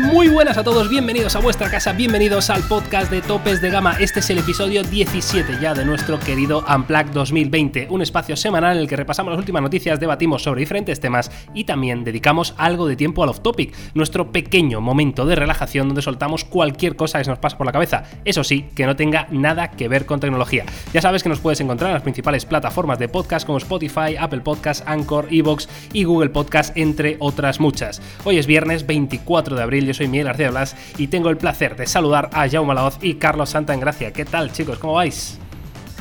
Muy 0.00 0.28
buenas 0.28 0.56
a 0.56 0.64
todos, 0.64 0.88
bienvenidos 0.88 1.36
a 1.36 1.40
vuestra 1.40 1.70
casa, 1.70 1.92
bienvenidos 1.92 2.48
al 2.48 2.62
podcast 2.62 3.10
de 3.10 3.20
Topes 3.20 3.60
de 3.60 3.68
Gama. 3.68 3.96
Este 4.00 4.20
es 4.20 4.30
el 4.30 4.38
episodio 4.38 4.82
17 4.82 5.58
ya 5.60 5.74
de 5.74 5.84
nuestro 5.84 6.18
querido 6.18 6.64
Unplugged 6.74 7.10
2020, 7.10 7.88
un 7.90 8.00
espacio 8.00 8.34
semanal 8.34 8.76
en 8.76 8.82
el 8.82 8.88
que 8.88 8.96
repasamos 8.96 9.30
las 9.30 9.38
últimas 9.38 9.60
noticias, 9.60 10.00
debatimos 10.00 10.42
sobre 10.42 10.60
diferentes 10.60 11.00
temas 11.00 11.30
y 11.52 11.64
también 11.64 12.02
dedicamos 12.02 12.54
algo 12.56 12.86
de 12.86 12.96
tiempo 12.96 13.22
al 13.22 13.28
off-topic, 13.28 13.74
nuestro 13.92 14.32
pequeño 14.32 14.80
momento 14.80 15.26
de 15.26 15.36
relajación 15.36 15.88
donde 15.88 16.00
soltamos 16.00 16.46
cualquier 16.46 16.96
cosa 16.96 17.18
que 17.18 17.24
se 17.24 17.30
nos 17.30 17.38
pase 17.38 17.56
por 17.56 17.66
la 17.66 17.72
cabeza. 17.72 18.04
Eso 18.24 18.42
sí, 18.42 18.70
que 18.74 18.86
no 18.86 18.96
tenga 18.96 19.28
nada 19.30 19.70
que 19.70 19.88
ver 19.88 20.06
con 20.06 20.18
tecnología. 20.18 20.64
Ya 20.94 21.02
sabes 21.02 21.22
que 21.22 21.28
nos 21.28 21.40
puedes 21.40 21.60
encontrar 21.60 21.90
en 21.90 21.94
las 21.94 22.02
principales 22.02 22.46
plataformas 22.46 22.98
de 22.98 23.08
podcast 23.08 23.44
como 23.44 23.58
Spotify, 23.58 24.16
Apple 24.18 24.40
Podcast, 24.40 24.82
Anchor, 24.88 25.28
Evox 25.30 25.68
y 25.92 26.04
Google 26.04 26.30
Podcast, 26.30 26.74
entre 26.74 27.18
otras 27.20 27.60
muchas. 27.60 28.00
Hoy 28.24 28.38
es 28.38 28.46
viernes 28.46 28.86
24 28.86 29.56
de 29.56 29.62
abril, 29.62 29.89
yo 29.90 29.94
soy 29.94 30.08
Miguel 30.08 30.26
García 30.26 30.50
Blas 30.50 30.76
y 30.98 31.08
tengo 31.08 31.30
el 31.30 31.36
placer 31.36 31.76
de 31.76 31.86
saludar 31.86 32.30
a 32.32 32.48
Jaume 32.48 32.74
Laoz 32.74 32.98
y 33.02 33.14
Carlos 33.14 33.50
Santa 33.50 33.74
en 33.74 33.80
Gracia. 33.80 34.12
¿Qué 34.12 34.24
tal, 34.24 34.52
chicos? 34.52 34.78
¿Cómo 34.78 34.94
vais? 34.94 35.38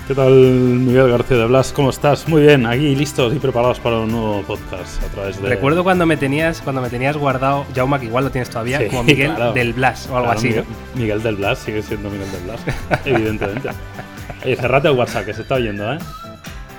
¿Qué 0.08 0.14
tal, 0.14 0.32
Miguel 0.32 1.10
García 1.10 1.38
de 1.38 1.46
Blas? 1.46 1.72
¿Cómo 1.72 1.90
estás? 1.90 2.28
Muy 2.28 2.44
bien, 2.44 2.68
aquí 2.68 2.96
listos 2.96 3.34
y 3.34 3.40
preparados 3.40 3.80
para 3.80 3.98
un 4.00 4.12
nuevo 4.12 4.44
podcast 4.44 5.04
a 5.04 5.08
través 5.08 5.42
de... 5.42 5.50
Recuerdo 5.50 5.84
cuando 5.84 6.06
me 6.06 6.18
tenías, 6.18 6.62
cuando 6.62 6.82
me 6.82 6.90
tenías 6.90 7.18
guardado, 7.18 7.66
Jaume, 7.76 8.00
que 8.00 8.06
igual 8.06 8.26
lo 8.26 8.32
tienes 8.32 8.50
todavía, 8.50 8.88
como 8.88 9.04
Miguel 9.04 9.34
del 9.56 9.74
Blas 9.74 10.08
o 10.12 10.18
algo 10.18 10.32
así. 10.32 10.56
Miguel, 10.96 11.24
del 11.24 11.36
Blas, 11.38 11.60
sigue 11.60 11.82
siendo 11.82 12.10
Miguel 12.10 12.32
del 12.32 12.44
Blas, 12.44 12.62
evidentemente. 13.06 13.70
Oye, 14.46 14.56
cerrate 14.56 14.88
el 14.88 14.98
WhatsApp, 14.98 15.26
que 15.26 15.34
se 15.34 15.42
está 15.42 15.56
oyendo, 15.56 15.94
¿eh? 15.94 15.98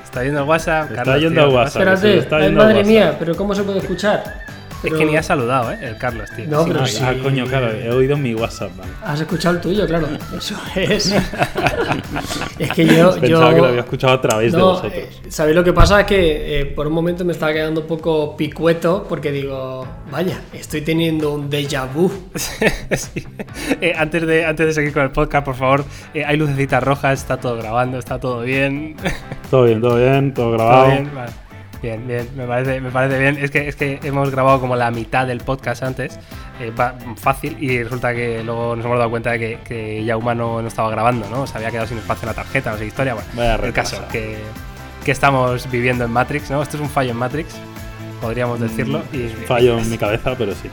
Está 0.04 0.24
yendo 0.24 0.40
el 0.40 0.48
WhatsApp. 0.48 0.90
Está 0.92 1.18
yendo 1.18 1.44
el 1.44 1.54
WhatsApp. 1.54 2.04
Espérate, 2.04 2.50
madre 2.50 2.84
mía, 2.84 3.16
pero 3.18 3.36
¿cómo 3.36 3.54
se 3.54 3.62
puede 3.62 3.78
escuchar? 3.78 4.22
Es 4.82 4.92
que 4.94 5.04
ni 5.04 5.16
ha 5.16 5.22
saludado, 5.22 5.72
¿eh? 5.72 5.78
El 5.82 5.96
Carlos, 5.98 6.30
tío. 6.34 6.46
No, 6.48 6.64
pero 6.64 6.86
sí. 6.86 7.02
Ah, 7.02 7.14
coño, 7.22 7.44
claro, 7.46 7.70
he 7.70 7.90
oído 7.90 8.16
mi 8.16 8.34
WhatsApp. 8.34 8.70
Has 9.04 9.20
escuchado 9.20 9.56
el 9.56 9.60
tuyo, 9.60 9.86
claro. 9.86 10.08
Eso 10.36 10.56
es. 10.74 11.14
es 12.58 12.72
que 12.72 12.86
yo. 12.86 13.14
Pensaba 13.20 13.54
que 13.54 13.60
lo 13.60 13.66
había 13.66 13.80
escuchado 13.80 14.14
a 14.14 14.20
través 14.20 14.52
de 14.52 14.60
vosotros. 14.60 14.92
Eh, 14.94 15.08
¿Sabéis 15.28 15.56
lo 15.56 15.64
que 15.64 15.72
pasa? 15.72 16.00
Es 16.00 16.06
que 16.06 16.60
eh, 16.60 16.66
por 16.66 16.86
un 16.86 16.94
momento 16.94 17.24
me 17.24 17.32
estaba 17.32 17.52
quedando 17.52 17.82
un 17.82 17.86
poco 17.86 18.36
picueto 18.36 19.04
porque 19.08 19.30
digo, 19.32 19.86
vaya, 20.10 20.40
estoy 20.52 20.80
teniendo 20.80 21.34
un 21.34 21.50
déjà 21.50 21.86
vu. 21.92 22.10
sí. 22.34 23.26
Eh, 23.80 23.92
antes, 23.96 24.26
de, 24.26 24.46
antes 24.46 24.66
de 24.66 24.72
seguir 24.72 24.92
con 24.92 25.02
el 25.02 25.10
podcast, 25.10 25.44
por 25.44 25.56
favor, 25.56 25.84
hay 26.14 26.36
lucecitas 26.36 26.82
rojas, 26.82 27.20
está 27.20 27.38
todo 27.38 27.56
grabando, 27.56 27.98
está 27.98 28.18
todo 28.18 28.42
bien. 28.42 28.96
todo 29.50 29.64
bien, 29.64 29.80
todo 29.80 29.96
bien, 29.96 30.32
todo 30.32 30.52
grabado. 30.52 30.84
Todo 30.84 30.92
bien, 30.92 31.14
vale. 31.14 31.49
Bien, 31.82 32.06
bien, 32.06 32.28
me 32.36 32.46
parece, 32.46 32.80
me 32.80 32.90
parece 32.90 33.18
bien. 33.18 33.38
Es 33.42 33.50
que, 33.50 33.68
es 33.68 33.76
que 33.76 34.00
hemos 34.02 34.30
grabado 34.30 34.60
como 34.60 34.76
la 34.76 34.90
mitad 34.90 35.26
del 35.26 35.38
podcast 35.38 35.82
antes, 35.82 36.18
eh, 36.60 36.72
fácil, 37.16 37.56
y 37.58 37.82
resulta 37.82 38.14
que 38.14 38.42
luego 38.44 38.76
nos 38.76 38.84
hemos 38.84 38.98
dado 38.98 39.10
cuenta 39.10 39.30
de 39.32 39.38
que, 39.38 39.58
que 39.64 40.04
ya 40.04 40.16
humano 40.16 40.60
no 40.60 40.68
estaba 40.68 40.90
grabando, 40.90 41.26
¿no? 41.30 41.46
Se 41.46 41.56
había 41.56 41.70
quedado 41.70 41.86
sin 41.86 41.98
espacio 41.98 42.24
en 42.24 42.28
la 42.28 42.34
tarjeta, 42.34 42.72
no 42.72 42.78
sé 42.78 42.86
historia. 42.86 43.16
Bueno, 43.34 43.64
el 43.64 43.72
caso, 43.72 44.02
que, 44.12 44.36
que, 45.04 45.10
estamos 45.10 45.70
viviendo 45.70 46.04
en 46.04 46.10
Matrix, 46.10 46.50
¿no? 46.50 46.62
Esto 46.62 46.76
es 46.76 46.82
un 46.82 46.90
fallo 46.90 47.12
en 47.12 47.16
Matrix, 47.16 47.54
podríamos 48.20 48.60
mm, 48.60 48.62
decirlo. 48.62 49.02
Y, 49.12 49.28
fallo 49.46 49.78
en 49.78 49.88
mi 49.90 49.96
cabeza, 49.96 50.34
pero 50.36 50.52
sí. 50.52 50.68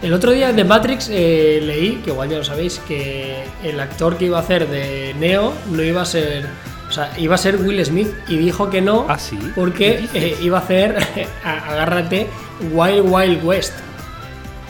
El 0.00 0.12
otro 0.12 0.30
día 0.32 0.52
de 0.52 0.64
Matrix 0.64 1.08
eh, 1.12 1.60
leí, 1.62 2.02
que 2.04 2.10
igual 2.10 2.28
ya 2.28 2.38
lo 2.38 2.44
sabéis, 2.44 2.80
que 2.86 3.44
el 3.64 3.80
actor 3.80 4.16
que 4.16 4.26
iba 4.26 4.38
a 4.38 4.42
hacer 4.42 4.68
de 4.68 5.14
Neo 5.18 5.52
no 5.70 5.82
iba 5.82 6.02
a 6.02 6.04
ser 6.04 6.46
o 6.92 6.94
sea, 6.94 7.10
iba 7.18 7.36
a 7.36 7.38
ser 7.38 7.56
Will 7.56 7.82
Smith 7.86 8.10
y 8.28 8.36
dijo 8.36 8.68
que 8.68 8.82
no. 8.82 9.06
¿Ah, 9.08 9.18
sí? 9.18 9.38
Porque 9.54 10.06
eh, 10.12 10.36
iba 10.42 10.58
a 10.58 10.60
hacer, 10.60 10.98
agárrate, 11.42 12.26
Wild 12.70 13.10
Wild 13.10 13.42
West. 13.42 13.72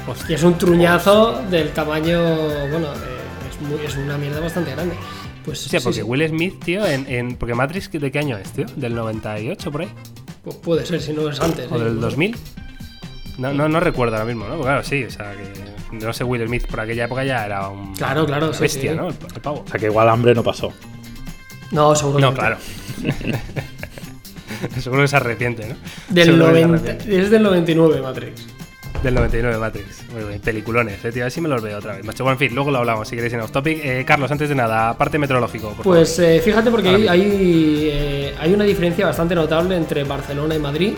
Hostia, 0.06 0.36
es 0.36 0.44
un 0.44 0.56
truñazo 0.56 1.42
del 1.50 1.72
tamaño. 1.72 2.20
Bueno, 2.70 2.86
eh, 2.94 3.84
es, 3.84 3.96
una 3.96 4.16
mierda 4.18 4.38
bastante 4.38 4.70
grande. 4.70 4.94
Pues, 5.44 5.64
Hostia, 5.64 5.80
porque 5.80 6.04
Will 6.04 6.28
Smith, 6.28 6.62
tío, 6.64 6.86
en, 6.86 7.34
porque 7.34 7.56
Matrix, 7.56 7.90
¿de 7.90 8.12
qué 8.12 8.20
año 8.20 8.38
es, 8.38 8.52
tío? 8.52 8.66
¿Del 8.76 8.94
98 8.94 9.72
por 9.72 9.80
ahí? 9.80 9.88
Pues 10.44 10.56
puede 10.58 10.86
ser, 10.86 11.00
si 11.00 11.12
no 11.12 11.28
es 11.28 11.40
antes. 11.40 11.66
¿O 11.72 11.78
del 11.80 12.00
2000? 12.00 12.36
No, 13.38 13.52
no, 13.52 13.68
no 13.68 13.80
recuerdo 13.80 14.14
ahora 14.14 14.26
mismo, 14.26 14.46
¿no? 14.46 14.60
Claro, 14.60 14.84
sí, 14.84 15.02
o 15.02 15.10
sea, 15.10 15.32
que 15.32 16.04
no 16.04 16.12
sé, 16.12 16.22
Will 16.22 16.46
Smith 16.46 16.68
por 16.68 16.78
aquella 16.78 17.06
época 17.06 17.24
ya 17.24 17.44
era 17.44 17.68
un. 17.68 17.96
Claro, 17.96 18.26
claro, 18.26 18.52
bestia, 18.60 18.94
¿no? 18.94 19.08
el 19.08 19.14
pavo. 19.42 19.64
O 19.66 19.68
sea, 19.68 19.80
que 19.80 19.86
igual 19.86 20.08
hambre 20.08 20.36
no 20.36 20.44
pasó. 20.44 20.72
No, 21.72 21.96
seguro 21.96 22.20
No, 22.20 22.34
claro. 22.34 22.58
seguro 24.80 25.02
que 25.02 25.08
se 25.08 25.16
arrepiente, 25.16 25.66
¿no? 25.68 25.74
Del 26.10 26.38
90, 26.38 26.92
es 27.08 27.30
del 27.30 27.42
99 27.42 28.02
Matrix. 28.02 28.46
Del 29.02 29.14
99 29.14 29.58
Matrix. 29.58 30.04
Muy 30.12 30.22
bien, 30.24 30.40
peliculones, 30.40 31.04
eh, 31.04 31.10
tío. 31.10 31.22
A 31.22 31.24
ver 31.24 31.32
si 31.32 31.40
me 31.40 31.48
los 31.48 31.60
veo 31.60 31.78
otra 31.78 31.96
vez. 31.96 32.04
Macho, 32.04 32.22
bueno, 32.22 32.34
en 32.34 32.38
fin, 32.38 32.54
luego 32.54 32.70
lo 32.70 32.78
hablamos 32.78 33.08
si 33.08 33.16
queréis 33.16 33.32
en 33.32 33.40
off 33.40 33.50
topic. 33.50 33.80
Eh, 33.82 34.04
Carlos, 34.06 34.30
antes 34.30 34.48
de 34.48 34.54
nada, 34.54 34.96
parte 34.96 35.18
meteorológico. 35.18 35.74
pues 35.82 36.18
eh, 36.18 36.40
fíjate, 36.44 36.70
porque 36.70 36.90
hay, 36.90 37.08
hay, 37.08 38.34
hay, 38.38 38.52
una 38.52 38.64
diferencia 38.64 39.06
bastante 39.06 39.34
notable 39.34 39.76
entre 39.76 40.04
Barcelona 40.04 40.54
y 40.54 40.58
Madrid. 40.58 40.92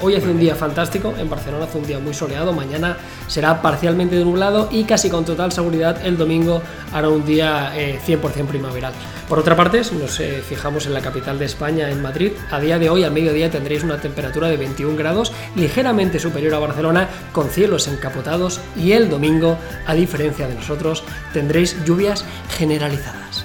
hoy 0.00 0.14
hace 0.14 0.30
un 0.30 0.38
día 0.38 0.54
fantástico, 0.54 1.12
en 1.18 1.28
Barcelona 1.28 1.64
hace 1.64 1.76
un 1.76 1.86
día 1.86 1.98
muy 1.98 2.14
soleado, 2.14 2.52
mañana 2.52 2.96
será 3.26 3.60
parcialmente 3.60 4.16
nublado 4.24 4.68
y 4.70 4.84
casi 4.84 5.10
con 5.10 5.24
total 5.24 5.52
seguridad 5.52 6.06
el 6.06 6.16
domingo 6.16 6.62
hará 6.92 7.08
un 7.08 7.26
día 7.26 7.72
100% 7.74 8.46
primaveral. 8.46 8.94
Por 9.30 9.38
otra 9.38 9.54
parte, 9.54 9.84
si 9.84 9.94
nos 9.94 10.18
fijamos 10.18 10.86
en 10.86 10.92
la 10.92 11.00
capital 11.00 11.38
de 11.38 11.44
España, 11.44 11.88
en 11.88 12.02
Madrid, 12.02 12.32
a 12.50 12.58
día 12.58 12.80
de 12.80 12.90
hoy, 12.90 13.04
a 13.04 13.10
mediodía, 13.10 13.48
tendréis 13.48 13.84
una 13.84 14.00
temperatura 14.00 14.48
de 14.48 14.56
21 14.56 14.96
grados, 14.96 15.32
ligeramente 15.54 16.18
superior 16.18 16.52
a 16.54 16.58
Barcelona, 16.58 17.08
con 17.30 17.48
cielos 17.48 17.86
encapotados 17.86 18.60
y 18.76 18.90
el 18.90 19.08
domingo, 19.08 19.56
a 19.86 19.94
diferencia 19.94 20.48
de 20.48 20.56
nosotros, 20.56 21.04
tendréis 21.32 21.76
lluvias 21.84 22.24
generalizadas. 22.58 23.44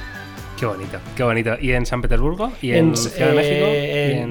Qué 0.59 0.65
bonito, 0.65 0.97
qué 1.15 1.21
bonito. 1.21 1.55
¿Y 1.61 1.73
en 1.73 1.85
San 1.85 2.01
Petersburgo? 2.01 2.51
¿Y 2.63 2.71
en, 2.71 2.97
Ciudad 2.97 3.29
de 3.29 3.35
México? 3.35 3.65
Eh, 3.67 4.27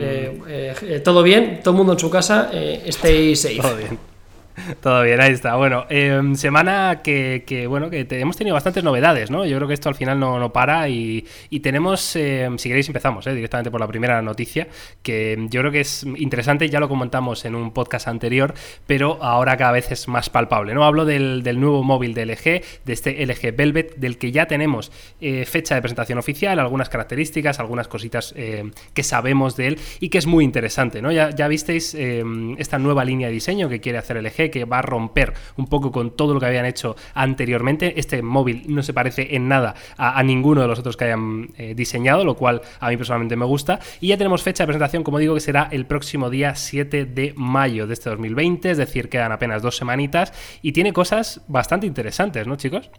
eh, 0.48 0.74
eh, 0.82 1.00
todo 1.04 1.22
bien, 1.22 1.60
todo 1.62 1.74
el 1.74 1.78
mundo 1.78 1.92
en 1.92 2.00
su 2.00 2.10
casa, 2.10 2.50
stay 2.52 3.36
safe. 3.36 3.60
Todo 3.60 3.76
bien. 3.76 4.13
Todo 4.80 5.02
bien, 5.02 5.20
ahí 5.20 5.32
está. 5.32 5.56
Bueno, 5.56 5.86
em, 5.88 6.34
semana 6.36 7.00
que, 7.02 7.66
bueno, 7.68 7.90
que 7.90 8.06
hemos 8.10 8.36
tenido 8.36 8.54
bastantes 8.54 8.84
novedades, 8.84 9.30
¿no? 9.30 9.44
Yo 9.44 9.56
creo 9.56 9.68
que 9.68 9.74
esto 9.74 9.88
al 9.88 9.94
final 9.94 10.20
no, 10.20 10.52
para 10.52 10.88
y, 10.88 11.24
tenemos, 11.62 12.14
em, 12.16 12.58
si 12.58 12.68
queréis 12.68 12.86
empezamos, 12.88 13.26
¿eh? 13.26 13.34
directamente 13.34 13.70
por 13.70 13.80
la 13.80 13.88
primera 13.88 14.20
noticia, 14.22 14.68
que 15.02 15.46
yo 15.50 15.60
creo 15.60 15.72
que 15.72 15.80
es 15.80 16.04
interesante, 16.16 16.68
ya 16.68 16.78
lo 16.78 16.88
comentamos 16.88 17.44
en 17.44 17.54
un 17.54 17.72
podcast 17.72 18.06
anterior, 18.06 18.54
pero 18.86 19.18
ahora 19.22 19.56
cada 19.56 19.72
vez 19.72 19.90
es 19.90 20.08
más 20.08 20.30
palpable, 20.30 20.74
¿no? 20.74 20.84
Hablo 20.84 21.04
del, 21.04 21.42
nuevo 21.58 21.82
móvil 21.82 22.14
de 22.14 22.26
LG, 22.26 22.44
de 22.84 22.92
este 22.92 23.24
LG 23.24 23.56
Velvet, 23.56 23.96
del 23.96 24.18
que 24.18 24.32
ya 24.32 24.46
tenemos 24.46 24.92
eh, 25.20 25.44
fecha 25.46 25.74
de 25.74 25.82
presentación 25.82 26.18
oficial, 26.18 26.58
algunas 26.58 26.88
características, 26.88 27.60
algunas 27.60 27.88
cositas 27.88 28.34
em, 28.36 28.72
que 28.92 29.02
sabemos 29.02 29.56
de 29.56 29.68
él 29.68 29.78
y 30.00 30.08
que 30.10 30.18
es 30.18 30.26
muy 30.26 30.44
interesante, 30.44 31.02
¿no? 31.02 31.10
Ya, 31.10 31.30
ya 31.30 31.48
visteis 31.48 31.94
esta 31.94 32.78
nueva 32.78 33.04
línea 33.04 33.28
de 33.28 33.34
diseño 33.34 33.68
que 33.68 33.80
quiere 33.80 33.98
hacer 33.98 34.22
LG, 34.22 34.43
que 34.50 34.64
va 34.64 34.78
a 34.78 34.82
romper 34.82 35.34
un 35.56 35.66
poco 35.66 35.92
con 35.92 36.16
todo 36.16 36.34
lo 36.34 36.40
que 36.40 36.46
habían 36.46 36.66
hecho 36.66 36.96
anteriormente. 37.14 37.98
Este 37.98 38.22
móvil 38.22 38.64
no 38.68 38.82
se 38.82 38.92
parece 38.92 39.34
en 39.36 39.48
nada 39.48 39.74
a, 39.96 40.22
ninguno 40.22 40.62
de 40.62 40.68
los 40.68 40.78
otros 40.78 40.96
que 40.96 41.04
hayan 41.04 41.50
eh, 41.56 41.74
diseñado, 41.74 42.24
lo 42.24 42.36
cual 42.36 42.62
a 42.80 42.88
mí 42.88 42.96
personalmente 42.96 43.36
me 43.36 43.44
gusta. 43.44 43.80
Y 44.00 44.08
ya 44.08 44.16
tenemos 44.16 44.42
fecha 44.42 44.64
de 44.64 44.66
presentación, 44.66 45.02
como 45.02 45.18
digo, 45.18 45.34
que 45.34 45.40
será 45.40 45.68
el 45.70 45.86
próximo 45.86 46.30
día 46.30 46.54
7 46.54 47.04
de 47.04 47.34
mayo 47.36 47.86
de 47.86 47.94
este 47.94 48.10
2020, 48.10 48.70
es 48.70 48.78
decir, 48.78 49.08
quedan 49.08 49.32
apenas 49.32 49.62
dos 49.62 49.76
semanitas 49.76 50.32
y 50.62 50.72
tiene 50.72 50.92
cosas 50.92 51.42
bastante 51.48 51.86
interesantes, 51.86 52.46
¿no, 52.46 52.56
chicos? 52.56 52.90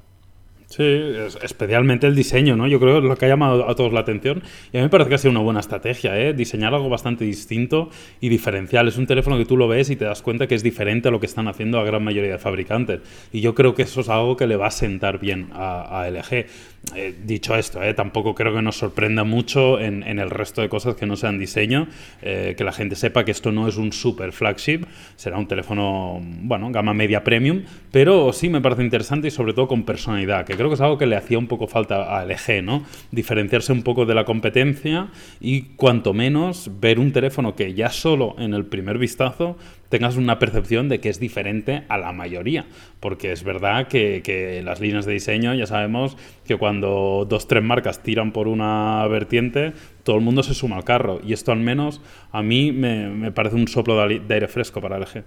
Sí, 0.76 0.84
especialmente 1.42 2.06
el 2.06 2.16
diseño, 2.16 2.58
¿no? 2.58 2.68
Yo 2.68 2.82
creo 2.82 3.02
que 3.02 3.08
lo 3.08 3.16
que 3.16 3.26
ha 3.28 3.30
llamado 3.30 3.70
a 3.70 3.76
todos 3.76 3.94
la 3.94 4.02
atención 4.02 4.44
y 4.74 4.78
a 4.78 4.82
mí 4.82 4.84
me 4.84 4.90
parece 4.90 5.08
que 5.08 5.16
ha 5.16 5.18
sido 5.18 5.32
una 5.32 5.40
buena 5.40 5.62
estrategia, 5.62 6.20
¿eh? 6.20 6.34
Diseñar 6.34 6.74
algo 6.74 6.90
bastante 6.90 7.24
distinto 7.24 7.90
y 8.20 8.28
diferencial. 8.28 8.86
Es 8.90 8.98
un 8.98 9.08
teléfono 9.08 9.38
que 9.38 9.46
tú 9.46 9.56
lo 9.56 9.70
ves 9.70 9.90
y 9.90 9.96
te 9.96 10.04
das 10.04 10.22
cuenta 10.22 10.48
que 10.48 10.56
es 10.56 10.64
diferente 10.64 11.08
a 11.08 11.12
lo 11.12 11.22
que 11.22 11.28
están 11.28 11.48
haciendo 11.48 11.78
la 11.78 11.86
gran 11.86 12.04
mayoría 12.04 12.34
de 12.34 12.40
fabricantes. 12.40 13.00
Y 13.32 13.40
yo 13.40 13.56
creo 13.56 13.74
que 13.74 13.84
eso 13.84 14.02
es 14.02 14.10
algo 14.10 14.36
que 14.36 14.48
le 14.48 14.58
va 14.58 14.68
a 14.68 14.72
sentar 14.72 15.18
bien 15.18 15.48
a, 15.54 16.10
LG. 16.10 16.46
Eh, 16.94 17.16
dicho 17.24 17.56
esto, 17.56 17.82
¿eh? 17.82 17.94
tampoco 17.94 18.36
creo 18.36 18.54
que 18.54 18.62
nos 18.62 18.78
sorprenda 18.78 19.24
mucho 19.24 19.80
en, 19.80 20.04
el 20.04 20.30
resto 20.30 20.62
de 20.62 20.70
cosas 20.70 20.96
que 20.96 21.06
no 21.06 21.16
sean 21.16 21.40
diseño, 21.40 21.88
eh, 22.22 22.54
que 22.58 22.64
la 22.64 22.72
gente 22.72 22.96
sepa 22.96 23.26
que 23.26 23.32
esto 23.32 23.52
no 23.52 23.68
es 23.68 23.78
un 23.78 23.92
super 23.92 24.32
flagship, 24.32 24.86
será 25.16 25.38
un 25.38 25.48
teléfono, 25.48 26.22
bueno, 26.22 26.70
gama 26.72 26.94
media 26.94 27.24
premium, 27.24 27.64
pero 27.92 28.32
sí 28.34 28.50
me 28.50 28.62
parece 28.62 28.84
interesante 28.84 29.30
y 29.30 29.32
sobre 29.32 29.54
todo 29.54 29.68
con 29.68 29.84
personalidad, 29.84 30.46
que 30.46 30.56
creo 30.56 30.70
que 30.70 30.76
es 30.76 30.82
algo 30.82 30.98
que 30.98 31.06
le 31.06 31.16
hacía 31.16 31.40
un 31.40 31.48
poco 31.48 31.68
falta 31.68 32.18
a 32.18 32.26
LG, 32.26 32.64
¿no? 32.64 32.84
Diferenciarse 33.12 33.74
un 33.74 33.84
poco 33.84 34.06
de 34.06 34.14
la 34.14 34.26
competencia 34.26 35.10
y 35.40 35.62
cuanto 35.76 36.14
menos 36.14 36.70
ver 36.80 37.00
un 37.00 37.12
teléfono 37.12 37.56
que 37.56 37.74
ya 37.74 37.90
solo 37.90 38.36
en 38.38 38.54
el 38.54 38.66
primer 38.66 38.98
vistazo 38.98 39.58
tengas 39.96 40.18
una 40.18 40.40
percepción 40.40 40.90
de 40.90 41.00
que 41.00 41.08
es 41.08 41.22
diferente 41.22 41.86
a 41.88 41.98
la 41.98 42.12
mayoría. 42.12 42.66
Porque 43.00 43.32
es 43.32 43.46
verdad 43.46 43.88
que, 43.88 44.62
las 44.62 44.82
líneas 44.82 45.06
de 45.06 45.14
diseño 45.14 45.54
ya 45.54 45.68
sabemos 45.68 46.18
que 46.46 46.58
cuando 46.58 47.26
dos, 47.30 47.48
tres 47.48 47.64
marcas 47.64 48.04
tiran 48.04 48.34
por 48.34 48.50
una 48.50 49.08
vertiente, 49.08 49.72
todo 50.04 50.18
el 50.18 50.22
mundo 50.22 50.44
se 50.44 50.54
suma 50.54 50.76
al 50.76 50.84
carro. 50.84 51.22
Y 51.26 51.32
esto 51.32 51.54
al 51.54 51.60
menos 51.60 52.02
a 52.34 52.44
mí 52.44 52.74
me, 52.74 53.32
parece 53.32 53.56
un 53.56 53.70
soplo 53.70 53.96
de 54.06 54.34
aire 54.34 54.50
fresco 54.50 54.82
para 54.82 55.00
LG. 55.00 55.24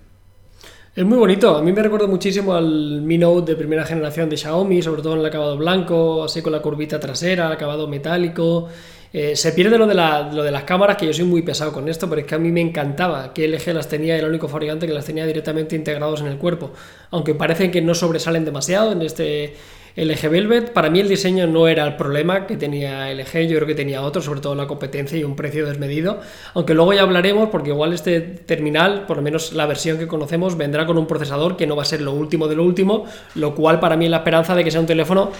Es 0.94 1.05
muy 1.06 1.17
bonito, 1.17 1.56
a 1.56 1.62
mí 1.62 1.73
me 1.73 1.82
recuerda 1.82 2.06
muchísimo 2.06 2.53
al 2.55 3.00
Mi 3.03 3.17
Note 3.17 3.53
de 3.53 3.56
primera 3.56 3.87
generación 3.87 4.29
de 4.29 4.37
Xiaomi, 4.37 4.82
sobre 4.82 5.00
todo 5.00 5.14
en 5.14 5.21
el 5.21 5.26
acabado 5.26 5.56
blanco, 5.56 6.25
así 6.25 6.43
con 6.43 6.53
la 6.53 6.61
curvita 6.61 7.00
trasera, 7.00 7.50
acabado 7.53 7.87
metálico. 7.87 8.69
Eh, 9.13 9.37
se 9.37 9.53
pierde 9.53 9.79
lo 9.79 9.87
de, 9.87 9.95
lo 9.95 10.43
de 10.43 10.51
las 10.51 10.65
cámaras, 10.65 10.97
que 10.97 11.07
yo 11.07 11.13
soy 11.13 11.25
muy 11.25 11.43
pesado 11.43 11.73
con 11.73 11.89
esto, 11.89 12.09
pero 12.09 12.21
es 12.21 12.27
que 12.27 12.35
a 12.35 12.39
mí 12.39 12.51
me 12.51 12.61
encantaba 12.61 13.33
que 13.33 13.49
LG 13.49 13.73
las 13.75 13.89
tenía, 13.89 14.17
el 14.17 14.25
único 14.25 14.49
fabricante 14.49 14.87
que 14.87 14.93
las 14.93 15.05
tenía 15.05 15.27
directamente 15.27 15.77
integrados 15.77 16.21
en 16.21 16.27
el 16.27 16.37
cuerpo. 16.37 16.73
Aunque 17.11 17.35
parecen 17.35 17.71
que 17.71 17.81
no 17.81 17.95
sobresalen 17.95 18.45
demasiado 18.45 18.93
en 18.93 19.03
este 19.03 19.55
LG 19.99 20.31
Velvet. 20.31 20.73
Para 20.73 20.91
mí 20.91 21.01
el 21.01 21.09
diseño 21.09 21.47
no 21.47 21.67
era 21.67 21.85
el 21.85 21.97
problema 21.97 22.47
que 22.47 22.57
tenía 22.57 23.13
LG, 23.13 23.49
yo 23.49 23.57
creo 23.57 23.67
que 23.67 23.75
tenía 23.75 24.03
otro, 24.03 24.23
sobre 24.23 24.41
todo 24.41 24.55
la 24.55 24.67
competencia 24.67 25.19
y 25.19 25.25
un 25.25 25.35
precio 25.35 25.67
desmedido. 25.67 26.21
Aunque 26.55 26.75
luego 26.75 26.93
ya 26.93 27.03
hablaremos, 27.03 27.49
porque 27.51 27.71
igual 27.71 27.93
este 27.93 28.21
terminal, 28.21 29.07
por 29.07 29.17
lo 29.17 29.23
menos 29.23 29.53
la 29.53 29.67
versión 29.67 29.99
que 29.99 30.07
conocemos, 30.07 30.57
vendrá 30.57 30.87
con 30.87 30.99
un 30.99 31.07
procesador 31.07 31.57
que 31.57 31.67
no 31.67 31.75
va 31.75 31.83
a 31.83 31.87
ser 31.87 32.01
lo 32.01 32.13
último 32.13 32.47
de 32.47 32.55
lo 32.55 32.65
último, 32.65 33.07
lo 33.35 33.55
cual 33.55 33.81
para 33.81 33.97
mí 33.97 34.05
es 34.05 34.11
la 34.11 34.19
esperanza 34.19 34.55
de 34.55 34.63
que 34.63 34.71
sea 34.71 34.81
un 34.81 34.87
teléfono 34.87 35.33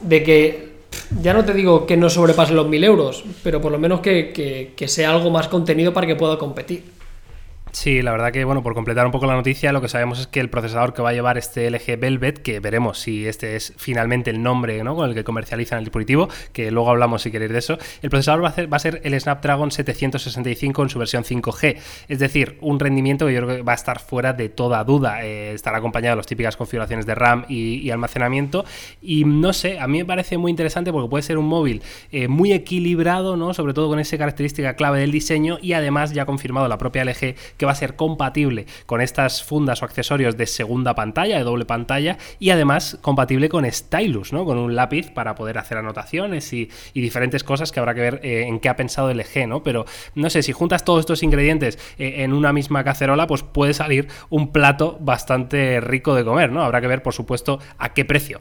de 0.00 0.22
que 0.22 0.73
ya 1.22 1.32
no 1.32 1.44
te 1.44 1.52
digo 1.52 1.86
que 1.86 1.96
no 1.96 2.08
sobrepase 2.10 2.54
los 2.54 2.68
1000 2.68 2.84
euros, 2.84 3.24
pero 3.42 3.60
por 3.60 3.72
lo 3.72 3.78
menos 3.78 4.00
que, 4.00 4.72
que 4.76 4.88
sea 4.88 5.10
algo 5.10 5.30
más 5.30 5.48
contenido 5.48 5.92
para 5.92 6.06
que 6.06 6.16
pueda 6.16 6.38
competir. 6.38 6.93
Sí, 7.74 8.02
la 8.02 8.12
verdad 8.12 8.30
que, 8.30 8.44
bueno, 8.44 8.62
por 8.62 8.72
completar 8.72 9.04
un 9.04 9.10
poco 9.10 9.26
la 9.26 9.34
noticia, 9.34 9.72
lo 9.72 9.80
que 9.80 9.88
sabemos 9.88 10.20
es 10.20 10.26
que 10.28 10.38
el 10.38 10.48
procesador 10.48 10.94
que 10.94 11.02
va 11.02 11.10
a 11.10 11.12
llevar 11.12 11.38
este 11.38 11.68
LG 11.68 11.98
Velvet, 11.98 12.38
que 12.38 12.60
veremos 12.60 13.00
si 13.00 13.26
este 13.26 13.56
es 13.56 13.74
finalmente 13.76 14.30
el 14.30 14.44
nombre 14.44 14.78
con 14.78 15.08
el 15.08 15.14
que 15.14 15.24
comercializan 15.24 15.80
el 15.80 15.84
dispositivo, 15.84 16.28
que 16.52 16.70
luego 16.70 16.90
hablamos 16.90 17.22
si 17.22 17.32
queréis 17.32 17.50
de 17.50 17.58
eso, 17.58 17.76
el 18.00 18.10
procesador 18.10 18.44
va 18.44 18.54
a, 18.56 18.66
va 18.66 18.76
a 18.76 18.80
ser 18.80 19.00
el 19.02 19.20
Snapdragon 19.20 19.72
765 19.72 20.84
en 20.84 20.88
su 20.88 21.00
versión 21.00 21.24
5G, 21.24 21.76
es 22.06 22.18
decir, 22.20 22.58
un 22.60 22.78
rendimiento 22.78 23.26
que 23.26 23.34
yo 23.34 23.42
creo 23.42 23.56
que 23.56 23.62
va 23.62 23.72
a 23.72 23.74
estar 23.74 23.98
fuera 23.98 24.32
de 24.32 24.48
toda 24.50 24.84
duda, 24.84 25.24
eh, 25.24 25.52
estará 25.52 25.78
acompañado 25.78 26.12
de 26.12 26.18
las 26.18 26.26
típicas 26.28 26.56
configuraciones 26.56 27.06
de 27.06 27.16
RAM 27.16 27.44
y, 27.48 27.90
almacenamiento, 27.90 28.64
y 29.02 29.24
no 29.24 29.52
sé, 29.52 29.80
a 29.80 29.88
mí 29.88 29.98
me 29.98 30.04
parece 30.04 30.38
muy 30.38 30.50
interesante 30.50 30.92
porque 30.92 31.10
puede 31.10 31.24
ser 31.24 31.38
un 31.38 31.46
móvil 31.46 31.82
eh, 32.12 32.28
muy 32.28 32.52
equilibrado, 32.52 33.36
¿no? 33.36 33.52
sobre 33.52 33.74
todo 33.74 33.88
con 33.88 33.98
esa 33.98 34.16
característica 34.16 34.74
clave 34.74 35.00
del 35.00 35.10
diseño, 35.10 35.58
y 35.60 35.72
además 35.72 36.12
ya 36.12 36.22
ha 36.22 36.26
confirmado 36.26 36.68
la 36.68 36.78
propia 36.78 37.04
LG 37.04 37.34
que 37.56 37.63
va 37.64 37.72
a 37.72 37.76
ser 37.76 37.96
compatible 37.96 38.66
con 38.86 39.00
estas 39.00 39.42
fundas 39.42 39.82
o 39.82 39.84
accesorios 39.84 40.36
de 40.36 40.46
segunda 40.46 40.94
pantalla, 40.94 41.38
de 41.38 41.44
doble 41.44 41.64
pantalla, 41.64 42.18
y 42.38 42.50
además 42.50 42.98
compatible 43.00 43.48
con 43.48 43.70
stylus, 43.70 44.32
¿no? 44.32 44.44
Con 44.44 44.58
un 44.58 44.74
lápiz 44.74 45.10
para 45.10 45.34
poder 45.34 45.58
hacer 45.58 45.78
anotaciones 45.78 46.52
y, 46.52 46.70
diferentes 46.94 47.44
cosas 47.44 47.70
que 47.70 47.80
habrá 47.80 47.94
que 47.94 48.00
ver 48.00 48.20
eh, 48.22 48.46
en 48.48 48.60
qué 48.60 48.68
ha 48.68 48.76
pensado 48.76 49.10
el 49.10 49.18
LG, 49.18 49.46
¿no? 49.46 49.62
Pero 49.62 49.84
no 50.14 50.30
sé, 50.30 50.42
si 50.42 50.52
juntas 50.52 50.84
todos 50.84 51.00
estos 51.00 51.22
ingredientes 51.22 51.78
eh, 51.98 52.24
en 52.24 52.32
una 52.32 52.52
misma 52.52 52.82
cacerola, 52.82 53.26
pues 53.26 53.42
puede 53.42 53.74
salir 53.74 54.08
un 54.30 54.52
plato 54.52 54.96
bastante 55.00 55.80
rico 55.80 56.14
de 56.14 56.24
comer, 56.24 56.50
¿no? 56.50 56.62
Habrá 56.62 56.80
que 56.80 56.86
ver, 56.86 57.02
por 57.02 57.12
supuesto, 57.12 57.58
a 57.78 57.92
qué 57.92 58.04
precio. 58.04 58.40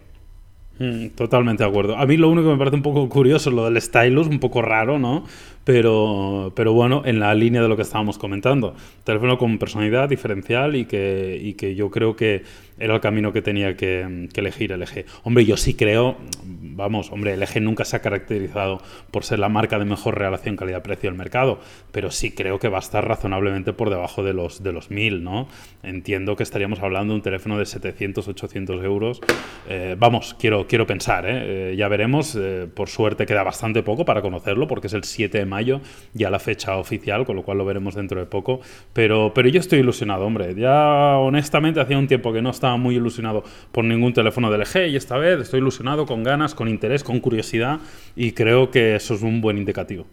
Mm, 0.83 1.09
totalmente 1.15 1.63
de 1.63 1.69
acuerdo. 1.69 1.95
A 1.95 2.05
mí 2.05 2.17
lo 2.17 2.29
único 2.29 2.47
que 2.47 2.53
me 2.53 2.57
parece 2.57 2.75
un 2.75 2.81
poco 2.81 3.07
curioso 3.07 3.49
es 3.49 3.55
lo 3.55 3.63
del 3.65 3.81
stylus, 3.81 4.27
un 4.27 4.39
poco 4.39 4.61
raro, 4.61 4.99
¿no? 4.99 5.23
pero, 5.63 6.51
pero 6.55 6.73
bueno, 6.73 7.03
en 7.05 7.19
la 7.19 7.33
línea 7.33 7.61
de 7.61 7.69
lo 7.69 7.75
que 7.75 7.83
estábamos 7.83 8.17
comentando. 8.17 8.75
Teléfono 9.03 9.37
con 9.37 9.57
personalidad 9.57 10.09
diferencial 10.09 10.75
y 10.75 10.85
que, 10.85 11.39
y 11.41 11.53
que 11.53 11.75
yo 11.75 11.89
creo 11.89 12.15
que 12.15 12.43
era 12.83 12.95
el 12.95 12.99
camino 12.99 13.31
que 13.31 13.41
tenía 13.41 13.77
que, 13.77 14.27
elegir 14.35 14.77
LG. 14.77 15.05
Hombre, 15.23 15.45
yo 15.45 15.55
sí 15.55 15.73
creo, 15.73 16.17
vamos, 16.43 17.11
hombre, 17.13 17.37
LG 17.37 17.61
nunca 17.61 17.85
se 17.85 17.95
ha 17.95 18.01
caracterizado 18.01 18.81
por 19.09 19.23
ser 19.23 19.39
la 19.39 19.47
marca 19.47 19.79
de 19.79 19.85
mejor 19.85 20.19
relación 20.19 20.57
calidad-precio 20.57 21.09
del 21.09 21.17
mercado, 21.17 21.59
pero 21.93 22.11
sí 22.11 22.31
creo 22.31 22.59
que 22.59 22.67
va 22.67 22.79
a 22.79 22.81
estar 22.81 23.07
razonablemente 23.07 23.71
por 23.71 23.89
debajo 23.89 24.21
de 24.21 24.33
los, 24.33 24.63
de 24.63 24.73
los 24.73 24.91
1000, 24.91 25.23
¿no? 25.23 25.47
Entiendo 25.81 26.35
que 26.35 26.43
estaríamos 26.43 26.81
hablando 26.81 27.13
de 27.13 27.19
un 27.19 27.21
teléfono 27.21 27.57
de 27.57 27.65
700, 27.65 28.27
800 28.27 28.83
euros. 28.83 29.21
Eh, 29.69 29.95
vamos, 29.97 30.35
quiero, 30.37 30.67
quiero 30.67 30.85
pensar, 30.85 31.25
¿eh? 31.25 31.71
Eh, 31.71 31.75
ya 31.77 31.87
veremos. 31.87 32.37
por 32.73 32.89
suerte 32.89 33.25
queda 33.25 33.43
bastante 33.43 33.81
poco 33.81 34.03
para 34.03 34.21
conocerlo, 34.21 34.67
porque 34.67 34.87
es 34.87 34.93
el 34.93 35.05
7 35.05 35.37
de 35.37 35.45
mayo, 35.45 35.79
ya 36.13 36.29
la 36.29 36.39
fecha 36.39 36.75
oficial, 36.75 37.25
con 37.25 37.37
lo 37.37 37.43
cual 37.43 37.59
lo 37.59 37.65
veremos 37.65 37.95
dentro 37.95 38.19
de 38.19 38.25
poco. 38.25 38.59
Pero, 38.91 39.31
pero 39.33 39.47
yo 39.47 39.61
estoy 39.61 39.79
ilusionado, 39.79 40.25
hombre. 40.25 40.53
Ya 40.55 41.17
honestamente 41.17 41.79
hacía 41.79 41.97
un 41.97 42.07
tiempo 42.07 42.33
que 42.33 42.41
no 42.41 42.49
estaba 42.49 42.72
muy 42.77 42.95
ilusionado 42.95 43.43
por 43.71 43.83
ningún 43.83 44.13
teléfono 44.13 44.51
de 44.51 44.57
LG 44.57 44.87
y 44.89 44.95
esta 44.95 45.17
vez 45.17 45.39
estoy 45.39 45.59
ilusionado 45.59 46.05
con 46.05 46.23
ganas, 46.23 46.55
con 46.55 46.67
interés, 46.67 47.03
con 47.03 47.19
curiosidad 47.19 47.79
y 48.15 48.31
creo 48.31 48.71
que 48.71 48.95
eso 48.95 49.13
es 49.13 49.21
un 49.21 49.41
buen 49.41 49.57
indicativo. 49.57 50.05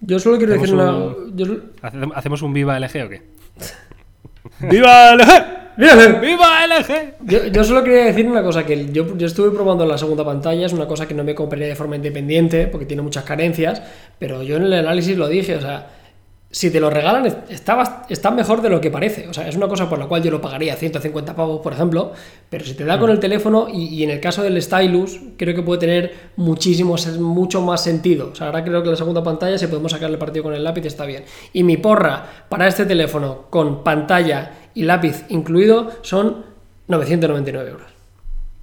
Yo 0.00 0.18
solo 0.18 0.38
quiero 0.38 0.52
decir 0.54 0.74
una... 0.74 1.14
¿Hacemos 2.14 2.42
un 2.42 2.52
viva 2.52 2.78
LG 2.78 3.04
o 3.04 3.08
qué? 3.08 3.22
¡Viva 4.60 5.14
LG! 5.14 5.58
¡Viva 6.20 6.66
LG! 6.66 7.52
Yo, 7.52 7.64
solo 7.64 7.84
quería 7.84 8.06
decir 8.06 8.26
una 8.26 8.42
cosa, 8.42 8.66
que 8.66 8.90
yo, 8.92 9.16
yo, 9.16 9.26
estuve 9.26 9.50
probando 9.50 9.86
la 9.86 9.96
segunda 9.96 10.24
pantalla, 10.24 10.66
es 10.66 10.72
una 10.72 10.86
cosa 10.86 11.06
que 11.06 11.14
no 11.14 11.22
me 11.22 11.34
compraría 11.34 11.68
de 11.68 11.76
forma 11.76 11.94
independiente, 11.96 12.66
porque 12.66 12.86
tiene 12.86 13.02
muchas 13.02 13.24
carencias, 13.24 13.80
pero 14.18 14.42
yo 14.42 14.56
en 14.56 14.64
el 14.64 14.72
análisis 14.72 15.16
lo 15.16 15.28
dije, 15.28 15.54
o 15.54 15.60
sea, 15.60 15.86
si 16.50 16.70
te 16.70 16.80
lo 16.80 16.88
regalan, 16.88 17.26
está, 17.50 18.06
está, 18.08 18.30
mejor 18.30 18.62
de 18.62 18.70
lo 18.70 18.80
que 18.80 18.90
parece. 18.90 19.28
O 19.28 19.34
sea, 19.34 19.46
es 19.46 19.54
una 19.54 19.68
cosa 19.68 19.88
por 19.88 19.98
la 19.98 20.06
cual 20.06 20.22
yo 20.22 20.30
lo 20.30 20.40
pagaría 20.40 20.74
150 20.76 21.36
pavos, 21.36 21.60
por 21.60 21.74
ejemplo, 21.74 22.12
pero 22.48 22.64
si 22.64 22.72
te 22.72 22.86
da 22.86 22.98
con 22.98 23.10
el 23.10 23.20
teléfono 23.20 23.68
y, 23.70 24.02
en 24.02 24.10
el 24.10 24.20
caso 24.20 24.42
del 24.42 24.60
stylus, 24.62 25.20
creo 25.36 25.54
que 25.54 25.62
puede 25.62 25.80
tener 25.80 26.14
muchísimo, 26.36 26.96
mucho 27.20 27.60
más 27.60 27.82
sentido. 27.82 28.30
O 28.32 28.34
sea, 28.34 28.46
ahora 28.46 28.64
creo 28.64 28.82
que 28.82 28.88
la 28.88 28.96
segunda 28.96 29.22
pantalla, 29.22 29.58
si 29.58 29.66
podemos 29.66 29.92
sacarle 29.92 30.16
partido 30.16 30.44
con 30.44 30.54
el 30.54 30.64
lápiz, 30.64 30.86
está 30.86 31.04
bien. 31.04 31.24
Y 31.52 31.64
mi 31.64 31.76
porra 31.76 32.46
para 32.48 32.66
este 32.66 32.86
teléfono 32.86 33.46
con 33.50 33.84
pantalla 33.84 34.70
y 34.74 34.84
lápiz 34.84 35.26
incluido 35.28 35.90
son 36.00 36.46
999 36.86 37.70
euros. 37.70 37.98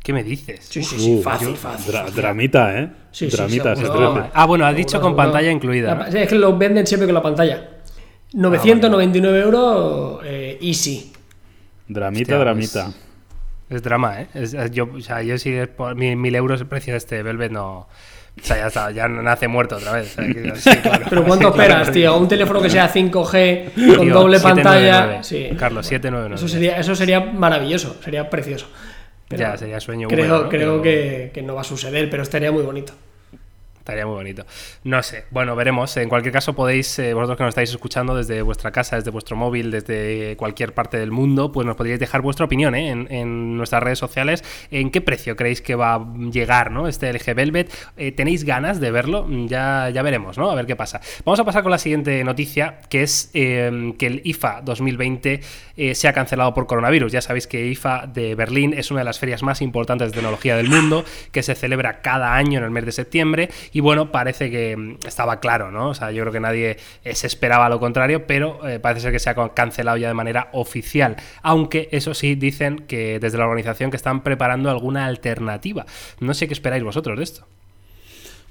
¿Qué 0.01 0.13
me 0.13 0.23
dices? 0.23 0.65
Sí, 0.69 0.83
sí, 0.83 0.99
sí, 0.99 1.21
fácil, 1.23 1.55
fácil, 1.55 1.93
Dramita, 2.15 2.79
¿eh? 2.79 2.89
Sí, 3.11 3.27
dramita, 3.27 3.75
sí, 3.75 3.83
Ah, 4.33 4.45
bueno, 4.45 4.65
has 4.65 4.75
dicho 4.75 4.99
con 4.99 5.15
pantalla 5.15 5.49
incluida. 5.49 6.07
Es 6.13 6.29
que 6.29 6.35
lo 6.35 6.57
venden 6.57 6.85
siempre 6.85 7.07
con 7.07 7.15
la 7.15 7.23
pantalla. 7.23 7.74
999 8.35 9.37
ah, 9.37 9.43
euros 9.43 10.21
eh, 10.25 10.57
easy. 10.61 11.11
Dramita, 11.87 12.37
dramita. 12.37 12.91
Es, 13.69 13.81
drama, 13.81 14.21
¿eh? 14.21 14.27
yo, 14.71 14.89
o 14.93 15.01
sea, 15.01 15.23
yo 15.23 15.37
si 15.37 15.53
es 15.53 15.67
por 15.69 15.95
mil, 15.95 16.35
euros 16.35 16.61
el 16.61 16.67
precio 16.67 16.93
de 16.93 16.97
este 16.97 17.23
Velvet 17.23 17.51
no... 17.51 17.87
O 18.37 18.43
sea, 18.43 18.57
ya 18.57 18.67
está, 18.67 18.91
ya 18.91 19.07
nace 19.07 19.47
muerto 19.47 19.77
otra 19.77 19.93
vez. 19.93 20.17
Pero 21.09 21.23
¿cuánto 21.23 21.47
esperas, 21.51 21.89
tío? 21.89 22.17
Un 22.17 22.27
teléfono 22.27 22.61
que 22.61 22.69
sea 22.69 22.91
5G 22.91 23.95
con 23.95 24.09
doble 24.09 24.41
pantalla. 24.41 25.23
Sí. 25.23 25.51
Carlos, 25.57 25.87
799. 25.87 26.35
Eso 26.35 26.47
sería, 26.49 26.77
eso 26.77 26.95
sería 26.95 27.21
maravilloso, 27.21 27.95
sería 28.03 28.29
precioso. 28.29 28.67
ya, 29.29 29.55
sería 29.55 29.79
sueño 29.79 30.09
Creo, 30.09 30.49
creo 30.49 30.81
que, 30.81 31.31
que, 31.33 31.41
no 31.41 31.55
va 31.55 31.61
a 31.61 31.63
suceder, 31.63 32.09
pero 32.09 32.23
estaría 32.23 32.51
muy 32.51 32.63
bonito. 32.63 32.91
Estaría 33.85 34.07
muy 34.07 34.15
bonito. 34.15 34.47
No 34.83 35.03
sé, 35.03 35.25
bueno, 35.29 35.55
veremos. 35.55 35.95
En 35.97 36.09
cualquier 36.09 36.33
caso, 36.33 36.55
podéis, 36.55 36.97
eh, 36.97 37.13
vosotros 37.13 37.37
que 37.37 37.43
nos 37.43 37.51
estáis 37.51 37.69
escuchando 37.69 38.15
desde 38.15 38.41
vuestra 38.41 38.71
casa, 38.71 38.95
desde 38.95 39.11
vuestro 39.11 39.35
móvil, 39.35 39.69
desde 39.69 40.35
cualquier 40.37 40.73
parte 40.73 40.97
del 40.97 41.11
mundo, 41.11 41.51
pues 41.51 41.67
nos 41.67 41.75
podríais 41.75 41.99
dejar 41.99 42.23
vuestra 42.23 42.47
opinión 42.47 42.73
¿eh? 42.73 42.89
en, 42.89 43.57
nuestras 43.57 43.83
redes 43.83 43.99
sociales. 43.99 44.43
¿En 44.71 44.89
qué 44.89 45.01
precio 45.01 45.35
creéis 45.35 45.61
que 45.61 45.75
va 45.75 45.93
a 45.93 46.05
llegar 46.31 46.71
¿no? 46.71 46.87
este 46.87 47.13
LG 47.13 47.35
Velvet? 47.35 47.71
Eh, 47.95 48.11
¿Tenéis 48.11 48.43
ganas 48.43 48.79
de 48.79 48.89
verlo? 48.89 49.27
Ya, 49.45 49.91
ya 49.91 50.01
veremos, 50.01 50.39
¿no? 50.39 50.49
A 50.49 50.55
ver 50.55 50.65
qué 50.65 50.75
pasa. 50.75 50.99
Vamos 51.23 51.39
a 51.39 51.43
pasar 51.43 51.61
con 51.61 51.71
la 51.71 51.77
siguiente 51.77 52.23
noticia, 52.23 52.79
que 52.89 53.03
es 53.03 53.29
que 53.33 53.95
el 53.99 54.21
IFA 54.23 54.61
2020 54.61 55.41
se 55.93 56.07
ha 56.07 56.13
cancelado 56.13 56.55
por 56.55 56.65
coronavirus. 56.65 57.11
Ya 57.11 57.21
sabéis 57.21 57.45
que 57.45 57.67
IFA 57.67 58.07
de 58.07 58.33
Berlín 58.33 58.73
es 58.73 58.89
una 58.89 59.01
de 59.01 59.05
las 59.05 59.19
ferias 59.19 59.43
más 59.43 59.61
importantes 59.61 60.07
de 60.07 60.15
tecnología 60.15 60.57
del 60.57 60.69
mundo, 60.69 61.05
que 61.31 61.43
se 61.43 61.53
celebra 61.53 62.01
cada 62.01 62.33
año 62.33 62.57
en 62.57 62.65
el 62.65 62.71
mes 62.71 62.85
de 62.85 62.91
septiembre 62.91 63.49
y 63.75 63.81
bueno, 63.81 64.09
parece 64.09 64.49
que 64.49 64.77
mm, 64.77 64.99
estaba 65.05 65.41
claro, 65.41 65.69
¿no? 65.69 65.89
O 65.89 65.93
sea, 65.93 66.09
yo 66.09 66.21
creo 66.21 66.31
que 66.31 66.39
nadie 66.39 66.77
eh, 67.03 67.13
se 67.13 67.27
esperaba 67.27 67.67
lo 67.67 67.77
contrario, 67.77 68.25
pero 68.25 68.65
eh, 68.65 68.79
parece 68.79 69.01
ser 69.01 69.11
que 69.11 69.19
se 69.19 69.29
ha 69.29 69.35
cancelado 69.53 69.97
ya 69.97 70.07
de 70.07 70.13
manera 70.13 70.47
oficial. 70.53 71.17
Aunque 71.41 71.89
eso 71.91 72.13
sí, 72.13 72.35
dicen 72.35 72.85
que 72.87 73.19
desde 73.19 73.37
la 73.37 73.43
organización 73.43 73.91
que 73.91 73.97
están 73.97 74.23
preparando 74.23 74.69
alguna 74.69 75.07
alternativa. 75.07 75.85
No 76.21 76.33
sé 76.33 76.47
qué 76.47 76.53
esperáis 76.53 76.85
vosotros 76.85 77.17
de 77.17 77.25
esto. 77.25 77.47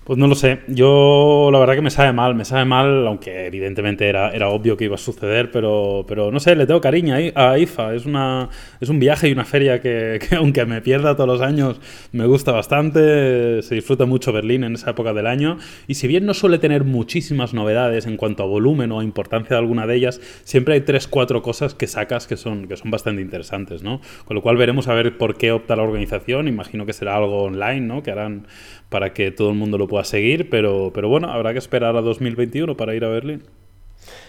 Pues 0.05 0.19
no 0.19 0.27
lo 0.27 0.35
sé. 0.35 0.61
Yo 0.69 1.49
la 1.51 1.59
verdad 1.59 1.77
que 1.77 1.81
me 1.81 1.91
sabe 1.91 2.13
mal, 2.13 2.35
me 2.35 2.45
sabe 2.45 2.67
mal, 2.67 3.07
aunque 3.07 3.47
evidentemente 3.47 4.07
era, 4.07 4.33
era 4.33 4.51
obvio 4.51 4.77
que 4.77 4.85
iba 4.85 4.97
a 4.97 4.99
suceder, 4.99 5.51
pero, 5.51 6.05
pero 6.07 6.31
no 6.31 6.41
sé, 6.41 6.55
le 6.57 6.67
tengo 6.67 6.83
cariño 6.83 7.17
a 7.35 7.59
IFA. 7.59 7.95
Es, 7.95 8.05
una, 8.05 8.51
es 8.83 8.91
un 8.91 8.99
viaje 9.01 9.31
y 9.31 9.33
una 9.33 9.47
feria 9.47 9.81
que, 9.83 10.21
aunque 10.37 10.67
me 10.67 10.83
pierda 10.83 11.17
todos 11.17 11.27
los 11.27 11.41
años, 11.41 11.81
me 12.13 12.27
gusta 12.27 12.53
bastante. 12.53 13.63
Se 13.63 13.75
disfruta 13.75 14.05
mucho 14.05 14.31
Berlín 14.31 14.65
en 14.65 14.75
esa 14.75 14.91
época 14.91 15.15
del 15.15 15.27
año. 15.27 15.57
Y 15.87 15.95
si 15.95 16.07
bien 16.07 16.27
no 16.27 16.35
suele 16.35 16.59
tener 16.59 16.85
muchísimas 16.85 17.55
novedades 17.55 18.07
en 18.07 18.19
cuanto 18.19 18.43
a 18.43 18.47
volumen 18.47 18.93
o 18.93 19.03
importancia 19.03 19.57
de 19.57 19.61
alguna 19.61 19.87
de 19.87 19.97
ellas, 19.97 20.21
siempre 20.45 20.75
hay 20.75 20.83
tres, 20.83 21.09
cuatro 21.09 21.41
cosas 21.41 21.75
que 21.75 21.87
sacas 21.87 22.27
que 22.27 22.37
son, 22.37 22.69
que 22.69 22.77
son 22.77 22.91
bastante 22.91 23.23
interesantes, 23.23 23.83
¿no? 23.83 24.03
Con 24.27 24.35
lo 24.35 24.43
cual 24.43 24.59
veremos 24.59 24.87
a 24.87 24.93
ver 24.93 25.17
por 25.17 25.39
qué 25.39 25.51
opta 25.51 25.77
la 25.77 25.83
organización. 25.83 26.47
Imagino 26.47 26.85
que 26.85 26.93
será 26.93 27.17
algo 27.17 27.45
online, 27.45 27.81
¿no? 27.81 28.03
Que 28.03 28.11
harán 28.11 28.47
para 28.91 29.13
que 29.13 29.31
todo 29.31 29.51
el 29.51 29.57
mundo 29.57 29.79
lo 29.79 29.89
pueda 29.89 29.94
seguir, 30.03 30.51
pero, 30.51 30.91
pero 30.93 31.09
bueno, 31.09 31.31
habrá 31.31 31.53
que 31.53 31.61
esperar 31.61 31.95
a 31.97 32.01
2021 32.01 32.77
para 32.77 32.95
ir 32.97 33.05
a 33.05 33.09
Berlín. 33.09 33.45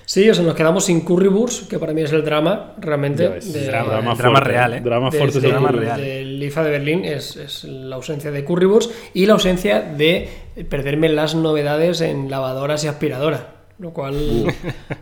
Sí, 0.05 0.29
o 0.29 0.35
sea, 0.35 0.43
nos 0.45 0.53
quedamos 0.53 0.85
sin 0.85 1.01
Currywurst, 1.01 1.67
que 1.67 1.79
para 1.79 1.91
mí 1.91 2.01
es 2.03 2.11
el 2.13 2.23
drama, 2.23 2.73
realmente. 2.79 3.27
Ves, 3.27 3.51
de- 3.51 3.65
drama, 3.65 3.89
drama, 3.93 4.13
drama 4.15 4.15
fuerte, 4.35 4.49
real, 4.51 4.73
¿eh? 4.75 4.81
Drama 4.81 5.09
de- 5.09 5.17
fuerte 5.17 5.37
es 5.39 5.43
el 5.43 5.49
drama 5.51 5.71
real. 5.71 5.99
del 5.99 6.43
IFA 6.43 6.63
de 6.63 6.69
Berlín 6.69 7.05
es, 7.05 7.35
es 7.37 7.63
la 7.63 7.95
ausencia 7.95 8.29
de 8.29 8.45
Currywurst 8.45 8.91
y 9.15 9.25
la 9.25 9.33
ausencia 9.33 9.81
de 9.81 10.29
perderme 10.69 11.09
las 11.09 11.33
novedades 11.33 12.01
en 12.01 12.29
lavadoras 12.29 12.83
y 12.83 12.87
aspiradoras. 12.87 13.41
Lo 13.79 13.91
cual, 13.91 14.45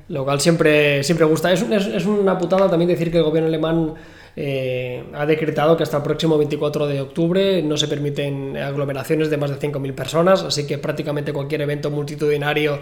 lo 0.08 0.24
cual 0.24 0.39
siempre, 0.39 1.03
siempre 1.03 1.25
gusta. 1.25 1.51
Es, 1.51 1.62
es- 1.63 1.86
es 1.88 2.05
una 2.05 2.38
putada 2.38 2.70
también 2.70 2.88
decir 2.89 3.12
que 3.12 3.17
el 3.17 3.24
gobierno 3.24 3.50
alemán 3.50 3.93
eh, 4.35 5.03
ha 5.13 5.25
decretado 5.25 5.77
que 5.77 5.83
hasta 5.83 5.97
el 5.97 6.03
próximo 6.03 6.37
24 6.37 6.87
de 6.87 7.01
octubre 7.01 7.61
no 7.61 7.77
se 7.77 7.87
permiten 7.87 8.57
aglomeraciones 8.57 9.29
de 9.29 9.37
más 9.37 9.51
de 9.51 9.59
5.000 9.59 9.93
personas, 9.93 10.43
así 10.43 10.65
que 10.65 10.79
prácticamente 10.79 11.31
cualquier 11.31 11.61
evento 11.61 11.91
multitudinario 11.91 12.79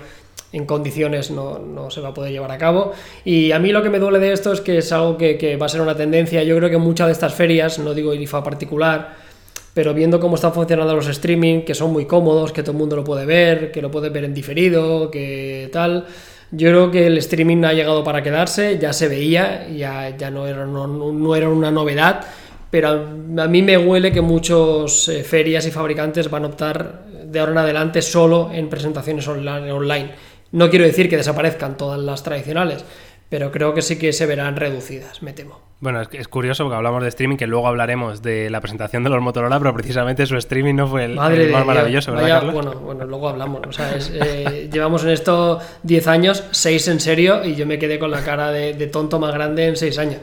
en 0.54 0.66
condiciones 0.66 1.30
no, 1.32 1.60
no 1.60 1.92
se 1.92 2.00
va 2.00 2.10
a 2.10 2.14
poder 2.14 2.32
llevar 2.32 2.52
a 2.52 2.58
cabo. 2.58 2.94
Y 3.26 3.52
a 3.52 3.60
mí 3.60 3.72
lo 3.72 3.84
que 3.84 3.90
me 3.90 4.00
duele 4.00 4.20
de 4.20 4.32
esto 4.32 4.54
es 4.54 4.62
que 4.62 4.78
es 4.78 4.92
algo 4.92 5.18
que, 5.18 5.38
que 5.38 5.58
va 5.58 5.66
a 5.66 5.70
ser 5.70 5.82
una 5.82 5.96
tendencia. 5.96 6.42
Yo 6.44 6.56
creo 6.58 6.70
que 6.70 6.78
muchas 6.78 7.08
de 7.08 7.14
estas 7.14 7.34
ferias, 7.34 7.80
no 7.80 7.94
digo 7.94 8.14
IFA 8.14 8.44
particular, 8.44 9.16
pero 9.74 9.94
viendo 9.94 10.20
cómo 10.20 10.36
están 10.36 10.54
funcionando 10.54 10.96
los 10.96 11.08
streaming, 11.08 11.62
que 11.62 11.74
son 11.74 11.92
muy 11.92 12.06
cómodos, 12.06 12.52
que 12.52 12.62
todo 12.62 12.74
el 12.74 12.78
mundo 12.78 12.96
lo 12.96 13.04
puede 13.04 13.26
ver, 13.26 13.72
que 13.72 13.82
lo 13.82 13.90
puede 13.90 14.10
ver 14.10 14.26
en 14.26 14.34
diferido, 14.34 15.10
que 15.10 15.70
tal. 15.72 16.06
Yo 16.52 16.70
creo 16.70 16.92
que 16.92 17.08
el 17.08 17.18
streaming 17.18 17.64
ha 17.64 17.74
llegado 17.74 18.04
para 18.04 18.22
quedarse, 18.22 18.78
ya 18.78 18.92
se 18.92 19.08
veía, 19.08 19.70
ya, 19.70 20.16
ya 20.18 20.30
no, 20.30 20.46
era, 20.46 20.66
no, 20.66 20.86
no 20.88 21.36
era 21.36 21.48
una 21.48 21.72
novedad, 21.72 22.26
pero 22.70 22.88
a, 22.90 23.44
a 23.44 23.48
mí 23.48 23.62
me 23.62 23.78
huele 23.78 24.12
que 24.12 24.22
muchos 24.22 25.08
eh, 25.08 25.24
ferias 25.24 25.66
y 25.66 25.72
fabricantes 25.72 26.30
van 26.30 26.44
a 26.44 26.48
optar 26.48 27.04
de 27.26 27.40
ahora 27.40 27.54
en 27.54 27.58
adelante 27.60 28.02
solo 28.02 28.50
en 28.54 28.70
presentaciones 28.70 29.28
online. 29.28 30.12
No 30.52 30.70
quiero 30.70 30.84
decir 30.84 31.10
que 31.10 31.16
desaparezcan 31.16 31.78
todas 31.78 32.00
las 32.00 32.24
tradicionales, 32.24 32.84
pero 33.32 33.50
creo 33.52 33.74
que 33.74 33.82
sí 33.82 33.98
que 33.98 34.12
se 34.14 34.26
verán 34.28 34.58
reducidas, 34.58 35.24
me 35.24 35.32
temo. 35.32 35.60
Bueno, 35.80 36.02
es, 36.02 36.10
es 36.12 36.28
curioso 36.28 36.64
porque 36.66 36.76
hablamos 36.76 37.02
de 37.02 37.10
streaming, 37.10 37.38
que 37.38 37.48
luego 37.48 37.68
hablaremos 37.68 38.22
de 38.22 38.52
la 38.52 38.60
presentación 38.62 39.04
de 39.04 39.10
los 39.10 39.20
Motorola, 39.22 39.58
pero 39.58 39.74
precisamente 39.74 40.28
su 40.28 40.36
streaming 40.38 40.76
no 40.76 40.88
fue 40.88 41.06
el, 41.06 41.16
Madre 41.16 41.42
el 41.44 41.48
de 41.48 41.54
más 41.54 41.66
maravilloso, 41.66 42.12
¿verdad, 42.12 42.24
vaya- 42.24 42.36
Carlos? 42.36 42.54
Bueno, 42.54 42.74
bueno, 42.82 43.06
luego 43.06 43.30
hablamos. 43.30 43.62
O 43.68 43.72
sea, 43.72 43.96
es, 43.96 44.12
eh, 44.14 44.70
llevamos 44.74 45.04
en 45.06 45.10
esto 45.12 45.60
10 45.82 46.08
años, 46.08 46.44
6 46.52 46.88
en 46.90 47.00
serio, 47.00 47.44
y 47.44 47.56
yo 47.56 47.66
me 47.66 47.80
quedé 47.80 47.98
con 47.98 48.12
la 48.12 48.24
cara 48.24 48.52
de, 48.52 48.74
de 48.76 48.88
tonto 48.88 49.18
más 49.18 49.34
grande 49.34 49.66
en 49.66 49.76
6 49.76 49.98
años. 49.98 50.20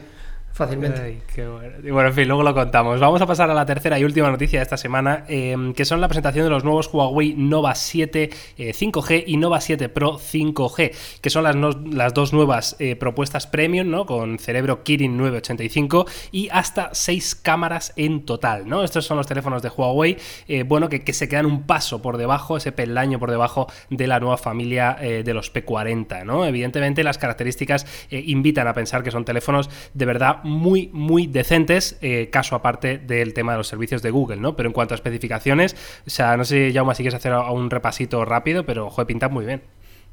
Fácilmente. 0.59 1.23
Bueno. 1.37 1.61
Y 1.85 1.91
bueno, 1.93 2.09
en 2.09 2.15
fin, 2.17 2.27
luego 2.27 2.43
lo 2.43 2.53
contamos. 2.53 2.99
Vamos 2.99 3.23
a 3.23 3.27
pasar 3.27 3.49
a 3.49 3.55
la 3.55 3.65
tercera 3.65 3.97
y 3.97 4.03
última 4.03 4.29
noticia 4.29 4.59
de 4.59 4.65
esta 4.65 4.77
semana, 4.77 5.25
eh, 5.29 5.55
que 5.77 5.85
son 5.85 6.01
la 6.01 6.09
presentación 6.09 6.47
de 6.47 6.51
los 6.51 6.65
nuevos 6.65 6.93
Huawei 6.93 7.35
Nova 7.37 7.77
7 7.77 8.31
eh, 8.59 8.73
5G 8.73 9.23
y 9.29 9.37
Nova 9.37 9.61
7 9.61 9.89
Pro 9.89 10.19
5G, 10.19 11.21
que 11.21 11.31
son 11.31 11.45
las, 11.45 11.55
las 11.55 12.13
dos 12.13 12.33
nuevas 12.33 12.75
eh, 12.81 12.97
propuestas 12.97 13.47
premium, 13.47 13.89
¿no? 13.89 14.05
Con 14.05 14.41
cerebro 14.41 14.83
Kirin 14.83 15.17
985 15.17 16.07
y 16.33 16.49
hasta 16.51 16.91
6 16.93 17.37
cámaras 17.37 17.93
en 17.95 18.25
total, 18.25 18.69
¿no? 18.69 18.83
Estos 18.83 19.07
son 19.07 19.17
los 19.17 19.29
teléfonos 19.29 19.63
de 19.63 19.69
Huawei, 19.69 20.17
eh, 20.49 20.65
bueno, 20.65 20.89
que, 20.89 21.05
que 21.05 21.13
se 21.13 21.29
quedan 21.29 21.47
un 21.47 21.69
paso 21.69 22.03
por 22.03 22.17
debajo, 22.17 22.57
ese 22.57 22.73
peldaño 22.73 23.21
por 23.21 23.31
debajo 23.31 23.69
de 23.91 24.09
la 24.09 24.19
nueva 24.19 24.39
familia 24.39 24.97
eh, 25.01 25.23
de 25.23 25.35
los 25.35 25.55
P40, 25.55 26.25
¿no? 26.25 26.45
Evidentemente 26.45 27.05
las 27.05 27.17
características 27.17 27.87
invitan 28.11 28.67
a 28.67 28.75
pensar 28.75 29.05
que 29.05 29.13
son 29.13 29.25
teléfonos 29.25 29.71
de 29.95 30.05
verdad 30.05 30.41
muy, 30.49 30.91
muy 30.93 31.27
decentes, 31.27 31.99
eh, 32.03 32.29
caso 32.31 32.57
aparte 32.57 32.99
del 32.99 33.35
tema 33.35 33.53
de 33.53 33.59
los 33.59 33.69
servicios 33.69 34.03
de 34.03 34.11
Google, 34.11 34.39
¿no? 34.39 34.57
Pero 34.57 34.69
en 34.69 34.73
cuanto 34.73 34.95
a 34.95 34.97
especificaciones, 34.97 35.77
o 36.07 36.11
sea, 36.11 36.37
no 36.37 36.45
sé, 36.45 36.73
Jaume, 36.73 36.95
si 36.95 37.03
quieres 37.03 37.15
hacer 37.15 37.33
un 37.33 37.71
repasito 37.71 38.25
rápido, 38.25 38.65
pero, 38.65 38.91
joder, 38.91 39.07
pintan 39.07 39.33
muy 39.33 39.45
bien. 39.47 39.63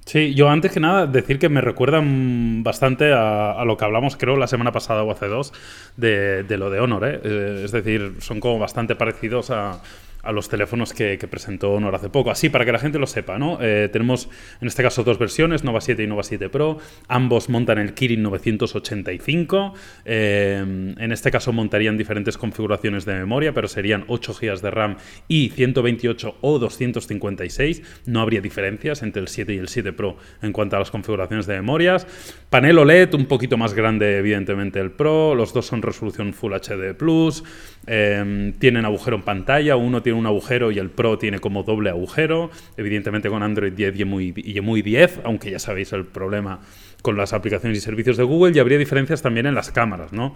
Sí, 0.05 0.35
yo 0.35 0.49
antes 0.49 0.71
que 0.71 0.79
nada 0.79 1.07
decir 1.07 1.39
que 1.39 1.49
me 1.49 1.61
recuerdan 1.61 2.61
bastante 2.63 3.11
a, 3.11 3.53
a 3.53 3.65
lo 3.65 3.75
que 3.75 3.85
hablamos, 3.85 4.17
creo, 4.17 4.37
la 4.37 4.45
semana 4.45 4.71
pasada 4.71 5.01
o 5.01 5.11
hace 5.11 5.27
dos, 5.27 5.51
de, 5.97 6.43
de 6.43 6.57
lo 6.57 6.69
de 6.69 6.79
Honor. 6.79 7.05
¿eh? 7.05 7.19
Eh, 7.23 7.61
Es 7.65 7.71
decir, 7.71 8.17
son 8.19 8.39
como 8.39 8.59
bastante 8.59 8.95
parecidos 8.95 9.49
a, 9.49 9.81
a 10.25 10.31
los 10.31 10.49
teléfonos 10.49 10.93
que, 10.93 11.17
presentó 11.29 11.71
Honor 11.71 11.95
hace 11.95 12.09
poco. 12.09 12.31
Así, 12.31 12.49
para 12.49 12.65
que 12.65 12.71
la 12.71 12.79
gente 12.79 12.99
lo 12.99 13.07
sepa, 13.07 13.37
¿no? 13.37 13.57
Eh, 13.61 13.89
tenemos 13.91 14.29
en 14.61 14.67
este 14.67 14.83
caso 14.83 15.03
dos 15.03 15.17
versiones, 15.17 15.63
Nova 15.63 15.81
7 15.81 16.03
y 16.03 16.07
Nova 16.07 16.23
7 16.23 16.49
Pro. 16.49 16.77
Ambos 17.07 17.49
montan 17.49 17.77
el 17.77 17.93
Kirin 17.93 18.21
985. 18.23 19.73
Eh, 20.05 20.95
en 20.97 21.11
este 21.11 21.31
caso 21.31 21.53
montarían 21.53 21.97
diferentes 21.97 22.37
configuraciones 22.37 23.05
de 23.05 23.13
memoria, 23.13 23.53
pero 23.53 23.67
serían 23.67 24.03
8 24.07 24.33
GB 24.39 24.61
de 24.61 24.71
RAM 24.71 24.97
y 25.27 25.49
128 25.49 26.37
o 26.41 26.59
256. 26.59 28.03
No 28.05 28.21
habría 28.21 28.41
diferencias 28.41 29.03
entre 29.03 29.21
el 29.21 29.27
7 29.27 29.53
y 29.53 29.57
el 29.57 29.67
7 29.67 29.93
Pro 29.93 30.17
en 30.41 30.51
cuanto 30.51 30.75
a 30.75 30.79
las 30.79 30.91
configuraciones 30.91 31.45
de 31.45 31.55
memorias. 31.55 32.07
Panel 32.49 32.77
OLED, 32.79 33.13
un 33.13 33.25
poquito 33.25 33.57
más 33.57 33.73
grande, 33.73 34.17
evidentemente, 34.17 34.79
el 34.79 34.91
Pro. 34.91 35.35
Los 35.35 35.53
dos 35.53 35.65
son 35.65 35.81
resolución 35.81 36.33
Full 36.33 36.53
HD 36.53 36.93
Plus. 36.95 37.43
Eh, 37.87 38.53
tienen 38.59 38.85
agujero 38.85 39.17
en 39.17 39.23
pantalla. 39.23 39.75
Uno 39.75 40.01
tiene 40.01 40.19
un 40.19 40.25
agujero 40.25 40.71
y 40.71 40.79
el 40.79 40.89
Pro 40.89 41.17
tiene 41.17 41.39
como 41.39 41.63
doble 41.63 41.89
agujero. 41.89 42.49
Evidentemente 42.77 43.29
con 43.29 43.43
Android 43.43 43.73
10 43.73 43.97
y 43.97 44.01
EMUI, 44.01 44.33
y 44.35 44.57
EMUI 44.57 44.81
10, 44.81 45.21
aunque 45.23 45.51
ya 45.51 45.59
sabéis 45.59 45.93
el 45.93 46.05
problema 46.05 46.59
con 47.01 47.17
las 47.17 47.33
aplicaciones 47.33 47.77
y 47.77 47.81
servicios 47.81 48.17
de 48.17 48.23
Google. 48.23 48.55
Y 48.55 48.59
habría 48.59 48.77
diferencias 48.77 49.21
también 49.21 49.45
en 49.45 49.55
las 49.55 49.71
cámaras, 49.71 50.13
¿no? 50.13 50.33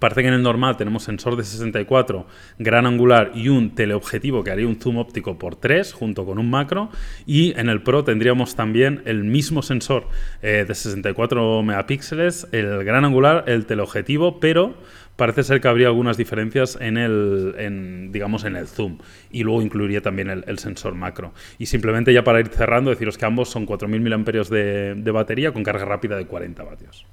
Parece 0.00 0.22
que 0.22 0.28
en 0.28 0.34
el 0.34 0.42
normal 0.42 0.76
tenemos 0.76 1.04
sensor 1.04 1.36
de 1.36 1.44
64, 1.44 2.26
gran 2.58 2.86
angular 2.86 3.30
y 3.34 3.48
un 3.48 3.74
teleobjetivo 3.74 4.42
que 4.42 4.50
haría 4.50 4.66
un 4.66 4.80
zoom 4.80 4.98
óptico 4.98 5.38
por 5.38 5.54
3 5.54 5.92
junto 5.92 6.26
con 6.26 6.38
un 6.38 6.50
macro. 6.50 6.90
Y 7.24 7.58
en 7.58 7.68
el 7.68 7.82
Pro 7.82 8.02
tendríamos 8.02 8.56
también 8.56 9.02
el 9.06 9.22
mismo 9.22 9.62
sensor 9.62 10.08
eh, 10.42 10.64
de 10.66 10.74
64 10.74 11.62
megapíxeles, 11.62 12.48
el 12.50 12.84
gran 12.84 13.04
angular, 13.04 13.44
el 13.46 13.64
teleobjetivo, 13.64 14.40
pero 14.40 14.74
parece 15.16 15.42
ser 15.42 15.60
que 15.60 15.68
habría 15.68 15.88
algunas 15.88 16.16
diferencias 16.16 16.78
en 16.80 16.96
el, 16.96 18.08
digamos, 18.12 18.44
en 18.44 18.56
el 18.56 18.68
zoom. 18.68 18.98
Y 19.30 19.42
luego 19.42 19.62
incluiría 19.62 20.00
también 20.00 20.30
el, 20.30 20.44
el 20.46 20.58
sensor 20.58 20.94
macro. 20.94 21.32
Y 21.58 21.66
simplemente 21.66 22.12
ya 22.12 22.22
para 22.22 22.40
ir 22.40 22.48
cerrando, 22.48 22.90
deciros 22.90 23.18
que 23.18 23.26
ambos 23.26 23.48
son 23.48 23.66
4.000 23.66 24.18
mAh 24.18 24.54
de, 24.54 24.94
de 24.94 25.10
batería 25.10 25.52
con 25.52 25.64
carga 25.64 25.84
rápida 25.84 26.16
de 26.16 26.26
40 26.26 26.62
vatios. 26.62 27.06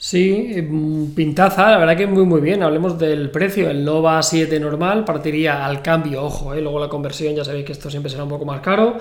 Sí, 0.00 0.54
mm, 0.62 1.14
pintaza, 1.16 1.72
la 1.72 1.78
verdad 1.78 1.96
que 1.96 2.06
muy 2.06 2.24
muy 2.24 2.40
bien. 2.40 2.62
Hablemos 2.62 2.98
del 2.98 3.30
precio. 3.30 3.68
El 3.68 3.84
Nova 3.84 4.22
7 4.22 4.60
normal 4.60 5.04
partiría 5.04 5.66
al 5.66 5.82
cambio, 5.82 6.22
ojo, 6.22 6.54
eh, 6.54 6.60
luego 6.62 6.78
la 6.78 6.88
conversión, 6.88 7.34
ya 7.34 7.44
sabéis 7.44 7.64
que 7.66 7.72
esto 7.72 7.90
siempre 7.90 8.10
será 8.10 8.22
un 8.22 8.30
poco 8.30 8.44
más 8.44 8.60
caro. 8.60 8.98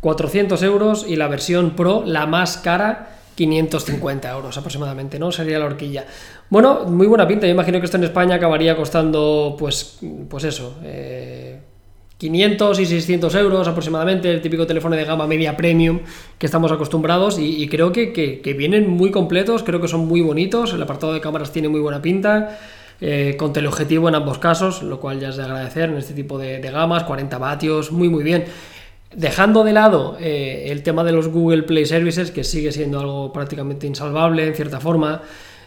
400 0.00 0.62
euros 0.62 1.06
y 1.08 1.16
la 1.16 1.28
versión 1.28 1.70
Pro, 1.70 2.02
la 2.04 2.26
más 2.26 2.58
cara, 2.58 3.13
550 3.34 4.30
euros 4.30 4.56
aproximadamente, 4.56 5.18
¿no? 5.18 5.32
Sería 5.32 5.58
la 5.58 5.66
horquilla. 5.66 6.04
Bueno, 6.50 6.84
muy 6.86 7.06
buena 7.06 7.26
pinta. 7.26 7.46
Yo 7.46 7.52
imagino 7.52 7.78
que 7.80 7.86
esto 7.86 7.96
en 7.96 8.04
España 8.04 8.36
acabaría 8.36 8.76
costando, 8.76 9.56
pues, 9.58 9.98
pues 10.28 10.44
eso, 10.44 10.76
eh, 10.84 11.58
500 12.16 12.78
y 12.78 12.86
600 12.86 13.34
euros 13.34 13.66
aproximadamente, 13.66 14.30
el 14.30 14.40
típico 14.40 14.66
teléfono 14.66 14.94
de 14.96 15.04
gama 15.04 15.26
media 15.26 15.56
premium 15.56 16.00
que 16.38 16.46
estamos 16.46 16.70
acostumbrados 16.70 17.38
y, 17.40 17.66
creo 17.68 17.90
que, 17.92 18.12
que- 18.12 18.54
vienen 18.54 18.88
muy 18.88 19.10
completos, 19.10 19.62
creo 19.64 19.80
que 19.80 19.88
son 19.88 20.06
muy 20.06 20.20
bonitos, 20.20 20.72
el 20.72 20.82
apartado 20.82 21.12
de 21.12 21.20
cámaras 21.20 21.50
tiene 21.50 21.68
muy 21.68 21.80
buena 21.80 22.00
pinta, 22.00 22.56
eh, 23.00 23.34
con 23.36 23.52
teleobjetivo 23.52 24.08
en 24.08 24.14
ambos 24.14 24.38
casos, 24.38 24.82
lo 24.84 25.00
cual 25.00 25.18
ya 25.18 25.30
es 25.30 25.36
de 25.36 25.42
agradecer 25.42 25.90
en 25.90 25.96
este 25.96 26.14
tipo 26.14 26.38
de 26.38 26.60
gamas, 26.60 27.02
40 27.02 27.36
vatios, 27.38 27.90
muy 27.90 28.08
muy 28.08 28.22
bien. 28.22 28.44
Dejando 29.16 29.64
de 29.64 29.72
lado 29.72 30.16
eh, 30.20 30.66
el 30.70 30.82
tema 30.82 31.04
de 31.04 31.12
los 31.12 31.28
Google 31.28 31.62
Play 31.62 31.86
Services, 31.86 32.30
que 32.30 32.44
sigue 32.44 32.72
siendo 32.72 33.00
algo 33.00 33.32
prácticamente 33.32 33.86
insalvable 33.86 34.46
en 34.46 34.54
cierta 34.54 34.80
forma, 34.80 35.22